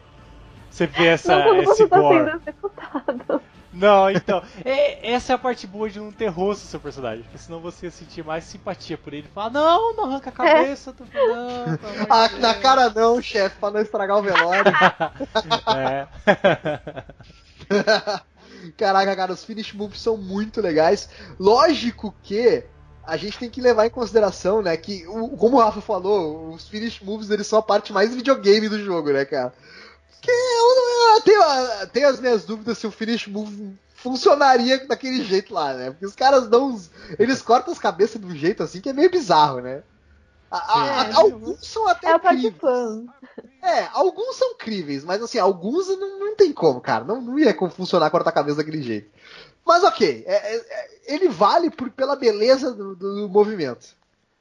[0.70, 2.30] você vê essa, Não esse tá gore.
[2.30, 3.42] executado.
[3.70, 4.42] Não, então.
[4.64, 7.22] é- essa é a parte boa de não ter rosto no seu personagem.
[7.24, 9.28] Porque senão você ia sentir mais simpatia por ele.
[9.34, 10.92] Falar, não, não arranca a cabeça.
[10.92, 11.26] Tu fala,
[11.66, 11.78] não,
[12.08, 14.72] Ah, Deus." na cara não, chefe, pra não estragar o velório.
[15.76, 16.06] é.
[18.76, 21.08] Caraca, cara, os finish moves são muito legais.
[21.38, 22.64] Lógico que
[23.04, 25.04] a gente tem que levar em consideração, né, que,
[25.38, 29.10] como o Rafa falou, os finish moves eles são a parte mais videogame do jogo,
[29.10, 29.52] né, cara?
[30.20, 35.52] Que eu, eu tenho, tenho as minhas dúvidas se o finish move funcionaria daquele jeito
[35.52, 35.90] lá, né?
[35.90, 38.92] Porque os caras dão uns, Eles cortam as cabeças de um jeito assim que é
[38.92, 39.82] meio bizarro, né?
[40.50, 41.12] A- a- Sim.
[41.12, 42.18] a- alguns são até É.
[43.62, 47.04] É, alguns são críveis, mas assim, alguns não, não tem como, cara.
[47.04, 49.10] Não, não ia como funcionar cortar a cabeça daquele jeito.
[49.66, 53.94] Mas ok, é- é- é- ele vale por, pela beleza do, do movimento.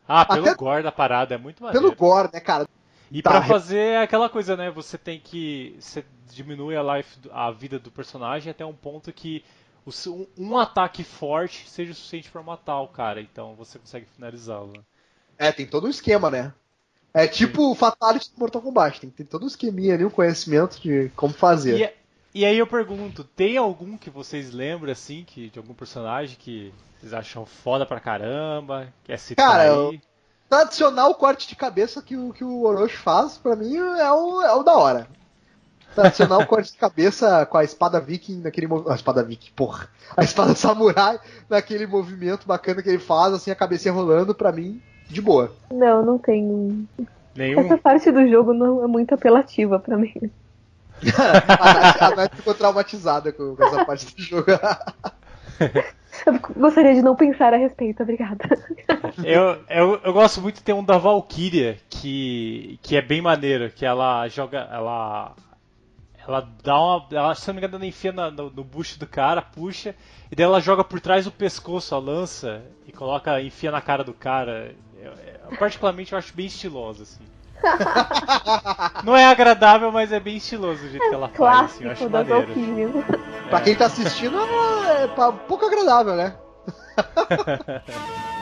[0.07, 1.85] Ah, pelo Até- gore da parada, é muito maneiro.
[1.87, 2.65] Pelo gore, né, cara?
[3.11, 3.31] E Tá.
[3.31, 4.71] pra fazer aquela coisa, né?
[4.71, 5.75] Você tem que.
[5.79, 9.43] Você diminui a, life, do- a vida do personagem até um ponto que
[9.85, 13.19] um, um ataque forte seja o suficiente pra matar o cara.
[13.21, 14.71] Então você consegue finalizá-lo.
[14.73, 14.79] né?
[15.37, 16.53] É, tem todo um esquema, né?
[17.13, 20.79] É tipo o Fatality do Mortal Kombat, tem, tem todo um esqueminha ali, um conhecimento
[20.79, 21.93] de como fazer.
[22.33, 26.37] E, e aí eu pergunto, tem algum que vocês lembram, assim, que, de algum personagem
[26.39, 28.93] que vocês acham foda pra caramba?
[29.03, 29.69] Quer citar Cara, aí?
[29.69, 29.99] eu-
[30.49, 34.53] Tradicional corte de cabeça que o, que o Orochi faz, pra mim, é o, é
[34.53, 35.07] o da hora.
[35.93, 38.91] Tradicional corte de cabeça com a espada viking naquele movimento.
[38.91, 39.89] A espada viking, porra.
[40.15, 41.19] A espada samurai
[41.49, 45.53] naquele movimento bacana que ele faz, assim, a cabecinha rolando, pra mim, de boa.
[45.71, 46.87] Não, não tem.
[47.35, 47.59] Nenhum?
[47.61, 50.13] Essa parte do jogo não é muito apelativa pra mim.
[51.17, 54.45] a Nath, a Nath ficou traumatizada com, com essa parte do jogo.
[56.25, 58.43] Eu gostaria de não pensar a respeito, obrigada.
[59.23, 63.69] Eu, eu, eu gosto muito de ter um da Valkyria, que, que é bem maneiro,
[63.71, 64.67] que ela joga.
[64.71, 65.35] Ela.
[66.27, 67.05] Ela dá uma.
[67.11, 69.95] Ela, se não me engano, ela enfia na- no, no bucho do cara, puxa,
[70.31, 74.03] e daí ela joga por trás do pescoço a lança e coloca, enfia na cara
[74.03, 74.73] do cara.
[75.57, 77.23] Particularmente eu acho bem estiloso, assim.
[79.03, 82.07] Não é agradável, mas é bem estiloso o jeito que ela faz, assim, eu acho
[82.07, 83.03] Clássico das maneiro.
[83.49, 86.35] Pra quem tá assistindo, é pra- pouco agradável, né?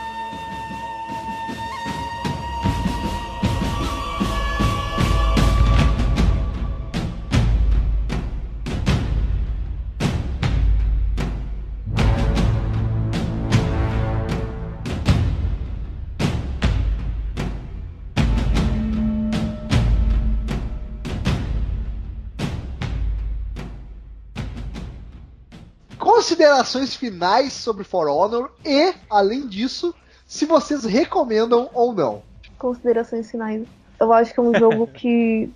[26.25, 29.93] Considerações finais sobre For Honor e, além disso,
[30.25, 32.23] se vocês recomendam ou não.
[32.57, 33.63] Considerações finais.
[33.99, 35.51] Eu acho que é um jogo que.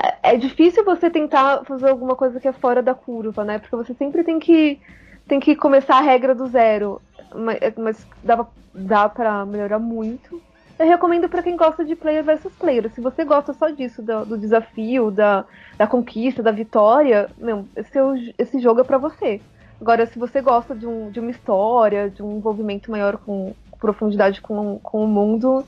[0.00, 3.58] É, é difícil você tentar fazer alguma coisa que é fora da curva, né?
[3.58, 4.80] Porque você sempre tem que,
[5.26, 7.02] tem que começar a regra do zero.
[7.34, 10.40] Mas, mas dá, pra- dá pra melhorar muito.
[10.78, 12.88] Eu recomendo pra quem gosta de player versus player.
[12.94, 15.44] Se você gosta só disso, do, do desafio, da,
[15.76, 19.40] da conquista, da vitória, meu, esse, é esse jogo é pra você.
[19.84, 24.40] Agora, se você gosta de, um, de uma história, de um envolvimento maior com profundidade
[24.40, 25.62] com, com o mundo,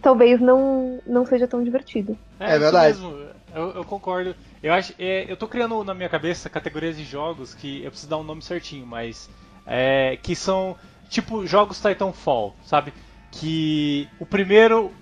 [0.00, 2.16] talvez não, não seja tão divertido.
[2.38, 3.00] É isso verdade.
[3.00, 4.36] mesmo, eu, eu concordo.
[4.62, 8.08] Eu acho, é, eu tô criando na minha cabeça categorias de jogos que eu preciso
[8.08, 9.28] dar um nome certinho, mas
[9.66, 10.76] é, que são
[11.10, 12.92] tipo jogos Titanfall, sabe?
[13.32, 14.92] Que o primeiro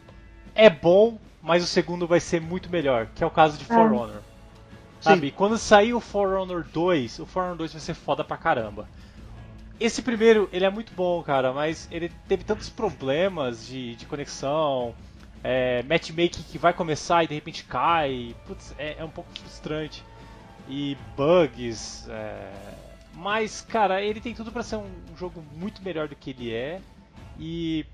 [0.54, 3.92] é bom, mas o segundo vai ser muito melhor, que é o caso de For
[3.92, 3.94] Ah.
[3.94, 4.22] Honor.
[5.04, 5.30] Sabe?
[5.30, 8.88] Quando sair o For Honor 2, o For Honor 2 vai ser foda pra caramba.
[9.78, 14.94] esse primeiro, ele é muito bom, cara, mas ele teve tantos problemas de, de conexão,
[15.42, 20.02] é, matchmaking que vai começar e de repente cai, putz, é, é um pouco frustrante.
[20.66, 22.50] E bugs, é...
[23.12, 26.80] mas, cara, ele tem tudo para ser um jogo muito melhor do que ele é.
[27.38, 27.84] E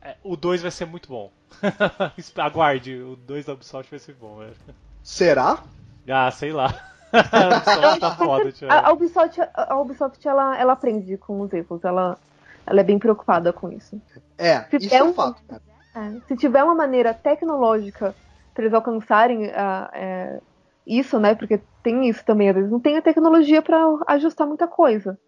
[0.00, 1.30] é, o 2 vai ser muito bom.
[2.36, 4.56] Aguarde, o 2 da Ubisoft vai ser bom, velho.
[5.02, 5.62] Será?
[6.08, 6.74] Ah, sei lá.
[7.12, 11.84] a Ubisoft tá foda, a, a Ubisoft, a Ubisoft ela, ela aprende com os erros,
[11.84, 12.18] ela,
[12.66, 14.00] ela é bem preocupada com isso.
[14.36, 15.62] É, se isso é um fato, cara.
[15.94, 18.14] É, se tiver uma maneira tecnológica
[18.52, 20.40] para eles alcançarem uh, é,
[20.86, 21.34] isso, né?
[21.34, 23.78] Porque tem isso também, às vezes não tem a tecnologia para
[24.08, 25.18] ajustar muita coisa.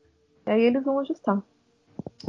[0.47, 1.43] E aí eles vão ajustar.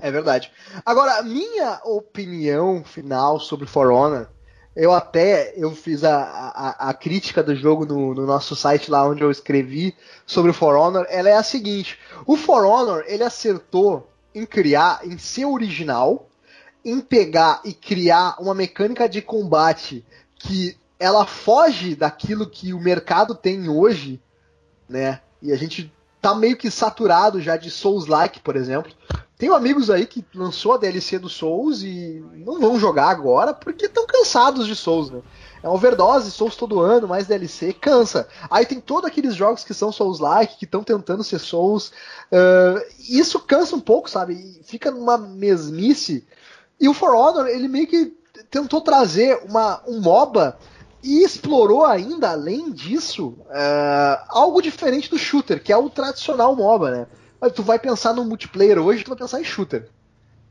[0.02, 0.52] É verdade.
[0.86, 4.30] Agora, minha opinião final sobre For Honor,
[4.76, 9.06] eu até eu fiz a, a, a crítica do jogo no, no, nosso site lá
[9.08, 13.24] onde eu escrevi sobre o For Honor, ela é a seguinte: o For Honor ele
[13.24, 16.30] acertou em criar, em ser original,
[16.86, 20.06] em pegar e criar uma mecânica de combate
[20.36, 24.22] que ela foge daquilo que o mercado tem hoje,
[24.88, 25.22] né?
[25.42, 25.92] E a gente
[26.22, 28.92] tá meio que saturado já de Souls-like, por exemplo.
[29.40, 33.86] Tenho amigos aí que lançou a DLC do Souls e não vão jogar agora porque
[33.86, 35.22] estão cansados de Souls, né?
[35.64, 38.28] É overdose, Souls todo ano, mais DLC, cansa.
[38.50, 41.88] Aí tem todos aqueles jogos que são Souls-like, que estão tentando ser Souls.
[42.30, 44.60] Uh, isso cansa um pouco, sabe?
[44.66, 46.28] Fica numa mesmice.
[46.78, 48.14] E o For Honor, ele meio que
[48.52, 50.60] tentou trazer uma, um MOBA
[51.02, 56.92] e explorou ainda, além disso, uh, algo diferente do shooter, que é o tradicional MOBA,
[56.92, 57.08] né?
[57.54, 59.88] Tu vai pensar no multiplayer hoje, tu vai pensar em shooter.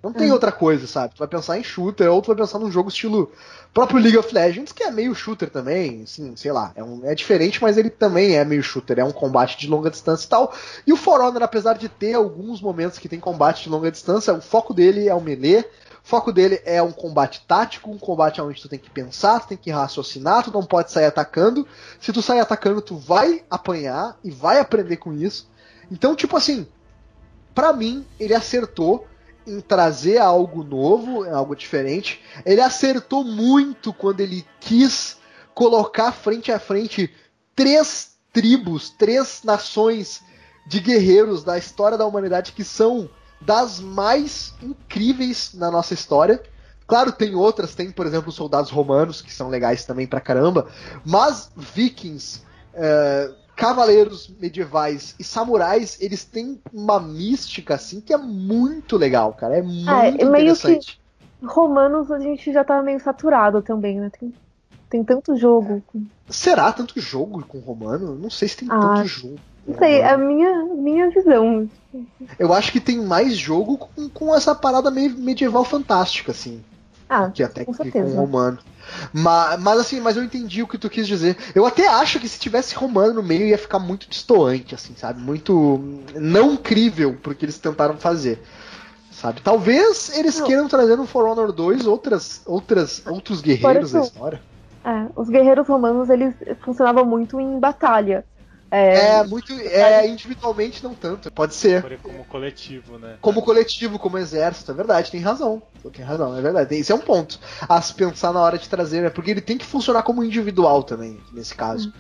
[0.01, 0.35] Não tem hum.
[0.35, 1.15] outra coisa, sabe?
[1.15, 3.33] Tu vai pensar em shooter, ou tu vai pensar num jogo estilo
[3.75, 7.15] próprio League of Legends, que é meio shooter também, assim, sei lá, é, um, é
[7.17, 10.55] diferente, mas ele também é meio shooter, é um combate de longa distância e tal.
[10.87, 14.33] E o For Honor, apesar de ter alguns momentos que tem combate de longa distância,
[14.33, 18.41] o foco dele é o melee, o foco dele é um combate tático, um combate
[18.41, 21.67] onde tu tem que pensar, tu tem que raciocinar, tu não pode sair atacando.
[22.01, 25.51] Se tu sair atacando, tu vai apanhar e vai aprender com isso.
[25.91, 26.67] Então, tipo assim,
[27.59, 29.05] para mim, ele acertou
[29.45, 32.23] em trazer algo novo, algo diferente.
[32.47, 35.17] Ele acertou muito quando ele quis
[35.57, 37.13] colocar frente a frente
[37.57, 40.23] três tribos, três nações
[40.69, 43.11] de guerreiros da história da humanidade que são
[43.41, 46.41] das mais incríveis na nossa história.
[46.87, 50.69] Claro, tem outras, tem, por exemplo, soldados romanos, que são legais também pra caramba,
[51.05, 52.41] mas vikings,
[52.75, 59.59] uh, cavaleiros medievais e samurais, eles têm uma mística, assim, que é muito legal, cara.
[59.59, 61.01] É muito é, interessante.
[61.43, 64.13] romanos a gente já tá meio saturado também, né?
[64.17, 64.33] Tem,
[64.89, 65.83] tem tanto jogo.
[66.29, 68.15] Será tanto jogo com romano?
[68.15, 69.37] Não sei se tem ah, tanto jogo.
[69.67, 71.69] Não sei, é a minha, minha visão.
[72.39, 76.63] Eu acho que tem mais jogo com, com essa parada meio medieval fantástica, assim.
[77.09, 78.59] Ah, que até com, que com romano.
[79.13, 81.37] Mas, mas assim, mas eu entendi o que tu quis dizer.
[81.55, 85.21] Eu até acho que se tivesse romano no meio ia ficar muito distoante, assim, sabe?
[85.21, 85.81] Muito
[86.15, 88.43] não crível pro que eles tentaram fazer.
[89.11, 89.41] Sabe?
[89.41, 90.47] Talvez eles não.
[90.47, 94.41] queiram trazer no For Honor 2 outras, outras, outros guerreiros da história.
[94.85, 98.25] É, os guerreiros romanos eles funcionavam muito em batalha.
[98.71, 99.53] É, é muito.
[99.53, 101.31] É, individualmente não tanto.
[101.31, 101.99] Pode ser.
[102.01, 103.17] Como coletivo, né?
[103.21, 105.63] Como coletivo, como exército, é verdade, tem razão.
[105.93, 106.75] Tem razão, é verdade.
[106.75, 107.39] Esse é um ponto
[107.69, 109.11] a se pensar na hora de trazer, né?
[109.11, 111.89] Porque ele tem que funcionar como individual também, nesse caso.
[111.89, 111.93] Hum.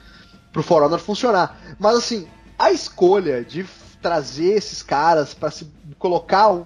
[0.52, 1.58] Pro For Honor funcionar.
[1.78, 2.28] Mas assim,
[2.58, 3.64] a escolha de
[4.00, 6.64] trazer esses caras para se colocar um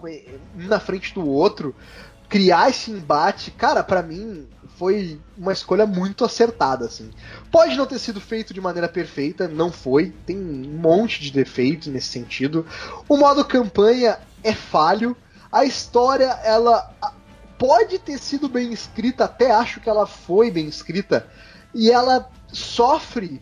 [0.55, 1.75] na frente do outro,
[2.29, 7.11] criar esse embate, cara, para mim foi uma escolha muito acertada, assim.
[7.51, 11.89] Pode não ter sido feito de maneira perfeita, não foi, tem um monte de defeitos
[11.89, 12.67] nesse sentido.
[13.09, 15.17] O modo campanha é falho,
[15.51, 16.91] a história ela
[17.59, 21.29] pode ter sido bem escrita, até acho que ela foi bem escrita,
[21.75, 23.41] e ela sofre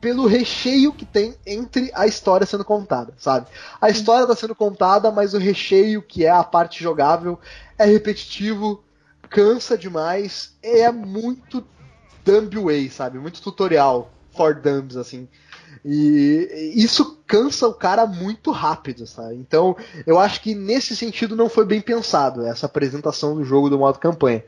[0.00, 3.46] pelo recheio que tem entre a história sendo contada, sabe?
[3.80, 7.38] A história está sendo contada, mas o recheio, que é a parte jogável,
[7.76, 8.82] é repetitivo,
[9.30, 11.64] cansa demais, é muito
[12.24, 13.18] dumb way, sabe?
[13.18, 15.28] Muito tutorial for dumps, assim.
[15.84, 19.36] E isso cansa o cara muito rápido, sabe?
[19.36, 19.76] Então,
[20.06, 23.98] eu acho que nesse sentido não foi bem pensado essa apresentação do jogo do modo
[23.98, 24.44] campanha.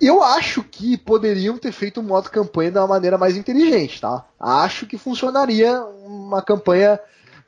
[0.00, 4.26] Eu acho que poderiam ter feito o modo campanha de uma maneira mais inteligente, tá?
[4.38, 6.98] Acho que funcionaria uma campanha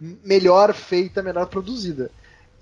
[0.00, 2.10] melhor feita, melhor produzida.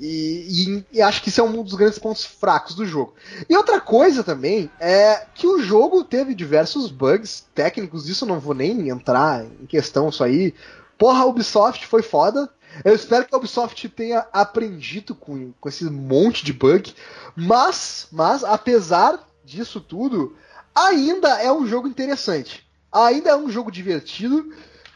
[0.04, 3.14] E, e, e, acho que isso é um dos grandes pontos fracos do jogo.
[3.48, 8.52] E outra coisa também é que o jogo teve diversos bugs técnicos, isso não vou
[8.52, 10.52] nem entrar em questão isso aí.
[10.98, 12.50] Porra, a Ubisoft foi foda.
[12.84, 16.92] Eu espero que a Ubisoft tenha aprendido com, com esse monte de bug,
[17.36, 20.34] mas, mas apesar disso tudo,
[20.74, 22.66] ainda é um jogo interessante.
[22.90, 24.52] Ainda é um jogo divertido,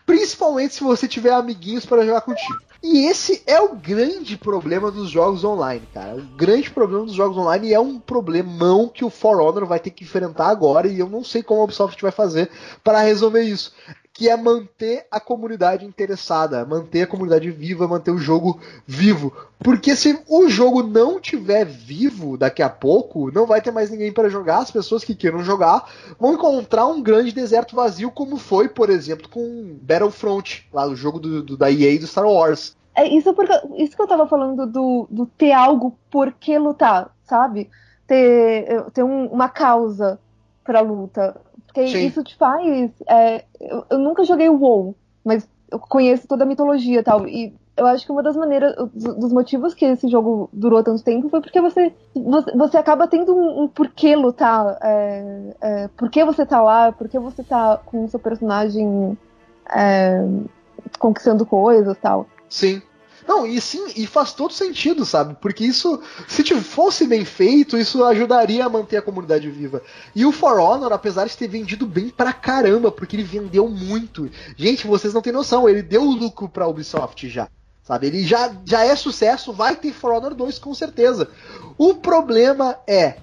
[0.06, 2.64] principalmente se você tiver amiguinhos para jogar contigo.
[2.82, 6.14] E esse é o grande problema dos jogos online, cara.
[6.16, 9.90] O grande problema dos jogos online é um problemão que o For Honor vai ter
[9.90, 12.48] que enfrentar agora e eu não sei como a Ubisoft vai fazer
[12.84, 13.74] para resolver isso
[14.16, 19.30] que é manter a comunidade interessada, manter a comunidade viva, manter o jogo vivo.
[19.58, 24.10] Porque se o jogo não tiver vivo daqui a pouco, não vai ter mais ninguém
[24.10, 24.60] para jogar.
[24.60, 25.86] As pessoas que queiram jogar
[26.18, 31.20] vão encontrar um grande deserto vazio, como foi, por exemplo, com Battlefront, lá o jogo
[31.20, 32.74] do, do, da EA do Star Wars.
[32.94, 37.14] É isso, porque, isso que eu tava falando do, do ter algo por que lutar,
[37.24, 37.68] sabe?
[38.06, 40.18] Ter, ter um, uma causa
[40.64, 41.38] pra luta.
[41.76, 42.06] Porque Sim.
[42.06, 42.90] isso te faz.
[43.06, 47.28] É, eu, eu, nunca joguei o WoW, mas eu conheço toda a mitologia e tal.
[47.28, 51.28] E eu acho que uma das maneiras, dos motivos que esse jogo durou tanto tempo
[51.28, 54.78] foi porque você, você, você acaba tendo um, um porquê lutar.
[54.82, 59.18] É, é, por que você tá lá, por que você tá com o seu personagem
[59.70, 60.26] é,
[60.98, 62.26] conquistando coisas e tal.
[62.48, 62.80] Sim.
[63.26, 65.36] Não, e sim, e faz todo sentido, sabe?
[65.40, 69.82] Porque isso, se fosse bem feito, isso ajudaria a manter a comunidade viva.
[70.14, 74.30] E o For Honor, apesar de ter vendido bem pra caramba, porque ele vendeu muito.
[74.56, 77.48] Gente, vocês não têm noção, ele deu lucro pra Ubisoft já.
[77.82, 78.06] Sabe?
[78.06, 81.28] Ele já, já é sucesso, vai ter For Honor 2 com certeza.
[81.76, 83.16] O problema é,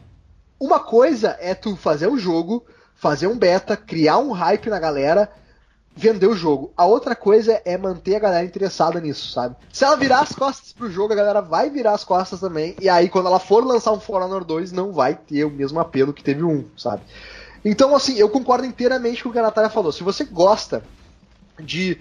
[0.60, 2.66] uma coisa é tu fazer o jogo,
[2.96, 5.30] fazer um beta, criar um hype na galera
[5.96, 6.72] vender o jogo.
[6.76, 9.56] A outra coisa é manter a galera interessada nisso, sabe?
[9.72, 12.76] Se ela virar as costas pro jogo, a galera vai virar as costas também.
[12.82, 15.80] E aí, quando ela for lançar um For Honor 2, não vai ter o mesmo
[15.80, 17.04] apelo que teve um, sabe?
[17.64, 19.92] Então, assim, eu concordo inteiramente com o que a Natália falou.
[19.92, 20.84] Se você gosta
[21.60, 21.98] de,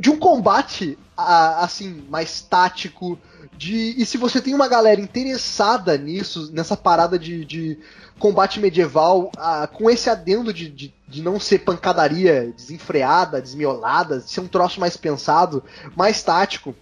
[0.00, 3.18] de um combate, assim, mais tático,
[3.60, 7.78] de, e se você tem uma galera interessada nisso, nessa parada de, de
[8.18, 14.30] combate medieval ah, com esse adendo de, de, de, não ser pancadaria desenfreada, desmiolada, de
[14.30, 15.62] ser um troço mais pensado,
[15.94, 16.74] mais tático.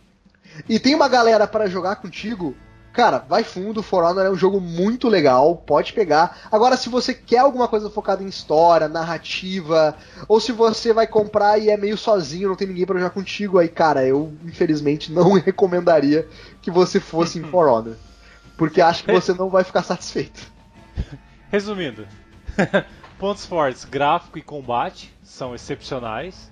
[0.68, 2.54] E tem uma galera para jogar contigo,
[2.98, 6.36] cara, vai fundo, For Honor é um jogo muito legal, pode pegar.
[6.50, 9.96] Agora, se você quer alguma coisa focada em história, narrativa,
[10.26, 13.56] ou se você vai comprar e é meio sozinho, não tem ninguém para jogar contigo,
[13.56, 16.26] aí, cara, eu infelizmente não recomendaria
[16.60, 17.94] que você fosse em For Honor.
[18.56, 20.50] Porque acho que você não vai ficar satisfeito.
[21.52, 22.04] Resumindo,
[23.16, 26.50] pontos fortes, gráfico e combate são excepcionais.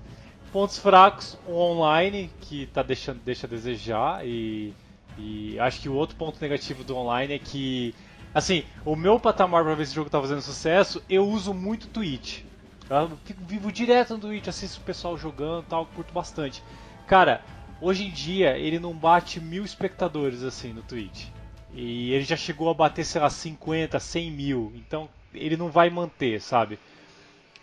[0.53, 4.25] Pontos fracos, o online, que tá deixando, deixa a desejar.
[4.25, 4.73] E,
[5.19, 7.95] e acho que o outro ponto negativo do online é que,
[8.35, 11.89] assim, o meu patamar para ver se o jogo tá fazendo sucesso, eu uso muito
[11.89, 12.43] Twitch.
[12.89, 16.63] Eu fico vivo direto no Twitch, assisto o pessoal jogando tal, curto bastante.
[17.07, 17.43] Cara,
[17.81, 21.27] hoje em dia ele não bate mil espectadores assim no Twitch.
[21.75, 24.73] E ele já chegou a bater, sei lá, 50, 100 mil.
[24.77, 26.79] Então ele não vai manter, sabe?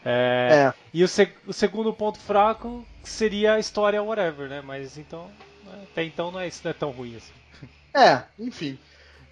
[0.06, 0.74] É, é.
[0.94, 1.08] E o,
[1.48, 4.62] o, segundo ponto fraco seria a história whatever, né?
[4.62, 5.32] Mas então,
[5.92, 7.32] até então não é, isso não é tão ruim assim.
[7.94, 8.80] É, enfim.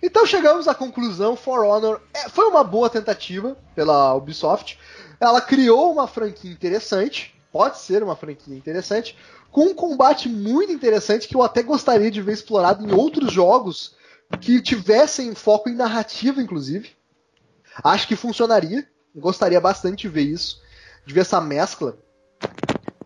[0.01, 4.79] Então chegamos à conclusão, For Honor é, foi uma boa tentativa pela Ubisoft.
[5.19, 9.15] Ela criou uma franquia interessante, pode ser uma franquia interessante,
[9.51, 13.95] com um combate muito interessante que eu até gostaria de ver explorado em outros jogos
[14.39, 16.95] que tivessem foco em narrativa, inclusive.
[17.83, 18.87] Acho que funcionaria.
[19.13, 20.61] Gostaria bastante de ver isso,
[21.05, 21.97] de ver essa mescla.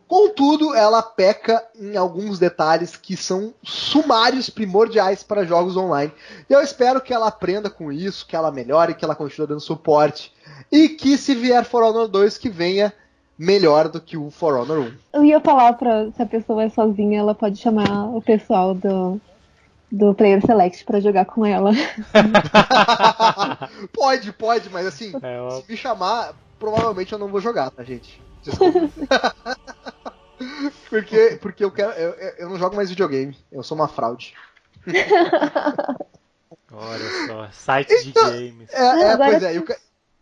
[0.07, 6.11] Contudo, ela peca em alguns detalhes que são sumários primordiais para jogos online.
[6.47, 9.59] E eu espero que ela aprenda com isso, que ela melhore, que ela continue dando
[9.59, 10.31] suporte.
[10.71, 12.93] E que se vier For Honor 2, que venha
[13.37, 14.91] melhor do que o For Honor 1.
[15.13, 19.19] Eu ia falar pra se a pessoa é sozinha, ela pode chamar o pessoal do,
[19.91, 21.71] do Player Select para jogar com ela.
[23.91, 25.49] pode, pode, mas assim, é, eu...
[25.49, 28.21] se me chamar, provavelmente eu não vou jogar, tá, gente?
[28.43, 28.89] Desculpa.
[30.89, 31.91] porque, porque eu quero.
[31.91, 33.37] Eu, eu não jogo mais videogame.
[33.51, 34.33] Eu sou uma fraude.
[36.71, 38.73] Olha só, site então, de games.
[38.73, 39.65] É, é pois é, e o,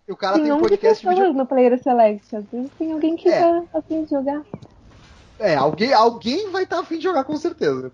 [0.10, 1.34] o cara tem, tem um podcast de vídeo...
[1.34, 2.35] no Player Select.
[2.35, 3.40] Às vezes tem alguém que é.
[3.41, 4.41] tá afim de jogar.
[5.40, 7.91] É, alguém, alguém vai estar tá afim de jogar com certeza.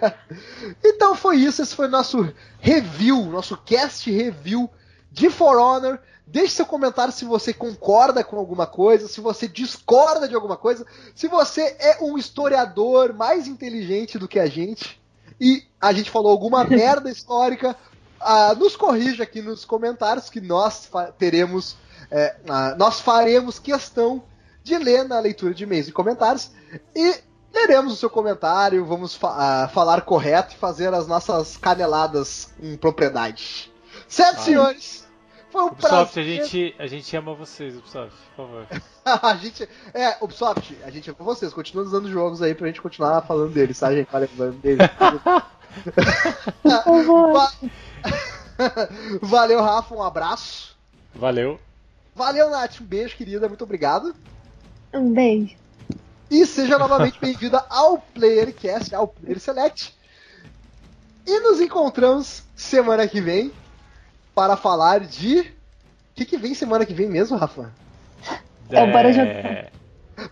[0.82, 4.68] então foi isso, esse foi nosso review, nosso cast review
[5.14, 6.00] de For Honor.
[6.26, 10.84] Deixe seu comentário se você concorda com alguma coisa, se você discorda de alguma coisa,
[11.14, 15.00] se você é um historiador mais inteligente do que a gente
[15.40, 17.76] e a gente falou alguma merda histórica,
[18.20, 21.76] uh, nos corrija aqui nos comentários que nós teremos,
[22.10, 24.24] é, uh, nós faremos questão
[24.62, 26.50] de ler na leitura de e-mails e comentários.
[26.96, 27.20] E
[27.52, 32.76] leremos o seu comentário, vamos fa uh, falar correto e fazer as nossas caneladas em
[32.76, 33.70] propriedade.
[34.08, 34.44] Certo, Ai.
[34.44, 35.03] senhores?
[35.54, 36.24] Foi um Ubisoft, prazer.
[36.24, 38.66] A gente, a gente ama vocês, Ubisoft, por favor.
[39.06, 39.68] a gente.
[39.94, 41.54] É, Ubisoft, a gente ama vocês.
[41.54, 44.10] Continua usando jogos aí pra gente continuar falando deles, tá, gente?
[44.10, 44.82] Falando deles.
[49.22, 50.76] Valeu, Rafa, um abraço.
[51.14, 51.60] Valeu.
[52.16, 54.12] Valeu, Nath, um beijo, querida, muito obrigado.
[54.92, 55.54] Um beijo.
[56.28, 59.94] E seja novamente bem-vinda ao Playercast, ao Player Select.
[61.24, 63.52] E nos encontramos semana que vem
[64.34, 65.40] para falar de.
[65.40, 67.72] O que, que vem semana que vem mesmo, Rafa?
[68.70, 69.70] É o Bora Jogar.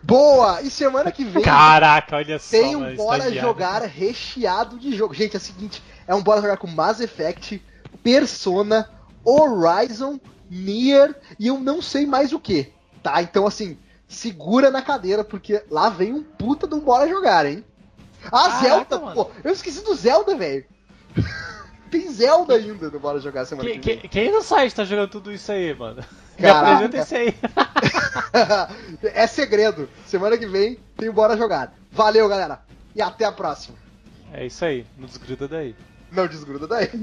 [0.02, 0.62] Boa!
[0.62, 1.42] E semana que vem.
[1.42, 2.50] Caraca, olha só.
[2.50, 5.14] Tem um Bora Jogar recheado de jogo.
[5.14, 7.62] Gente, é o seguinte: é um Bora Jogar com Mass Effect,
[8.02, 8.88] Persona,
[9.24, 10.20] Horizon,
[10.50, 12.72] Nier e eu não sei mais o que.
[13.02, 13.20] Tá?
[13.22, 13.76] Então, assim,
[14.06, 17.64] segura na cadeira, porque lá vem um puta de um Bora Jogar, hein?
[18.26, 19.14] Ah, Caraca, Zelda, mano.
[19.14, 19.30] pô!
[19.42, 20.64] Eu esqueci do Zelda, velho!
[21.92, 25.10] Tem Zelda ainda no Bora Jogar semana que, que, que Quem no site tá jogando
[25.10, 26.02] tudo isso aí, mano?
[26.38, 26.88] Caraca.
[26.88, 27.34] Me isso aí.
[29.14, 29.86] é segredo.
[30.06, 31.74] Semana que vem tem Bora Jogar.
[31.90, 32.62] Valeu, galera.
[32.96, 33.76] E até a próxima.
[34.32, 34.86] É isso aí.
[34.96, 35.76] Não desgruda daí.
[36.10, 36.88] Não desgruda daí.